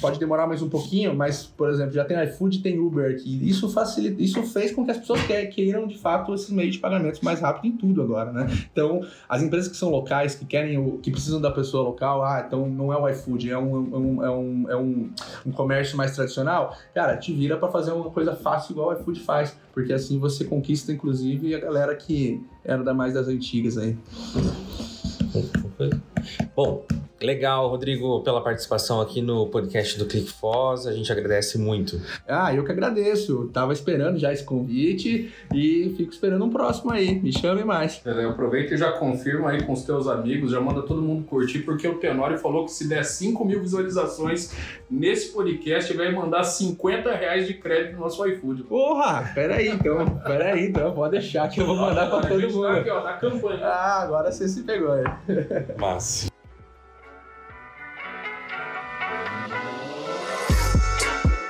pode 0.00 0.18
demorar 0.18 0.48
mais 0.48 0.60
um 0.60 0.68
pouquinho, 0.68 1.14
mas, 1.14 1.44
por 1.44 1.70
exemplo, 1.70 1.92
já 1.92 2.04
tem 2.04 2.20
iFood 2.24 2.58
e 2.58 2.62
tem 2.62 2.80
Uber 2.80 3.12
aqui. 3.12 3.48
Isso 3.48 3.68
facilita, 3.70 4.20
isso 4.20 4.42
fez 4.42 4.72
com 4.72 4.84
que 4.84 4.90
as 4.90 4.98
pessoas 4.98 5.22
que- 5.22 5.46
queiram, 5.46 5.86
de 5.86 5.96
fato, 5.98 6.34
esses 6.34 6.50
meios 6.50 6.74
de 6.74 6.80
pagamentos 6.80 7.20
mais 7.20 7.40
rápido 7.40 7.66
em 7.72 7.76
tudo 7.76 8.02
agora, 8.02 8.32
né? 8.32 8.46
Então, 8.72 9.00
as 9.28 9.40
empresas 9.40 9.67
que 9.68 9.76
são 9.76 9.90
locais, 9.90 10.34
que 10.34 10.44
querem 10.44 10.78
o, 10.78 10.98
que 10.98 11.10
precisam 11.10 11.40
da 11.40 11.50
pessoa 11.50 11.82
local, 11.82 12.22
ah, 12.22 12.44
então 12.46 12.68
não 12.68 12.92
é 12.92 12.96
o 12.96 13.08
iFood, 13.08 13.50
é 13.50 13.58
um, 13.58 13.76
é 13.76 13.98
um, 13.98 14.24
é 14.24 14.30
um, 14.30 14.70
é 14.70 14.76
um, 14.76 15.10
um 15.46 15.52
comércio 15.52 15.96
mais 15.96 16.14
tradicional, 16.14 16.76
cara, 16.94 17.16
te 17.16 17.32
vira 17.32 17.56
para 17.56 17.68
fazer 17.70 17.92
uma 17.92 18.10
coisa 18.10 18.34
fácil 18.34 18.72
igual 18.72 18.90
o 18.90 18.92
iFood 18.94 19.20
faz, 19.20 19.56
porque 19.72 19.92
assim 19.92 20.18
você 20.18 20.44
conquista, 20.44 20.92
inclusive, 20.92 21.54
a 21.54 21.60
galera 21.60 21.94
que 21.94 22.42
era 22.64 22.82
da 22.82 22.92
mais 22.94 23.14
das 23.14 23.28
antigas 23.28 23.78
aí. 23.78 23.96
Bom, 26.54 26.84
legal, 27.20 27.68
Rodrigo, 27.68 28.20
pela 28.22 28.40
participação 28.40 29.00
aqui 29.00 29.20
no 29.20 29.46
podcast 29.46 29.98
do 29.98 30.06
Click 30.06 30.30
Foz. 30.32 30.86
A 30.86 30.92
gente 30.92 31.10
agradece 31.10 31.58
muito. 31.58 32.00
Ah, 32.26 32.54
eu 32.54 32.64
que 32.64 32.72
agradeço. 32.72 33.48
Tava 33.52 33.72
esperando 33.72 34.18
já 34.18 34.32
esse 34.32 34.44
convite 34.44 35.32
e 35.52 35.94
fico 35.96 36.12
esperando 36.12 36.44
um 36.44 36.50
próximo 36.50 36.92
aí. 36.92 37.18
Me 37.20 37.32
chame 37.32 37.64
mais. 37.64 38.00
É, 38.04 38.24
Aproveita 38.24 38.74
e 38.74 38.76
já 38.76 38.92
confirma 38.92 39.50
aí 39.50 39.62
com 39.64 39.72
os 39.72 39.82
teus 39.82 40.06
amigos, 40.06 40.52
já 40.52 40.60
manda 40.60 40.82
todo 40.82 41.02
mundo 41.02 41.24
curtir, 41.24 41.60
porque 41.60 41.88
o 41.88 41.94
Tenório 41.98 42.38
falou 42.38 42.64
que 42.64 42.70
se 42.72 42.88
der 42.88 43.04
5 43.04 43.44
mil 43.44 43.60
visualizações 43.60 44.52
nesse 44.90 45.32
podcast, 45.32 45.92
vai 45.96 46.12
mandar 46.12 46.44
50 46.44 47.10
reais 47.14 47.46
de 47.46 47.54
crédito 47.54 47.94
no 47.94 48.00
nosso 48.00 48.24
iFood. 48.26 48.62
Porra, 48.64 49.30
peraí 49.34 49.68
então. 49.68 50.06
Peraí 50.24 50.66
então, 50.66 50.92
pode 50.92 51.12
deixar 51.18 51.48
que 51.48 51.60
eu 51.60 51.66
vou 51.66 51.76
mandar 51.76 52.08
pra 52.08 52.20
todo 52.20 52.40
gente 52.40 52.52
mundo. 52.54 52.66
Tá 52.66 52.74
aqui, 52.76 52.90
ó, 52.90 53.02
na 53.02 53.12
campanha. 53.14 53.66
Ah, 53.66 54.02
agora 54.02 54.30
você 54.30 54.48
se 54.48 54.62
pegou. 54.62 54.94
né? 54.94 55.18
Mas. 55.78 56.27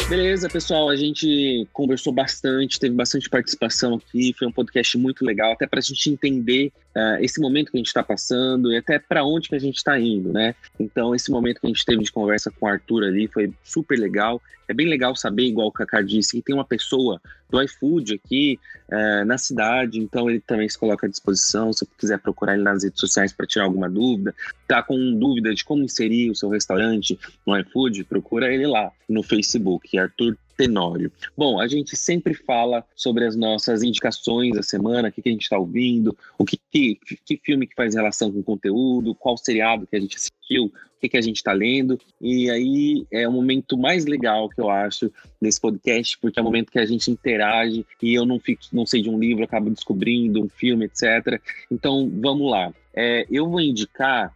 Beleza, 0.08 0.48
pessoal, 0.48 0.88
a 0.88 0.96
gente 0.96 1.68
conversou 1.70 2.10
bastante, 2.10 2.80
teve 2.80 2.94
bastante 2.94 3.28
participação 3.28 3.96
aqui, 3.96 4.34
foi 4.38 4.48
um 4.48 4.52
podcast 4.52 4.96
muito 4.96 5.22
legal, 5.22 5.52
até 5.52 5.66
para 5.66 5.80
a 5.80 5.82
gente 5.82 6.08
entender 6.08 6.72
uh, 6.96 7.22
esse 7.22 7.38
momento 7.38 7.70
que 7.70 7.76
a 7.76 7.80
gente 7.80 7.88
está 7.88 8.02
passando 8.02 8.72
e 8.72 8.78
até 8.78 8.98
para 8.98 9.22
onde 9.22 9.50
que 9.50 9.54
a 9.54 9.58
gente 9.58 9.76
está 9.76 10.00
indo, 10.00 10.32
né? 10.32 10.54
Então, 10.80 11.14
esse 11.14 11.30
momento 11.30 11.60
que 11.60 11.66
a 11.66 11.68
gente 11.68 11.84
teve 11.84 12.02
de 12.02 12.10
conversa 12.10 12.50
com 12.50 12.64
o 12.64 12.68
Arthur 12.70 13.04
ali 13.04 13.28
foi 13.28 13.52
super 13.62 13.98
legal. 13.98 14.40
É 14.66 14.72
bem 14.72 14.88
legal 14.88 15.14
saber, 15.14 15.42
igual 15.42 15.68
o 15.68 15.72
Kaká 15.72 16.00
disse, 16.00 16.38
que 16.38 16.42
tem 16.42 16.54
uma 16.54 16.64
pessoa 16.64 17.20
do 17.50 17.62
iFood 17.62 18.14
aqui 18.14 18.58
uh, 18.90 19.24
na 19.24 19.38
cidade, 19.38 19.98
então 19.98 20.28
ele 20.28 20.40
também 20.40 20.68
se 20.68 20.78
coloca 20.78 21.06
à 21.06 21.10
disposição, 21.10 21.72
se 21.72 21.80
você 21.80 21.90
quiser 21.98 22.18
procurar 22.18 22.54
ele 22.54 22.62
nas 22.62 22.84
redes 22.84 23.00
sociais 23.00 23.32
para 23.32 23.46
tirar 23.46 23.64
alguma 23.64 23.88
dúvida, 23.88 24.34
tá 24.66 24.82
com 24.82 25.18
dúvida 25.18 25.54
de 25.54 25.64
como 25.64 25.82
inserir 25.82 26.30
o 26.30 26.34
seu 26.34 26.48
restaurante 26.48 27.18
no 27.46 27.58
iFood, 27.58 28.04
procura 28.04 28.52
ele 28.52 28.66
lá 28.66 28.90
no 29.08 29.22
Facebook, 29.22 29.98
Arthur 29.98 30.36
Tenório. 30.58 31.12
Bom, 31.36 31.60
a 31.60 31.68
gente 31.68 31.96
sempre 31.96 32.34
fala 32.34 32.84
sobre 32.96 33.24
as 33.24 33.36
nossas 33.36 33.84
indicações 33.84 34.56
da 34.56 34.62
semana, 34.62 35.08
o 35.08 35.12
que, 35.12 35.22
que 35.22 35.28
a 35.28 35.32
gente 35.32 35.42
está 35.42 35.56
ouvindo, 35.56 36.18
o 36.36 36.44
que, 36.44 36.58
que, 36.68 36.98
que 37.24 37.40
filme 37.44 37.64
que 37.64 37.76
faz 37.76 37.94
relação 37.94 38.32
com 38.32 38.40
o 38.40 38.42
conteúdo, 38.42 39.14
qual 39.14 39.36
seriado 39.36 39.86
que 39.86 39.94
a 39.94 40.00
gente 40.00 40.16
assistiu, 40.16 40.64
o 40.64 41.00
que, 41.00 41.10
que 41.10 41.16
a 41.16 41.20
gente 41.20 41.36
está 41.36 41.52
lendo. 41.52 41.96
E 42.20 42.50
aí 42.50 43.06
é 43.12 43.28
o 43.28 43.30
momento 43.30 43.78
mais 43.78 44.04
legal 44.04 44.48
que 44.48 44.60
eu 44.60 44.68
acho 44.68 45.12
desse 45.40 45.60
podcast, 45.60 46.18
porque 46.18 46.40
é 46.40 46.42
o 46.42 46.44
momento 46.44 46.72
que 46.72 46.80
a 46.80 46.86
gente 46.86 47.08
interage 47.08 47.86
e 48.02 48.12
eu 48.12 48.26
não, 48.26 48.40
fico, 48.40 48.62
não 48.72 48.84
sei 48.84 49.00
de 49.00 49.08
um 49.08 49.16
livro, 49.16 49.44
acabo 49.44 49.70
descobrindo 49.70 50.42
um 50.42 50.48
filme, 50.48 50.86
etc. 50.86 51.40
Então, 51.70 52.10
vamos 52.20 52.50
lá. 52.50 52.74
é, 52.92 53.24
eu 53.30 53.48
vou 53.48 53.60
indicar 53.60 54.34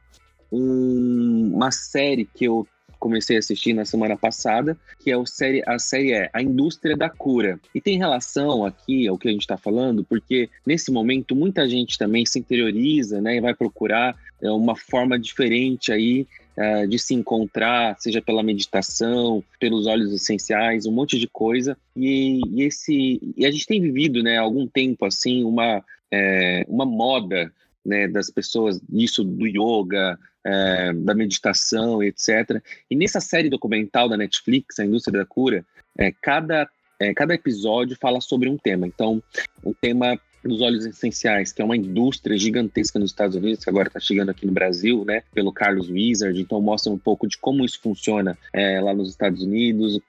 um, 0.53 1.51
uma 1.55 1.73
série 1.73 2.27
que 2.27 2.45
eu 2.45 2.65
comecei 3.03 3.35
a 3.35 3.41
assistir 3.41 3.73
na 3.73 3.85
semana 3.85 4.17
passada, 4.17 4.79
que 5.01 5.11
é 5.11 5.17
o 5.17 5.27
série, 5.27 5.61
a 5.67 5.77
série 5.77 6.13
é 6.13 6.31
A 6.33 6.41
Indústria 6.41 6.97
da 6.97 7.11
Cura. 7.11 7.59
E 7.75 7.81
tem 7.81 7.99
relação 7.99 8.65
aqui 8.65 9.09
ao 9.09 9.19
que 9.19 9.27
a 9.27 9.33
gente 9.33 9.41
está 9.41 9.57
falando, 9.57 10.05
porque 10.05 10.49
nesse 10.65 10.93
momento 10.93 11.35
muita 11.35 11.69
gente 11.69 11.99
também 11.99 12.25
se 12.25 12.39
interioriza, 12.39 13.21
né, 13.21 13.37
e 13.37 13.41
vai 13.41 13.55
procurar 13.55 14.17
é, 14.41 14.49
uma 14.53 14.77
forma 14.77 15.19
diferente 15.19 15.93
aí 15.93 16.29
é, 16.57 16.87
de 16.87 16.97
se 16.97 17.13
encontrar, 17.13 17.97
seja 17.99 18.23
pela 18.23 18.41
meditação, 18.41 19.43
pelos 19.59 19.89
óleos 19.89 20.13
essenciais, 20.13 20.87
um 20.87 20.93
monte 20.93 21.19
de 21.19 21.27
coisa. 21.27 21.77
E, 21.97 22.41
e 22.53 22.63
esse, 22.63 23.21
e 23.37 23.45
a 23.45 23.51
gente 23.51 23.67
tem 23.67 23.81
vivido, 23.81 24.23
né, 24.23 24.39
há 24.39 24.43
algum 24.43 24.65
tempo 24.65 25.05
assim, 25.05 25.43
uma 25.43 25.83
é, 26.13 26.65
uma 26.69 26.85
moda 26.85 27.51
né, 27.85 28.09
das 28.09 28.31
pessoas, 28.31 28.81
isso 28.93 29.25
do 29.25 29.47
yoga, 29.47 30.19
é, 30.45 30.93
da 30.93 31.15
meditação, 31.15 32.03
etc. 32.03 32.63
E 32.91 32.97
nessa 32.97 33.21
série 33.21 33.49
documental 33.49 34.09
da 34.09 34.17
Netflix, 34.17 34.79
A 34.79 34.85
Indústria 34.85 35.21
da 35.21 35.27
Cura, 35.27 35.65
é, 35.99 36.13
cada, 36.13 36.69
é, 37.01 37.13
cada 37.15 37.35
episódio 37.35 37.97
fala 38.01 38.21
sobre 38.21 38.49
um 38.49 38.57
tema. 38.57 38.87
Então, 38.87 39.23
o 39.63 39.75
tema 39.75 40.19
dos 40.43 40.61
óleos 40.61 40.85
essenciais, 40.85 41.53
que 41.53 41.63
é 41.63 41.65
uma 41.65 41.77
indústria 41.77 42.37
gigantesca 42.37 42.99
nos 42.99 43.11
Estados 43.11 43.37
Unidos, 43.37 43.65
que 43.65 43.71
agora 43.71 43.89
está 43.89 44.01
chegando 44.01 44.31
aqui 44.31 44.47
no 44.47 44.53
Brasil, 44.53 45.05
né, 45.05 45.23
pelo 45.33 45.53
Carlos 45.53 45.89
Wizard. 45.89 46.41
Então 46.41 46.61
mostra 46.61 46.93
um 46.93 46.99
pouco 46.99 47.27
de 47.27 47.39
como 47.39 47.65
isso 47.65 47.81
funciona 47.81 48.37
é, 48.53 48.81
lá 48.81 48.95
nos 48.95 49.11
Estados 49.11 49.43
Unidos, 49.43 50.01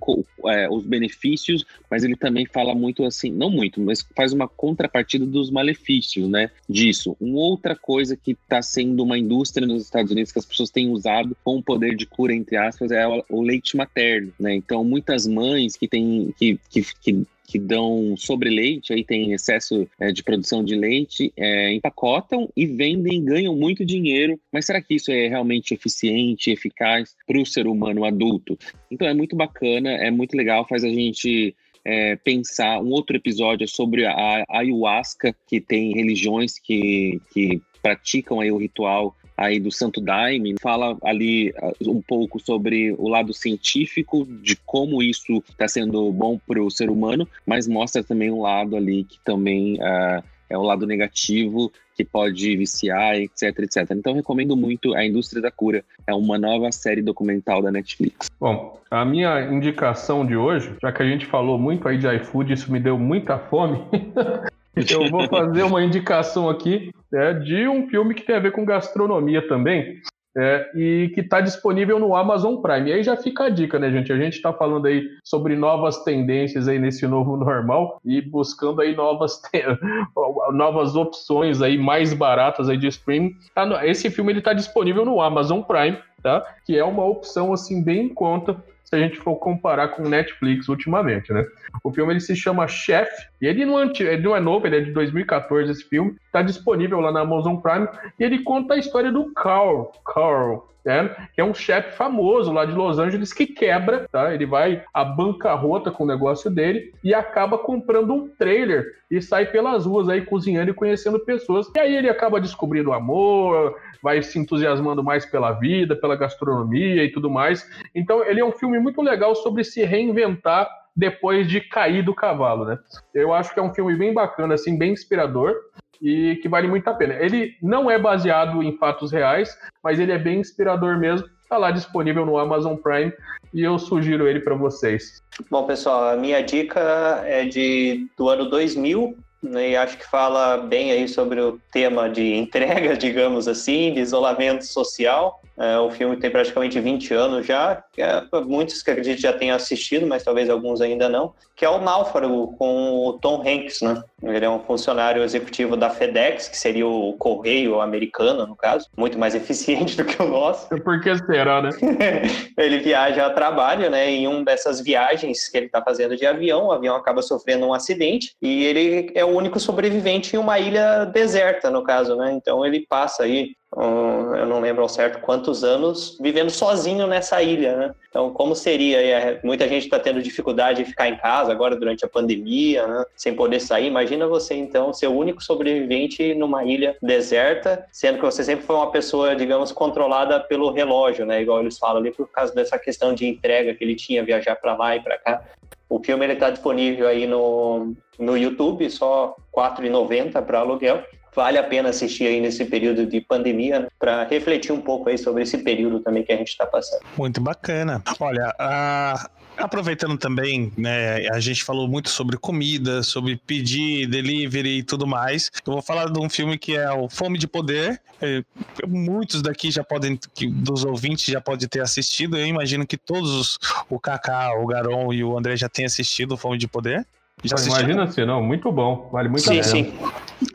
é, 0.48 0.70
os 0.70 0.86
benefícios, 0.86 1.66
mas 1.90 2.04
ele 2.04 2.16
também 2.16 2.46
fala 2.46 2.74
muito 2.74 3.04
assim, 3.06 3.32
não 3.32 3.50
muito, 3.50 3.82
mas 3.82 4.06
faz 4.16 4.34
uma 4.34 4.48
contrapartida 4.48 5.26
dos 5.26 5.50
malefícios, 5.50 6.30
né, 6.30 6.50
disso. 6.70 7.16
Uma 7.20 7.40
outra 7.40 7.76
coisa 7.76 8.16
que 8.16 8.32
está 8.32 8.62
sendo 8.62 9.04
uma 9.04 9.18
indústria 9.18 9.68
nos 9.68 9.84
Estados 9.84 10.12
Unidos 10.12 10.32
que 10.32 10.40
as 10.40 10.46
pessoas 10.46 10.70
têm 10.70 10.90
usado 10.90 11.36
com 11.44 11.58
o 11.58 11.64
poder 11.64 11.96
de 11.96 12.06
cura 12.06 12.34
entre 12.34 12.58
aspas 12.58 12.92
é 12.92 13.06
o 13.30 13.42
leite 13.42 13.76
materno, 13.76 14.34
né? 14.40 14.56
Então 14.56 14.84
muitas 14.84 15.28
mães 15.28 15.76
que 15.76 15.88
têm 15.88 16.34
que, 16.38 16.60
que, 16.70 16.86
que 17.02 17.26
que 17.54 17.60
dão 17.60 18.18
sobre 18.18 18.50
leite, 18.50 18.92
aí 18.94 19.04
tem 19.04 19.32
excesso 19.32 19.88
é, 20.00 20.12
de 20.12 20.24
produção 20.24 20.64
de 20.64 20.74
leite, 20.74 21.32
é, 21.38 21.72
empacotam 21.72 22.50
e 22.58 22.66
vendem, 22.66 23.24
ganham 23.24 23.56
muito 23.56 23.86
dinheiro. 23.86 24.40
Mas 24.52 24.66
será 24.66 24.82
que 24.82 24.96
isso 24.96 25.12
é 25.12 25.28
realmente 25.28 25.72
eficiente, 25.72 26.50
eficaz 26.50 27.16
para 27.28 27.40
o 27.40 27.46
ser 27.46 27.68
humano 27.68 28.06
adulto? 28.06 28.58
Então 28.90 29.08
é 29.08 29.14
muito 29.14 29.36
bacana, 29.36 29.92
é 29.92 30.10
muito 30.10 30.36
legal, 30.36 30.68
faz 30.68 30.84
a 30.84 30.90
gente 30.90 31.56
é, 31.86 32.16
pensar. 32.16 32.82
Um 32.82 32.90
outro 32.90 33.16
episódio 33.16 33.68
sobre 33.68 34.04
a 34.04 34.44
ayahuasca, 34.50 35.36
que 35.48 35.62
tem 35.62 35.94
religiões 35.94 36.58
que, 36.58 37.22
que 37.32 37.62
praticam 37.84 38.40
aí 38.40 38.52
o 38.52 38.58
ritual 38.58 39.16
aí 39.38 39.60
do 39.60 39.72
Santo 39.72 40.00
Daime, 40.00 40.56
fala 40.62 40.98
ali 41.04 41.52
uh, 41.52 41.92
um 41.92 42.02
pouco 42.02 42.40
sobre 42.40 42.94
o 42.98 43.08
lado 43.08 43.34
científico 43.34 44.26
de 44.26 44.56
como 44.56 45.02
isso 45.02 45.44
está 45.50 45.68
sendo 45.68 46.12
bom 46.12 46.40
para 46.48 46.62
o 46.62 46.72
ser 46.72 46.90
humano, 46.90 47.28
mas 47.46 47.68
mostra 47.68 48.04
também 48.04 48.32
um 48.32 48.42
lado 48.42 48.76
ali 48.76 49.04
que 49.04 49.20
também 49.24 49.76
uh, 49.76 50.24
é 50.50 50.58
o 50.58 50.62
lado 50.62 50.86
negativo 50.86 51.72
que 51.96 52.04
pode 52.04 52.56
viciar, 52.56 53.16
etc, 53.16 53.60
etc. 53.60 53.92
Então 53.92 54.14
recomendo 54.14 54.56
muito 54.56 54.96
A 54.96 55.06
Indústria 55.06 55.42
da 55.42 55.52
Cura. 55.52 55.84
É 56.08 56.14
uma 56.14 56.38
nova 56.38 56.72
série 56.72 57.02
documental 57.02 57.62
da 57.62 57.72
Netflix. 57.72 58.30
Bom, 58.40 58.80
a 58.90 59.06
minha 59.06 59.42
indicação 59.52 60.26
de 60.26 60.36
hoje, 60.36 60.76
já 60.82 60.92
que 60.92 61.02
a 61.02 61.06
gente 61.06 61.26
falou 61.26 61.58
muito 61.58 61.88
aí 61.88 61.98
de 61.98 62.08
iFood, 62.16 62.54
isso 62.54 62.72
me 62.72 62.80
deu 62.80 62.98
muita 62.98 63.38
fome. 63.38 63.80
Eu 64.76 65.08
vou 65.08 65.28
fazer 65.28 65.62
uma 65.62 65.84
indicação 65.84 66.50
aqui 66.50 66.92
é, 67.14 67.34
de 67.34 67.68
um 67.68 67.88
filme 67.88 68.14
que 68.14 68.24
tem 68.24 68.36
a 68.36 68.40
ver 68.40 68.52
com 68.52 68.66
gastronomia 68.66 69.48
também. 69.48 70.02
É, 70.36 70.72
e 70.76 71.12
que 71.14 71.22
está 71.22 71.40
disponível 71.40 72.00
no 72.00 72.16
Amazon 72.16 72.56
Prime. 72.56 72.90
E 72.90 72.94
aí 72.94 73.04
já 73.04 73.16
fica 73.16 73.44
a 73.44 73.50
dica, 73.50 73.78
né, 73.78 73.92
gente? 73.92 74.12
A 74.12 74.18
gente 74.18 74.34
está 74.34 74.52
falando 74.52 74.88
aí 74.88 75.08
sobre 75.24 75.56
novas 75.56 76.04
tendências 76.04 76.68
aí 76.68 76.80
nesse 76.80 77.06
novo 77.06 77.38
normal 77.38 78.02
e 78.04 78.20
buscando 78.20 78.82
aí 78.82 78.96
novas, 78.96 79.40
novas 80.54 80.96
opções 80.96 81.62
aí 81.62 81.78
mais 81.78 82.16
baratas 82.16 82.68
aí 82.68 82.78
de 82.78 82.88
streaming. 82.88 83.36
Tá 83.54 83.86
esse 83.86 84.10
filme 84.10 84.32
ele 84.32 84.40
está 84.40 84.54
disponível 84.54 85.06
no 85.06 85.22
Amazon 85.22 85.62
Prime, 85.62 86.00
tá? 86.24 86.44
Que 86.66 86.80
é 86.80 86.84
uma 86.84 87.06
opção 87.06 87.54
assim 87.54 87.84
bem 87.84 88.06
em 88.06 88.10
conta 88.10 88.60
se 88.94 88.98
a 88.98 89.00
gente 89.00 89.18
for 89.18 89.36
comparar 89.38 89.88
com 89.88 90.08
Netflix 90.08 90.70
ultimamente, 90.70 91.34
né? 91.34 91.44
O 91.84 91.92
filme 91.92 92.14
ele 92.14 92.20
se 92.20 92.36
chama 92.36 92.68
Chef, 92.68 93.10
e 93.42 93.48
ele 93.48 93.66
não, 93.66 93.80
é, 93.80 93.92
ele 94.00 94.22
não 94.22 94.36
é 94.36 94.40
novo, 94.40 94.68
ele 94.68 94.78
é 94.78 94.82
de 94.82 94.92
2014 94.92 95.72
esse 95.72 95.84
filme, 95.84 96.16
está 96.28 96.44
disponível 96.44 97.00
lá 97.00 97.12
na 97.12 97.22
Amazon 97.22 97.56
Prime, 97.56 97.88
e 98.20 98.24
ele 98.24 98.44
conta 98.44 98.76
a 98.76 98.78
história 98.78 99.12
do 99.12 99.34
Carl, 99.34 99.92
Carl, 100.06 100.68
né? 100.84 101.16
que 101.34 101.42
é 101.42 101.44
um 101.44 101.54
chefe 101.54 101.96
famoso 101.96 102.52
lá 102.52 102.66
de 102.66 102.74
Los 102.74 103.00
Angeles 103.00 103.34
que 103.34 103.46
quebra, 103.46 104.08
tá? 104.12 104.34
Ele 104.34 104.46
vai 104.46 104.84
à 104.94 105.04
bancarrota 105.04 105.92
com 105.92 106.04
o 106.04 106.08
negócio 106.08 106.50
dele 106.52 106.94
e 107.04 107.14
acaba 107.14 107.58
comprando 107.58 108.14
um 108.14 108.28
trailer 108.28 108.86
e 109.10 109.22
sai 109.22 109.46
pelas 109.46 109.86
ruas 109.86 110.10
aí 110.10 110.22
cozinhando 110.22 110.72
e 110.72 110.74
conhecendo 110.74 111.20
pessoas. 111.20 111.72
E 111.76 111.80
aí 111.80 111.96
ele 111.96 112.10
acaba 112.10 112.42
descobrindo 112.42 112.90
o 112.90 112.94
amor, 112.94 113.76
vai 114.02 114.22
se 114.22 114.38
entusiasmando 114.38 115.04
mais 115.04 115.26
pela 115.26 115.52
vida, 115.54 115.96
pela 115.96 116.16
gastronomia 116.16 117.04
e 117.04 117.12
tudo 117.12 117.30
mais. 117.30 117.70
Então, 117.96 118.24
ele 118.26 118.42
é 118.42 118.46
um 118.46 118.52
filme 118.52 118.80
muito 118.80 119.02
legal 119.02 119.36
sobre 119.36 119.64
se 119.64 119.84
reinventar 119.84 120.68
depois 120.96 121.48
de 121.48 121.60
cair 121.60 122.04
do 122.04 122.14
cavalo, 122.14 122.66
né? 122.66 122.78
Eu 123.14 123.34
acho 123.34 123.54
que 123.54 123.60
é 123.60 123.64
um 123.64 123.74
filme 123.74 123.96
bem 123.96 124.14
bacana, 124.14 124.54
assim, 124.54 124.78
bem 124.78 124.92
inspirador 124.92 125.56
e 126.04 126.36
que 126.42 126.50
vale 126.50 126.68
muito 126.68 126.86
a 126.90 126.94
pena. 126.94 127.14
Ele 127.14 127.56
não 127.62 127.90
é 127.90 127.98
baseado 127.98 128.62
em 128.62 128.78
fatos 128.78 129.14
reais, 129.14 129.58
mas 129.82 130.00
ele 130.00 130.12
é 130.12 130.18
bem 130.20 130.40
inspirador 130.40 131.00
mesmo. 131.00 131.28
Está 131.42 131.58
lá 131.58 131.72
disponível 131.72 132.26
no 132.26 132.38
Amazon 132.38 132.76
Prime 132.76 133.14
e 133.54 133.64
eu 133.64 133.80
sugiro 133.80 134.28
ele 134.28 134.42
para 134.42 134.54
vocês. 134.54 135.24
Bom, 135.50 135.66
pessoal, 135.66 136.10
a 136.10 136.18
minha 136.18 136.42
dica 136.44 137.24
é 137.26 137.46
de 137.46 138.08
do 138.18 138.28
ano 138.28 138.50
2000, 138.50 139.16
né, 139.42 139.70
e 139.70 139.76
acho 139.78 139.98
que 139.98 140.06
fala 140.06 140.58
bem 140.58 140.92
aí 140.92 141.08
sobre 141.08 141.40
o 141.40 141.60
tema 141.72 142.10
de 142.10 142.34
entrega, 142.36 142.98
digamos 142.98 143.48
assim, 143.48 143.94
de 143.94 144.02
isolamento 144.02 144.66
social. 144.66 145.42
É, 145.58 145.78
o 145.78 145.92
filme 145.92 146.18
tem 146.18 146.32
praticamente 146.32 146.80
20 146.80 147.14
anos 147.14 147.46
já, 147.46 147.84
é, 147.98 148.24
muitos 148.46 148.82
que 148.82 148.90
acredito 148.90 149.22
já 149.22 149.34
tenham 149.34 149.56
assistido, 149.56 150.08
mas 150.08 150.24
talvez 150.24 150.50
alguns 150.50 150.82
ainda 150.82 151.08
não, 151.08 151.34
que 151.56 151.64
é 151.64 151.70
o 151.70 151.80
Náufrago 151.80 152.56
com 152.58 153.08
o 153.08 153.14
Tom 153.14 153.44
Hanks, 153.46 153.82
né? 153.82 154.02
Ele 154.24 154.46
é 154.46 154.50
um 154.50 154.60
funcionário 154.60 155.22
executivo 155.24 155.78
da 155.78 155.90
FedEx, 155.90 156.48
que 156.48 156.58
seria 156.58 156.88
o 156.88 157.14
correio 157.14 157.82
americano, 157.82 158.48
no 158.48 158.56
caso, 158.56 158.88
muito 158.98 159.20
mais 159.20 159.36
eficiente 159.36 159.96
do 159.96 160.06
que 160.06 160.22
o 160.22 160.28
nosso. 160.28 160.68
Por 160.70 161.02
que 161.02 161.16
será, 161.18 161.62
né? 161.62 161.70
ele 162.58 162.80
viaja 162.80 163.28
a 163.28 163.30
trabalho, 163.30 163.90
né? 163.90 164.10
Em 164.10 164.28
uma 164.28 164.44
dessas 164.44 164.82
viagens 164.82 165.48
que 165.48 165.58
ele 165.58 165.66
está 165.68 165.82
fazendo 165.82 166.16
de 166.16 166.26
avião, 166.26 166.68
o 166.68 166.72
avião 166.72 166.96
acaba 166.96 167.22
sofrendo 167.22 167.68
um 167.68 167.74
acidente 167.74 168.34
e 168.42 168.64
ele 168.64 169.12
é 169.14 169.24
o 169.24 169.30
único 169.30 169.60
sobrevivente 169.60 170.36
em 170.36 170.40
uma 170.40 170.58
ilha 170.58 171.06
deserta, 171.06 171.70
no 171.70 171.84
caso, 171.84 172.16
né? 172.16 172.32
Então 172.34 172.66
ele 172.66 172.86
passa 172.88 173.24
aí 173.24 173.52
eu 173.76 174.46
não 174.46 174.60
lembro 174.60 174.84
ao 174.84 174.90
certo 174.90 175.20
quantos 175.20 175.64
anos, 175.64 176.18
vivendo 176.22 176.50
sozinho 176.50 177.08
nessa 177.08 177.42
ilha, 177.42 177.76
né? 177.76 177.96
Então, 178.10 178.32
como 178.32 178.56
seria? 178.56 179.02
É, 179.02 179.40
muita 179.44 179.68
gente 179.68 179.84
está 179.86 180.00
tendo 180.00 180.22
dificuldade 180.22 180.84
de 180.84 180.90
ficar 180.90 181.10
em 181.10 181.18
casa 181.18 181.52
agora 181.52 181.76
durante 181.76 182.06
a 182.06 182.08
pandemia, 182.08 182.86
né? 182.86 183.06
sem 183.16 183.34
poder 183.34 183.60
sair. 183.60 183.88
Imagina 183.88 184.28
você, 184.28 184.54
então, 184.54 184.94
ser 184.94 185.08
o 185.08 185.14
único 185.14 185.44
sobrevivente 185.44 186.36
numa 186.36 186.64
ilha 186.64 186.96
deserta, 187.02 187.86
sendo 187.92 188.20
que 188.20 188.26
você 188.26 188.44
sempre 188.44 188.66
foi 188.66 188.76
uma 188.76 188.92
pessoa, 188.92 189.36
digamos, 189.36 189.72
controlada 189.72 190.40
pelo 190.40 190.72
relógio, 190.72 191.26
né? 191.26 191.42
Igual 191.42 191.62
eles 191.62 191.80
falam 191.80 191.98
ali, 191.98 192.12
por 192.12 192.28
causa 192.28 192.54
dessa 192.54 192.78
questão 192.78 193.14
de 193.14 193.28
entrega 193.28 193.74
que 193.74 193.84
ele 193.84 193.96
tinha, 193.96 194.24
viajar 194.24 194.56
para 194.56 194.76
lá 194.76 194.96
e 194.96 195.02
para 195.02 195.18
cá. 195.18 195.42
O 195.90 196.04
filme 196.04 196.28
está 196.28 196.50
disponível 196.50 197.08
aí 197.08 197.26
no, 197.26 197.94
no 198.20 198.38
YouTube, 198.38 198.90
só 198.90 199.36
R$ 199.56 199.64
4,90 199.64 200.42
para 200.44 200.60
aluguel 200.60 201.04
vale 201.36 201.58
a 201.58 201.64
pena 201.64 201.90
assistir 201.90 202.28
aí 202.28 202.40
nesse 202.40 202.66
período 202.66 203.06
de 203.06 203.22
pandemia, 203.22 203.82
né, 203.82 203.88
para 204.00 204.24
refletir 204.24 204.72
um 204.72 204.82
pouco 204.82 205.10
aí 205.10 205.18
sobre 205.18 205.44
esse 205.44 205.58
período 205.60 206.00
também 206.00 206.24
que 206.24 206.32
a 206.32 206.38
gente 206.38 206.50
está 206.50 206.66
passando. 206.66 207.02
Muito 207.18 207.42
bacana. 207.42 208.04
Olha, 208.20 208.54
a, 208.60 209.30
Aproveitando 209.56 210.18
também, 210.18 210.74
né, 210.76 211.28
a 211.30 211.40
gente 211.40 211.64
falou 211.64 211.88
muito 211.88 212.10
sobre 212.10 212.38
comida, 212.38 213.04
sobre 213.04 213.38
pedir, 213.38 214.08
delivery 214.08 214.80
e 214.80 214.84
tudo 214.84 215.06
mais. 215.06 215.52
Eu 215.66 215.74
vou 215.74 215.82
falar 215.82 216.12
de 216.12 216.20
um 216.20 216.30
filme 216.30 216.58
que 216.58 216.76
é 216.76 216.92
o 216.92 217.08
Fome 217.08 217.38
de 217.38 217.48
Poder. 217.48 218.02
É, 218.22 218.44
muitos 218.88 219.42
daqui 219.42 219.70
já 219.70 219.84
podem, 219.84 220.20
dos 220.54 220.84
ouvintes 220.84 221.26
já 221.26 221.40
podem 221.40 221.68
ter 221.68 221.82
assistido. 221.82 222.38
Eu 222.38 222.48
imagino 222.48 222.86
que 222.86 222.98
todos, 222.98 223.60
o 223.90 224.00
Kaká, 224.00 224.56
o 224.56 224.66
Garon 224.66 225.14
e 225.14 225.24
o 225.24 225.38
André 225.38 225.56
já 225.56 225.70
tenham 225.70 225.88
assistido 225.88 226.34
o 226.34 226.38
Fome 226.38 226.58
de 226.58 226.68
Poder. 226.68 227.06
Já 227.44 227.56
Imagina 227.58 228.10
se 228.12 228.26
não, 228.26 228.42
muito 228.42 228.72
bom, 228.72 229.10
vale 229.12 229.28
muito 229.30 229.44
a 229.50 229.64
Sim, 229.64 229.84
pena. 229.84 229.92
sim. 229.92 229.94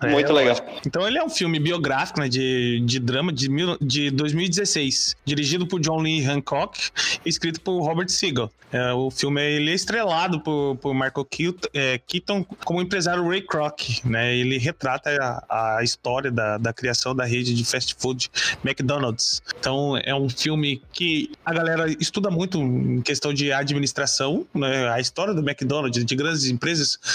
É, 0.02 0.10
Muito 0.10 0.32
legal. 0.32 0.56
Então 0.86 1.06
ele 1.08 1.18
é 1.18 1.24
um 1.24 1.30
filme 1.30 1.58
biográfico, 1.58 2.20
né, 2.20 2.28
de, 2.28 2.80
de 2.84 2.98
drama 2.98 3.32
de, 3.32 3.48
mil, 3.48 3.76
de 3.80 4.10
2016, 4.10 5.16
dirigido 5.24 5.66
por 5.66 5.80
John 5.80 6.00
Lee 6.00 6.24
Hancock 6.24 6.78
e 7.24 7.28
escrito 7.28 7.60
por 7.60 7.80
Robert 7.80 8.08
Siegel. 8.08 8.50
É, 8.70 8.92
o 8.92 9.10
filme 9.10 9.40
ele 9.42 9.70
é 9.70 9.74
estrelado 9.74 10.40
por, 10.40 10.76
por 10.76 10.92
Michael 10.92 11.24
Keaton, 11.24 11.68
é, 11.72 11.98
Keaton 12.06 12.44
como 12.64 12.82
empresário 12.82 13.26
Ray 13.26 13.40
Kroc, 13.40 13.80
né? 14.04 14.36
Ele 14.36 14.58
retrata 14.58 15.08
a, 15.48 15.78
a 15.78 15.82
história 15.82 16.30
da, 16.30 16.58
da 16.58 16.70
criação 16.72 17.14
da 17.14 17.24
rede 17.24 17.54
de 17.54 17.64
fast 17.64 17.96
food 17.98 18.30
McDonald's. 18.62 19.42
Então 19.58 19.96
é 19.96 20.14
um 20.14 20.28
filme 20.28 20.82
que 20.92 21.30
a 21.46 21.54
galera 21.54 21.90
estuda 21.98 22.30
muito 22.30 22.58
em 22.58 23.00
questão 23.00 23.32
de 23.32 23.50
administração, 23.52 24.46
né? 24.54 24.90
A 24.90 25.00
história 25.00 25.32
do 25.32 25.40
McDonald's, 25.40 26.04
de 26.04 26.14
grandes 26.14 26.44
empresas, 26.44 26.67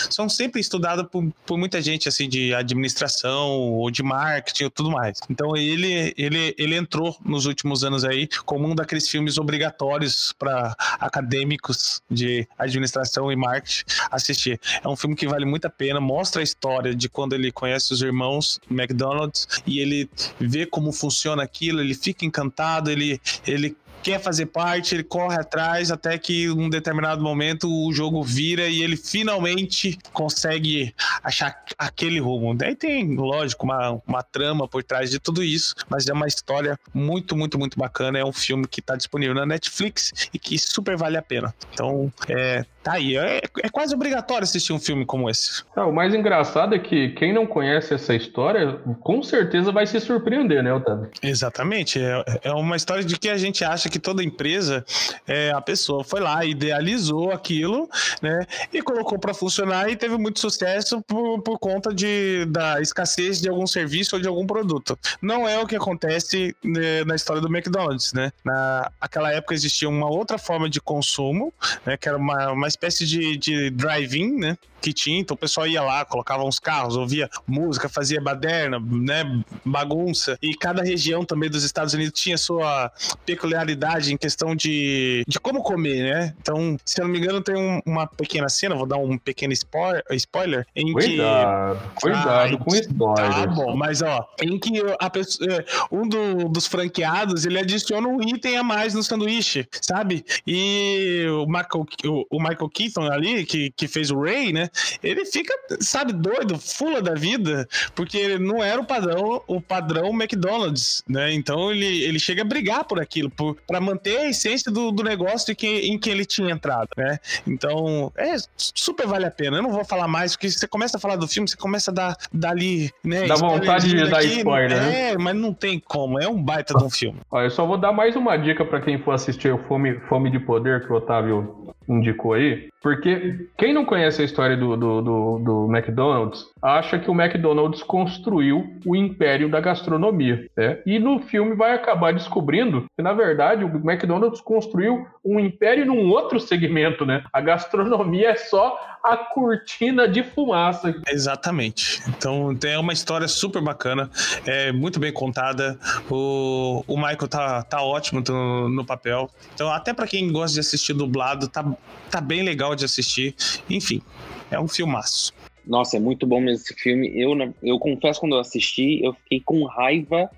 são 0.10 0.28
sempre 0.30 0.60
estudadas 0.60 1.06
por, 1.08 1.32
por 1.46 1.58
muita 1.58 1.82
gente 1.82 2.08
assim 2.08 2.28
de 2.28 2.54
administração 2.54 3.50
ou 3.50 3.90
de 3.92 4.04
marketing 4.04 4.66
ou 4.66 4.70
tudo 4.70 4.92
mais. 4.92 5.20
Então 5.30 5.56
ele, 5.56 6.14
ele, 6.18 6.56
ele 6.58 6.76
entrou 6.76 7.16
nos 7.26 7.46
últimos 7.46 7.84
anos 7.84 8.04
aí 8.04 8.28
como 8.46 8.68
um 8.68 8.76
daqueles 8.76 9.08
filmes 9.08 9.38
obrigatórios 9.38 10.34
para 10.38 10.76
acadêmicos 11.00 12.02
de 12.10 12.48
administração 12.58 13.32
e 13.32 13.36
marketing 13.36 13.84
assistir. 14.12 14.60
É 14.84 14.88
um 14.88 14.96
filme 14.96 15.16
que 15.16 15.28
vale 15.28 15.46
muito 15.46 15.66
a 15.66 15.70
pena, 15.70 16.00
mostra 16.00 16.42
a 16.42 16.44
história 16.44 16.96
de 16.96 17.10
quando 17.10 17.34
ele 17.34 17.52
conhece 17.52 17.94
os 17.94 18.02
irmãos 18.02 18.60
McDonald's 18.70 19.48
e 19.66 19.80
ele 19.80 20.10
vê 20.40 20.66
como 20.66 20.92
funciona 20.92 21.44
aquilo, 21.44 21.82
ele 21.82 21.94
fica 21.94 22.26
encantado, 22.26 22.90
ele, 22.90 23.20
ele 23.46 23.76
quer 24.04 24.20
fazer 24.20 24.48
parte, 24.48 24.94
ele 24.94 25.04
corre 25.04 25.40
atrás 25.40 25.90
até 25.90 26.18
que 26.18 26.50
um 26.50 26.70
determinado 26.70 27.24
momento 27.24 27.74
o 27.74 27.92
jogo 27.94 28.22
vira 28.22 28.68
e 28.68 28.84
ele 28.84 28.98
finalmente 28.98 29.98
consegue 30.12 30.94
achar 31.24 31.64
aquele 31.78 32.20
rumo. 32.20 32.54
Daí 32.54 32.76
tem, 32.76 33.16
lógico, 33.16 33.66
uma, 33.66 34.02
uma 34.06 34.22
trama 34.22 34.68
por 34.68 34.84
trás 34.84 35.10
de 35.10 35.20
tudo 35.20 35.42
isso, 35.42 35.74
mas 35.90 36.08
é 36.08 36.14
uma 36.14 36.28
história 36.28 36.78
muito, 36.94 37.36
muito, 37.36 37.58
muito 37.58 37.80
bacana. 37.80 38.20
É 38.20 38.26
um 38.26 38.34
filme 38.34 38.68
que 38.68 38.82
está 38.82 38.96
disponível 38.96 39.34
na 39.34 39.46
Netflix 39.46 40.12
e 40.34 40.38
que 40.38 40.60
super 40.60 40.98
vale 40.98 41.18
a 41.18 41.22
pena. 41.22 41.56
Então, 41.74 42.12
é, 42.28 42.66
tá 42.84 42.94
aí. 42.94 43.16
É, 43.16 43.42
é 43.64 43.70
quase 43.70 43.96
obrigatório 43.96 44.44
assistir 44.44 44.74
um 44.74 44.80
filme 44.80 45.06
como 45.06 45.30
esse. 45.30 45.64
Ah, 45.76 45.86
o 45.86 45.94
mais 45.94 46.14
engraçado 46.14 46.76
é 46.76 46.80
que 46.80 47.10
quem 47.10 47.32
não 47.32 47.48
conhece 47.48 47.94
essa 47.94 48.14
história, 48.14 48.74
com 49.00 49.24
certeza 49.24 49.72
vai 49.72 49.88
se 49.88 50.00
surpreender, 50.02 50.62
né, 50.62 50.74
Otávio? 50.74 51.10
Exatamente. 51.22 52.00
É, 52.02 52.24
é 52.44 52.52
uma 52.52 52.76
história 52.76 53.04
de 53.04 53.18
que 53.18 53.30
a 53.30 53.38
gente 53.38 53.64
acha 53.64 53.90
que 53.94 54.00
toda 54.00 54.24
empresa, 54.24 54.84
é, 55.28 55.52
a 55.52 55.62
pessoa 55.62 56.04
foi 56.04 56.20
lá, 56.20 56.44
idealizou 56.44 57.32
aquilo, 57.32 57.88
né, 58.24 58.44
e 58.74 58.82
colocou 58.82 59.20
para 59.20 59.36
funcionar 59.36 59.88
e 59.88 59.96
teve 59.96 60.18
muito 60.18 60.40
sucesso 60.40 61.00
por, 61.04 61.44
por 61.44 61.60
conta 61.60 61.94
de, 61.94 62.44
da 62.46 62.82
escassez 62.82 63.40
de 63.40 63.48
algum 63.48 63.68
serviço 63.68 64.16
ou 64.16 64.22
de 64.22 64.28
algum 64.28 64.48
produto. 64.48 64.98
Não 65.22 65.48
é 65.48 65.60
o 65.60 65.68
que 65.68 65.76
acontece 65.76 66.56
né, 66.64 67.04
na 67.04 67.16
história 67.16 67.40
do 67.40 67.56
McDonald's, 67.56 68.14
né? 68.14 68.32
Na 68.44 68.92
aquela 69.00 69.32
época 69.32 69.54
existia 69.54 69.88
uma 69.88 70.10
outra 70.10 70.40
forma 70.40 70.68
de 70.68 70.82
consumo, 70.82 71.54
né, 71.86 71.96
que 71.96 72.10
era 72.10 72.18
uma, 72.18 72.52
uma 72.52 72.68
espécie 72.68 73.06
de, 73.06 73.38
de 73.38 73.70
drive-in, 73.70 74.40
né? 74.40 74.58
Que 74.82 74.92
tinha, 74.92 75.20
então 75.20 75.36
o 75.36 75.38
pessoal 75.38 75.66
ia 75.66 75.82
lá, 75.82 76.04
colocava 76.04 76.44
uns 76.44 76.60
carros, 76.60 76.98
ouvia 76.98 77.30
música, 77.48 77.88
fazia 77.88 78.20
baderna, 78.20 78.80
né? 78.80 79.24
Bagunça. 79.64 80.38
E 80.42 80.54
cada 80.56 80.84
região 80.84 81.24
também 81.24 81.50
dos 81.50 81.64
Estados 81.64 81.94
Unidos 81.94 82.20
tinha 82.20 82.38
sua 82.38 82.92
peculiaridade 83.26 83.83
em 84.12 84.18
questão 84.18 84.56
de, 84.56 85.24
de 85.28 85.40
como 85.40 85.62
comer, 85.62 86.04
né? 86.04 86.34
Então, 86.42 86.78
se 86.86 87.02
eu 87.02 87.06
não 87.06 87.12
me 87.12 87.20
engano, 87.20 87.42
tem 87.42 87.56
um- 87.56 87.82
uma 87.86 88.08
pequena 88.08 88.48
cena, 88.50 88.76
vou 88.76 88.86
dar 88.86 88.98
um 88.98 89.18
pequeno 89.18 89.54
spoiler, 89.54 90.04
spoiler 90.12 90.66
em 90.76 90.94
Cuidado, 90.94 91.80
cuidado 91.96 92.30
Ai, 92.30 92.58
com 92.58 92.76
spoilers. 92.76 93.36
Tá 93.36 93.48
bom, 93.48 93.76
mas 93.76 94.02
ó, 94.02 94.28
em 94.42 94.58
que 94.60 94.72
a 95.00 95.10
pessoa, 95.10 95.52
é, 95.54 95.66
um 95.92 96.08
do- 96.08 96.50
dos 96.50 96.68
franqueados 96.68 97.46
ele 97.46 97.60
adiciona 97.60 98.08
um 98.08 98.22
item 98.22 98.58
a 98.58 98.64
mais 98.64 98.94
no 98.94 99.04
sanduíche, 99.04 99.68
sabe? 99.82 100.24
E 100.48 101.26
o 101.30 101.46
Michael, 101.46 101.86
o, 102.06 102.26
o 102.38 102.40
Michael 102.40 102.70
Keaton 102.70 103.04
ali, 103.12 103.46
que, 103.46 103.72
que 103.72 103.88
fez 103.88 104.12
o 104.12 104.20
Ray, 104.22 104.54
né? 104.54 104.70
Ele 105.02 105.26
fica, 105.26 105.54
sabe, 105.82 106.14
doido, 106.14 106.58
fula 106.58 107.02
da 107.02 107.14
vida, 107.14 107.68
porque 107.96 108.18
ele 108.18 108.40
não 108.40 108.64
era 108.64 108.80
o 108.80 108.86
padrão, 108.86 109.42
o 109.48 109.60
padrão 109.62 110.10
McDonald's, 110.14 111.04
né? 111.08 111.34
Então 111.34 111.72
ele, 111.72 112.04
ele 112.04 112.20
chega 112.20 112.42
a 112.42 112.46
brigar 112.46 112.84
por 112.86 113.00
aquilo, 113.00 113.30
por, 113.30 113.56
pra 113.74 113.82
manter 113.82 114.18
a 114.18 114.30
essência 114.30 114.72
do, 114.72 114.92
do 114.92 115.02
negócio 115.02 115.52
em 115.52 115.56
que, 115.56 115.68
em 115.68 115.98
que 115.98 116.08
ele 116.08 116.26
tinha 116.26 116.52
entrado, 116.52 116.90
né? 116.96 117.18
Então, 117.48 118.14
é 118.16 118.36
super 118.56 119.08
vale 119.08 119.26
a 119.26 119.32
pena. 119.32 119.58
Eu 119.58 119.64
não 119.64 119.72
vou 119.72 119.84
falar 119.84 120.08
mais, 120.08 120.36
porque 120.36 120.48
você 120.48 120.68
começa 120.68 120.98
a 120.98 121.00
falar 121.00 121.16
do 121.16 121.28
filme, 121.28 121.50
você 121.50 121.58
começa 121.58 121.90
a 121.90 121.94
dar, 121.94 122.18
dar 122.32 122.52
ali, 122.52 122.92
né? 123.04 123.26
Dá 123.26 123.34
vontade 123.34 123.90
de 123.90 124.08
dar 124.08 124.24
spoiler, 124.24 124.70
né? 124.70 125.10
É, 125.10 125.18
mas 125.18 125.36
não 125.36 125.52
tem 125.52 125.80
como. 125.80 126.20
É 126.20 126.28
um 126.28 126.40
baita 126.40 126.76
de 126.76 126.84
um 126.84 126.90
filme. 126.90 127.20
Ó, 127.32 127.42
eu 127.42 127.50
só 127.50 127.66
vou 127.66 127.80
dar 127.80 127.92
mais 127.92 128.16
uma 128.16 128.38
dica 128.38 128.64
pra 128.64 128.80
quem 128.80 129.00
for 129.00 129.14
assistir 129.14 129.52
o 129.52 129.58
Fome, 129.64 130.00
Fome 130.08 130.30
de 130.30 130.40
Poder 130.40 130.86
que 130.86 130.94
o 130.94 130.96
Otávio 130.96 131.73
indicou 131.88 132.34
aí. 132.34 132.70
Porque 132.82 133.48
quem 133.58 133.74
não 133.74 133.86
conhece 133.86 134.22
a 134.22 134.26
história 134.26 134.58
do, 134.58 134.76
do, 134.76 135.02
do, 135.02 135.40
do 135.40 135.74
McDonald's 135.74 136.46
acha 136.62 137.00
que 137.00 137.10
o 137.10 137.14
McDonald's 137.14 137.82
construiu 137.82 138.76
o 138.86 138.96
império 138.96 139.50
da 139.50 139.62
gastronomia. 139.62 140.46
Né? 140.56 140.80
E 140.86 141.00
no 141.00 141.20
filme 141.20 141.56
vai 141.56 141.74
acabar 141.74 142.14
descobrindo 142.14 142.86
que, 142.96 143.02
na 143.02 143.14
verdade, 143.14 143.64
o 143.64 143.90
McDonald's 143.90 144.42
construiu 144.42 145.08
um 145.24 145.40
império 145.40 145.86
num 145.86 146.10
outro 146.10 146.40
segmento. 146.42 147.06
Né? 147.06 147.24
A 147.32 147.40
gastronomia 147.40 148.32
é 148.32 148.36
só 148.36 148.78
a 149.04 149.18
cortina 149.18 150.08
de 150.08 150.24
fumaça. 150.24 150.96
Exatamente. 151.10 152.02
Então 152.08 152.56
tem 152.56 152.78
uma 152.78 152.94
história 152.94 153.28
super 153.28 153.62
bacana, 153.62 154.10
é 154.46 154.72
muito 154.72 155.00
bem 155.00 155.12
contada. 155.12 155.78
O, 156.10 156.84
o 156.88 156.96
Michael 156.96 157.28
tá, 157.28 157.64
tá 157.64 157.82
ótimo 157.82 158.24
no, 158.26 158.70
no 158.70 158.86
papel. 158.86 159.30
Então, 159.54 159.70
até 159.70 159.94
pra 159.94 160.08
quem 160.08 160.32
gosta 160.32 160.54
de 160.54 160.62
assistir 160.62 160.94
dublado, 160.94 161.50
tá, 161.50 161.66
tá 162.10 162.22
bem 162.22 162.44
legal 162.44 162.76
de 162.76 162.86
assistir. 162.86 163.36
Enfim, 163.70 164.02
é 164.50 164.60
um 164.60 164.68
filmaço. 164.68 165.34
Nossa, 165.66 165.96
é 165.98 166.00
muito 166.00 166.26
bom 166.26 166.42
mesmo 166.42 166.64
esse 166.64 166.74
filme. 166.74 167.12
Eu, 167.16 167.32
eu 167.62 167.80
confesso, 167.80 168.20
quando 168.20 168.36
eu 168.36 168.40
assisti, 168.40 169.02
eu 169.04 169.14
fiquei 169.14 169.42
com 169.42 169.66
raiva, 169.66 170.30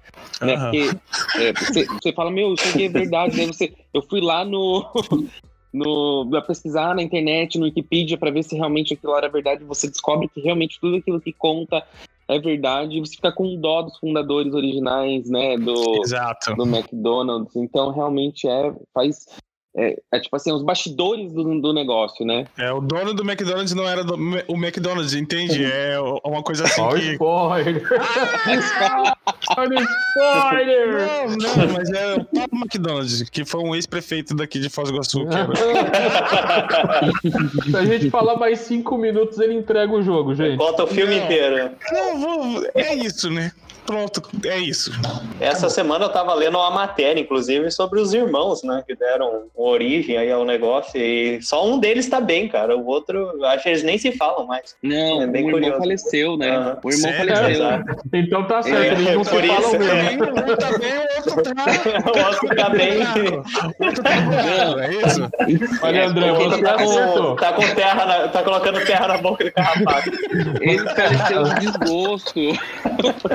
né? 0.42 0.54
Aham. 0.54 0.72
Porque 0.72 0.90
é, 1.40 1.54
você, 1.54 1.86
você 1.86 2.14
fala, 2.14 2.30
meu, 2.32 2.54
isso 2.54 2.68
aqui 2.70 2.86
é 2.86 2.90
verdade. 2.90 3.36
Daí 3.36 3.48
você, 3.48 3.74
eu 3.94 4.04
fui 4.04 4.22
lá 4.22 4.46
no, 4.46 4.88
no 5.76 6.28
pra 6.30 6.42
pesquisar 6.42 6.96
na 6.96 7.04
internet, 7.04 7.60
no 7.60 7.66
Wikipedia, 7.66 8.18
para 8.18 8.32
ver 8.32 8.44
se 8.44 8.56
realmente 8.56 8.94
aquilo 8.94 9.16
era 9.16 9.28
verdade. 9.28 9.64
Você 9.66 9.88
descobre 9.88 10.30
que 10.30 10.40
realmente 10.40 10.80
tudo 10.80 10.96
aquilo 10.96 11.20
que 11.20 11.34
conta 11.34 11.86
é 12.28 12.40
verdade. 12.40 13.00
Você 13.00 13.16
fica 13.16 13.32
com 13.32 13.60
dó 13.60 13.82
dos 13.82 13.98
fundadores 13.98 14.54
originais, 14.54 15.30
né? 15.30 15.58
Do, 15.58 16.02
Exato. 16.02 16.56
do 16.56 16.66
McDonald's. 16.66 17.56
Então, 17.56 17.92
realmente 17.92 18.48
é. 18.48 18.74
Faz. 18.94 19.28
É, 19.78 19.98
é 20.14 20.20
tipo 20.22 20.34
assim, 20.38 20.54
os 20.54 20.64
bastidores 20.64 21.32
do, 21.34 21.60
do 21.60 21.74
negócio, 21.74 22.26
né? 22.26 22.46
É, 22.58 22.72
o 22.72 22.80
dono 22.80 23.14
do 23.14 23.24
McDonald's 23.30 23.74
não 23.74 23.86
era 23.88 24.04
do- 24.06 24.16
o 24.48 24.56
McDonald's, 24.56 25.14
entende? 25.14 25.66
É 25.66 25.98
uma 26.24 26.42
coisa 26.42 26.64
assim 26.64 26.80
Olha 26.82 26.98
o 26.98 27.02
que. 27.02 27.12
spoiler! 27.12 27.84
Olha 29.58 29.80
o 29.80 29.84
spoiler! 29.84 30.98
Não, 31.30 31.58
não, 31.68 31.74
mas 31.74 31.90
é 31.92 32.14
o 32.16 32.24
Pablo 32.26 32.60
McDonald's, 32.60 33.30
que 33.30 33.44
foi 33.44 33.62
um 33.62 33.76
ex-prefeito 33.76 34.34
daqui 34.36 34.60
de 34.60 34.70
Foz 34.70 34.90
do 34.90 34.96
Iguaçu. 34.96 35.26
que 35.28 35.36
era- 35.36 35.54
Se 37.72 37.78
a 37.78 37.86
gente 37.86 38.10
falar 38.10 38.38
mais 38.38 38.60
cinco 38.60 38.98
minutos, 38.98 39.40
ele 39.40 39.54
entrega 39.56 39.92
o 39.92 40.02
jogo, 40.02 40.34
gente. 40.36 40.58
Conta 40.58 40.84
o 40.84 40.88
filme 40.88 41.18
Não. 41.18 41.24
inteiro. 41.26 41.72
Não, 41.92 42.20
vou- 42.20 42.66
é 42.74 42.96
isso, 42.96 43.30
né? 43.30 43.52
Pronto, 43.86 44.22
é 44.46 44.58
isso. 44.58 44.92
Essa 45.40 45.70
semana 45.70 46.06
eu 46.06 46.10
tava 46.10 46.34
lendo 46.34 46.58
uma 46.58 46.72
matéria, 46.72 47.20
inclusive, 47.22 47.70
sobre 47.70 48.00
os 48.00 48.14
irmãos, 48.14 48.64
né? 48.64 48.84
Que 48.88 48.96
deram 48.96 49.44
origem 49.56 50.18
aí 50.18 50.32
ao 50.32 50.44
negócio. 50.44 51.00
E 51.00 51.40
só 51.44 51.66
um 51.68 51.78
deles 51.78 52.10
tá 52.10 52.20
bem, 52.20 52.48
cara. 52.48 52.76
O 52.76 52.86
outro, 52.88 53.32
acho 53.46 53.64
que 53.64 53.70
eles 53.70 53.84
nem 53.84 53.98
se 53.98 54.12
falam 54.14 54.48
mais. 54.48 54.76
Não, 54.82 55.22
É 55.22 55.28
bem 55.28 55.44
o 55.44 55.48
irmão 55.48 55.52
curioso. 55.62 55.78
faleceu, 55.80 56.36
né? 56.38 56.58
O 56.84 56.90
irmão 56.90 57.12
Sério? 57.12 57.36
faleceu. 57.36 57.50
Exato. 57.66 57.96
Então 58.14 58.44
tá 58.48 58.64
certo, 58.64 58.82
É, 58.82 58.88
eles 59.02 59.16
não 59.16 59.24
se 59.24 59.30
falam 59.30 59.72
mesmo. 59.72 59.84
é. 59.94 60.16
Um 60.16 60.56
tá 60.58 60.72
bem, 60.80 60.98
o 60.98 61.36
outro 61.36 61.56
tá. 61.56 61.66
o 62.16 62.28
outro 62.28 62.56
tá 62.56 62.70
bem. 62.70 62.98
O 63.80 63.86
outro 63.86 64.04
tá 64.04 64.12
bravo, 64.22 64.80
é 64.80 64.94
isso? 64.94 65.80
Olha, 65.84 66.08
André, 66.08 66.34
Porque 66.34 66.50
você 66.50 66.62
tá, 66.64 66.74
com, 66.78 67.36
tá 67.36 67.54
com 67.54 67.76
terra, 67.76 68.06
na- 68.06 68.28
tá 68.30 68.44
colocando 68.44 68.84
terra 68.86 69.08
na 69.10 69.18
boca 69.20 69.44
do 69.44 69.52
carrapato. 69.52 70.12
Ele 70.62 70.80
faleceu 70.96 71.44
de 71.44 71.60
desgosto. 71.60 72.40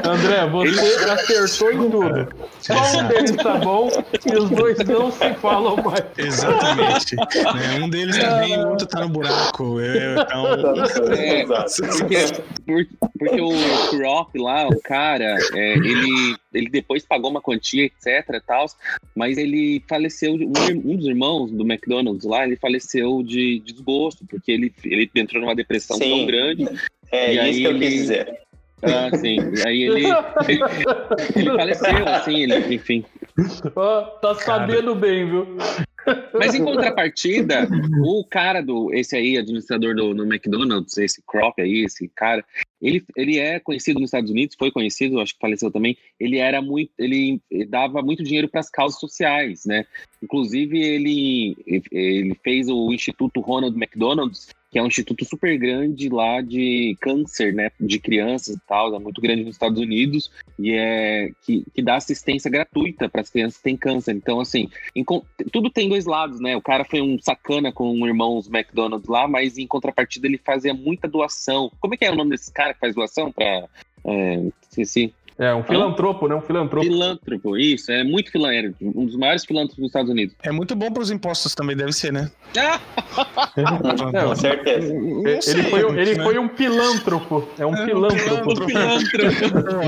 André, 0.05 0.39
você 0.47 1.11
acertou 1.11 1.72
em 1.72 1.91
tudo. 1.91 2.28
Só 2.61 2.74
um 2.99 3.09
deles 3.09 3.36
tá 3.36 3.57
bom 3.59 3.88
e 4.26 4.34
os 4.36 4.51
dois 4.51 4.78
não 4.78 5.11
se 5.11 5.34
falam 5.34 5.76
mais. 5.76 6.05
Exatamente. 6.16 7.16
Né, 7.51 7.80
Um 7.82 7.88
deles 7.88 8.16
tá 8.18 8.38
bem, 8.38 8.59
o 8.62 8.70
outro 8.70 8.86
tá 8.86 9.01
no 9.01 9.09
buraco. 9.09 9.80
É, 9.80 10.14
É, 11.18 11.43
Exato. 11.43 11.72
porque, 11.99 12.16
por- 12.66 12.86
porque 13.18 13.41
o 13.41 13.51
Croc 13.91 14.34
lá, 14.36 14.68
o 14.68 14.80
cara, 14.80 15.36
é, 15.55 15.72
ele 15.74 16.36
ele 16.53 16.68
depois 16.68 17.05
pagou 17.05 17.30
uma 17.30 17.41
quantia, 17.41 17.84
etc, 17.84 18.43
tal, 18.47 18.66
mas 19.14 19.38
ele 19.38 19.82
faleceu, 19.88 20.34
um, 20.34 20.53
um, 20.84 20.97
dos 20.97 21.07
irmãos 21.07 21.51
do 21.51 21.62
McDonald's 21.64 22.24
lá, 22.24 22.45
ele 22.45 22.57
faleceu 22.57 23.22
de, 23.22 23.61
de 23.61 23.72
desgosto, 23.72 24.24
porque 24.28 24.51
ele, 24.51 24.72
ele 24.84 25.11
entrou 25.14 25.41
numa 25.41 25.55
depressão 25.55 25.97
sim. 25.97 26.11
tão 26.11 26.26
grande. 26.26 26.68
É 27.12 27.49
isso 27.49 27.59
que 27.61 27.64
eu 27.64 27.70
ele, 27.70 27.78
quis 27.80 27.93
dizer. 27.95 28.41
Ah, 28.83 29.16
sim. 29.16 29.39
Aí 29.66 29.83
ele, 29.83 30.07
ele, 30.49 30.61
ele 31.37 31.51
faleceu, 31.57 32.09
assim, 32.09 32.43
ele, 32.43 32.74
enfim. 32.74 33.05
Oh, 33.76 34.03
tá 34.20 34.35
sabendo 34.35 34.95
cara. 34.95 34.95
bem, 34.95 35.26
viu? 35.26 35.57
Mas 36.33 36.55
em 36.55 36.64
contrapartida, 36.64 37.68
o 38.03 38.24
cara 38.24 38.61
do. 38.61 38.93
Esse 38.93 39.16
aí, 39.16 39.37
administrador 39.37 39.95
do 39.95 40.14
no 40.14 40.24
McDonald's, 40.24 40.97
esse 40.97 41.22
Croc 41.26 41.59
aí, 41.59 41.85
esse 41.85 42.09
cara, 42.09 42.45
ele, 42.81 43.05
ele 43.16 43.39
é 43.39 43.61
conhecido 43.61 44.01
nos 44.01 44.09
Estados 44.09 44.31
Unidos, 44.31 44.57
foi 44.59 44.70
conhecido, 44.70 45.20
acho 45.20 45.35
que 45.35 45.41
faleceu 45.41 45.70
também. 45.70 45.97
Ele 46.18 46.39
era 46.39 46.62
muito. 46.62 46.91
Ele 46.99 47.41
dava 47.68 48.03
muito 48.03 48.22
dinheiro 48.22 48.49
para 48.49 48.61
as 48.61 48.70
causas 48.70 48.99
sociais, 48.99 49.64
né? 49.66 49.85
Inclusive, 50.22 50.81
ele, 50.81 51.57
ele 51.93 52.35
fez 52.43 52.68
o 52.68 52.93
Instituto 52.93 53.41
Ronald 53.41 53.76
McDonald's, 53.76 54.49
que 54.70 54.78
é 54.78 54.82
um 54.82 54.86
instituto 54.86 55.24
super 55.24 55.58
grande 55.58 56.08
lá 56.08 56.40
de 56.40 56.96
câncer, 57.00 57.52
né, 57.52 57.70
de 57.80 57.98
crianças 57.98 58.54
e 58.54 58.60
tal, 58.66 58.94
é 58.94 58.98
muito 58.98 59.20
grande 59.20 59.42
nos 59.42 59.54
Estados 59.54 59.80
Unidos 59.80 60.30
e 60.58 60.72
é 60.72 61.30
que, 61.42 61.64
que 61.74 61.82
dá 61.82 61.96
assistência 61.96 62.50
gratuita 62.50 63.08
para 63.08 63.20
as 63.20 63.30
crianças 63.30 63.56
que 63.56 63.64
têm 63.64 63.76
câncer. 63.76 64.14
Então, 64.14 64.40
assim, 64.40 64.68
em, 64.94 65.04
tudo 65.50 65.70
tem 65.70 65.88
dois 65.88 66.04
lados, 66.04 66.40
né? 66.40 66.56
O 66.56 66.62
cara 66.62 66.84
foi 66.84 67.00
um 67.00 67.18
sacana 67.20 67.72
com 67.72 67.90
o 67.90 68.06
irmão 68.06 68.38
os 68.38 68.48
McDonald's 68.48 69.08
lá, 69.08 69.26
mas 69.26 69.58
em 69.58 69.66
contrapartida 69.66 70.26
ele 70.26 70.38
fazia 70.38 70.72
muita 70.72 71.08
doação. 71.08 71.70
Como 71.80 71.94
é 71.94 71.96
que 71.96 72.04
é 72.04 72.10
o 72.10 72.16
nome 72.16 72.30
desse 72.30 72.52
cara 72.52 72.72
que 72.72 72.80
faz 72.80 72.94
doação 72.94 73.32
para 73.32 73.68
é, 74.04 74.50
esqueci. 74.62 75.12
É, 75.41 75.55
um 75.55 75.64
filantropo, 75.64 76.28
né? 76.28 76.34
Um 76.34 76.43
filantropo. 76.43 76.86
Filântropo, 76.86 77.57
isso. 77.57 77.91
É 77.91 78.05
muito 78.05 78.30
filântropo. 78.30 78.76
Um 78.82 79.07
dos 79.07 79.16
maiores 79.16 79.43
filântropos 79.43 79.78
dos 79.78 79.86
Estados 79.86 80.11
Unidos. 80.11 80.36
É 80.43 80.53
muito 80.53 80.76
bom 80.76 80.93
para 80.93 81.03
os 81.03 81.11
impostos 81.11 81.55
também, 81.55 81.74
deve 81.74 81.95
ser, 81.95 82.12
né? 82.12 82.30
Não, 84.12 84.28
com 84.28 84.36
certeza. 84.36 84.93
Ele, 84.93 85.41
sei, 85.41 85.62
foi, 85.62 85.80
ele 85.99 86.16
né? 86.16 86.24
foi 86.24 86.38
um 86.38 86.47
pilântropo. 86.47 87.49
É 87.59 87.64
um 87.64 87.74
é, 87.74 87.86
pilântropo. 87.86 88.51
Um 88.51 88.66
pilântropo. 88.66 89.80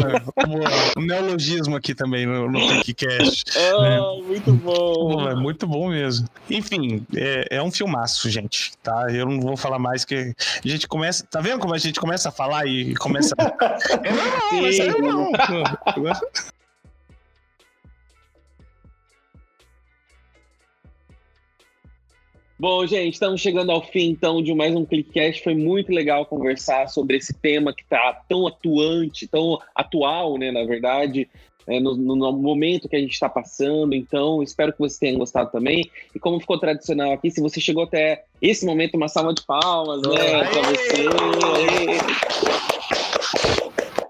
um 0.96 1.03
neologismo 1.03 1.76
aqui 1.76 1.94
também 1.94 2.24
no, 2.24 2.50
no 2.50 2.59
TechCast. 2.59 3.53
Ah, 3.62 3.82
né? 3.82 4.00
muito 4.26 4.53
bom. 4.53 5.28
É 5.28 5.34
muito 5.34 5.66
bom 5.66 5.88
mesmo. 5.90 6.26
Enfim, 6.50 7.05
é, 7.14 7.57
é 7.57 7.62
um 7.62 7.70
filmaço, 7.70 8.28
gente. 8.30 8.72
Tá? 8.82 9.07
Eu 9.11 9.26
não 9.26 9.40
vou 9.40 9.57
falar 9.57 9.78
mais 9.78 10.05
que 10.05 10.34
a 10.64 10.68
gente 10.68 10.88
começa. 10.88 11.26
Tá 11.30 11.40
vendo 11.40 11.59
como 11.59 11.74
a 11.74 11.78
gente 11.78 12.00
começa 12.00 12.28
a 12.30 12.32
falar 12.32 12.66
e 12.66 12.94
começa. 12.94 13.34
é, 13.38 14.12
não, 14.12 14.62
mas 14.62 14.78
é, 14.78 14.88
não. 14.88 15.32
Bom, 22.62 22.86
gente, 22.86 23.14
estamos 23.14 23.40
chegando 23.40 23.72
ao 23.72 23.82
fim 23.82 24.11
então 24.11 24.40
de 24.40 24.55
mais 24.55 24.72
um 24.72 24.84
ClickCast. 24.84 25.43
Foi 25.43 25.53
muito 25.53 25.90
legal 25.90 26.24
conversar 26.24 26.88
sobre 26.88 27.16
esse 27.16 27.34
tema 27.34 27.74
que 27.74 27.82
está 27.82 28.22
tão 28.28 28.47
atuante, 28.47 29.26
tão 29.26 29.59
atual, 29.74 30.38
né? 30.38 30.53
Na 30.53 30.64
verdade, 30.64 31.28
é, 31.66 31.80
no, 31.80 31.97
no, 31.97 32.32
momento 32.32 32.88
que 32.88 32.95
a 32.95 33.01
gente 33.01 33.14
está 33.14 33.28
passando. 33.28 33.95
Então, 33.95 34.45
espero 34.45 34.72
que 34.72 34.78
vocês 34.78 34.99
tenham 34.99 35.18
gostado 35.18 35.51
também. 35.51 35.90
E 36.14 36.20
como 36.20 36.38
ficou 36.38 36.57
tradicional 36.57 37.11
aqui, 37.11 37.32
se 37.32 37.40
você 37.40 37.61
chegou 37.61 37.82
até 37.82 38.26
esse 38.40 38.64
momento, 38.64 38.97
uma 38.97 39.09
salva 39.09 39.34
de 39.34 39.45
palmas, 39.45 40.01
né? 40.03 40.45
Para 40.45 40.62
você. 40.62 41.05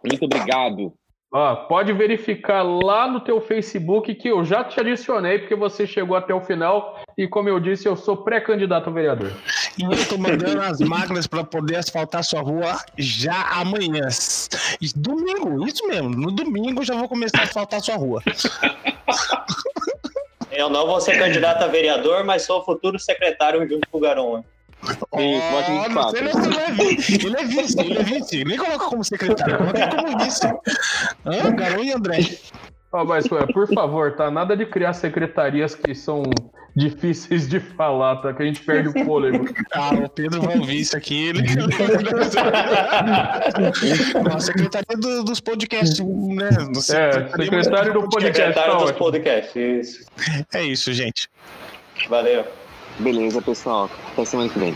Muito 0.05 0.24
obrigado. 0.26 0.93
Ó, 1.35 1.57
pode 1.57 1.95
verificar 1.95 2.62
lá 2.62 3.09
no 3.09 3.18
teu 3.18 3.41
Facebook 3.41 4.14
que 4.14 4.28
eu 4.28 4.45
já 4.45 4.62
te 4.62 4.78
adicionei 4.78 5.39
porque 5.39 5.55
você 5.55 5.87
chegou 5.87 6.14
até 6.14 6.35
o 6.35 6.43
final 6.43 7.01
e 7.16 7.26
como 7.26 7.49
eu 7.49 7.59
disse, 7.59 7.89
eu 7.89 7.97
sou 7.97 8.18
pré-candidato 8.18 8.91
a 8.91 8.93
vereador. 8.93 9.33
E 9.78 9.83
eu 9.83 10.09
tô 10.09 10.18
mandando 10.18 10.61
as 10.61 10.78
máquinas 10.80 11.26
para 11.26 11.43
poder 11.43 11.76
asfaltar 11.76 12.22
sua 12.22 12.43
rua 12.43 12.76
já 12.99 13.49
amanhã. 13.53 14.07
Domingo, 14.95 15.66
isso 15.66 15.87
mesmo. 15.89 16.11
No 16.11 16.30
domingo 16.30 16.85
já 16.85 16.95
vou 16.95 17.09
começar 17.09 17.41
a 17.41 17.45
asfaltar 17.45 17.80
sua 17.80 17.97
rua. 17.97 18.22
Eu 20.51 20.68
não 20.68 20.87
vou 20.87 21.01
ser 21.01 21.18
candidato 21.18 21.62
a 21.62 21.66
vereador, 21.66 22.24
mas 22.24 22.43
sou 22.43 22.62
futuro 22.62 22.99
secretário 22.99 23.66
junto 23.66 23.89
com 23.89 23.97
o 23.97 24.01
Garon. 24.03 24.45
Oh, 25.11 25.20
ele, 25.20 25.37
é 25.37 26.72
vice, 26.72 27.14
ele 27.24 27.37
é 27.37 27.45
vice, 27.45 27.80
ele 27.80 27.99
é 27.99 28.03
vice. 28.03 28.45
Nem 28.45 28.57
coloca 28.57 28.87
como 28.87 29.05
secretário, 29.05 29.59
coloca 29.59 29.89
como 29.89 30.18
vice. 30.18 30.47
Ah, 31.24 31.51
Garou 31.51 31.85
e 31.85 31.93
André. 31.93 32.18
Oh, 32.93 33.05
mas, 33.05 33.26
por 33.28 33.72
favor, 33.72 34.16
tá? 34.16 34.30
Nada 34.30 34.57
de 34.57 34.66
criar 34.66 34.93
secretarias 34.93 35.74
que 35.74 35.95
são 35.95 36.24
difíceis 36.74 37.49
de 37.49 37.61
falar, 37.61 38.16
tá? 38.16 38.33
Que 38.35 38.43
a 38.43 38.47
gente 38.47 38.61
perde 38.62 38.89
o 38.89 39.05
fôlego. 39.05 39.47
Ah, 39.72 39.95
o 39.95 40.09
Pedro 40.09 40.43
vai 40.43 40.59
ouvir 40.59 40.80
isso 40.80 40.97
aqui. 40.97 41.28
Ele... 41.28 41.43
A 44.35 44.41
secretaria 44.41 44.97
do, 44.99 45.24
dos 45.24 45.41
podcasts, 45.41 46.01
né? 46.01 46.51
Do 46.51 46.80
é, 46.80 47.28
secretário 47.45 47.93
do 47.95 48.09
podcast. 48.09 48.37
Secretário 48.37 48.72
tá 48.72 48.85
dos 48.85 48.93
podcasts, 48.93 49.57
isso. 49.57 50.05
É 50.53 50.62
isso, 50.62 50.93
gente. 50.93 51.28
Valeu. 52.09 52.45
Beleza, 52.99 53.43
pessoal. 53.43 53.93
Até 54.12 54.24
semana 54.24 54.49
que 54.51 54.59
vem. 54.59 54.74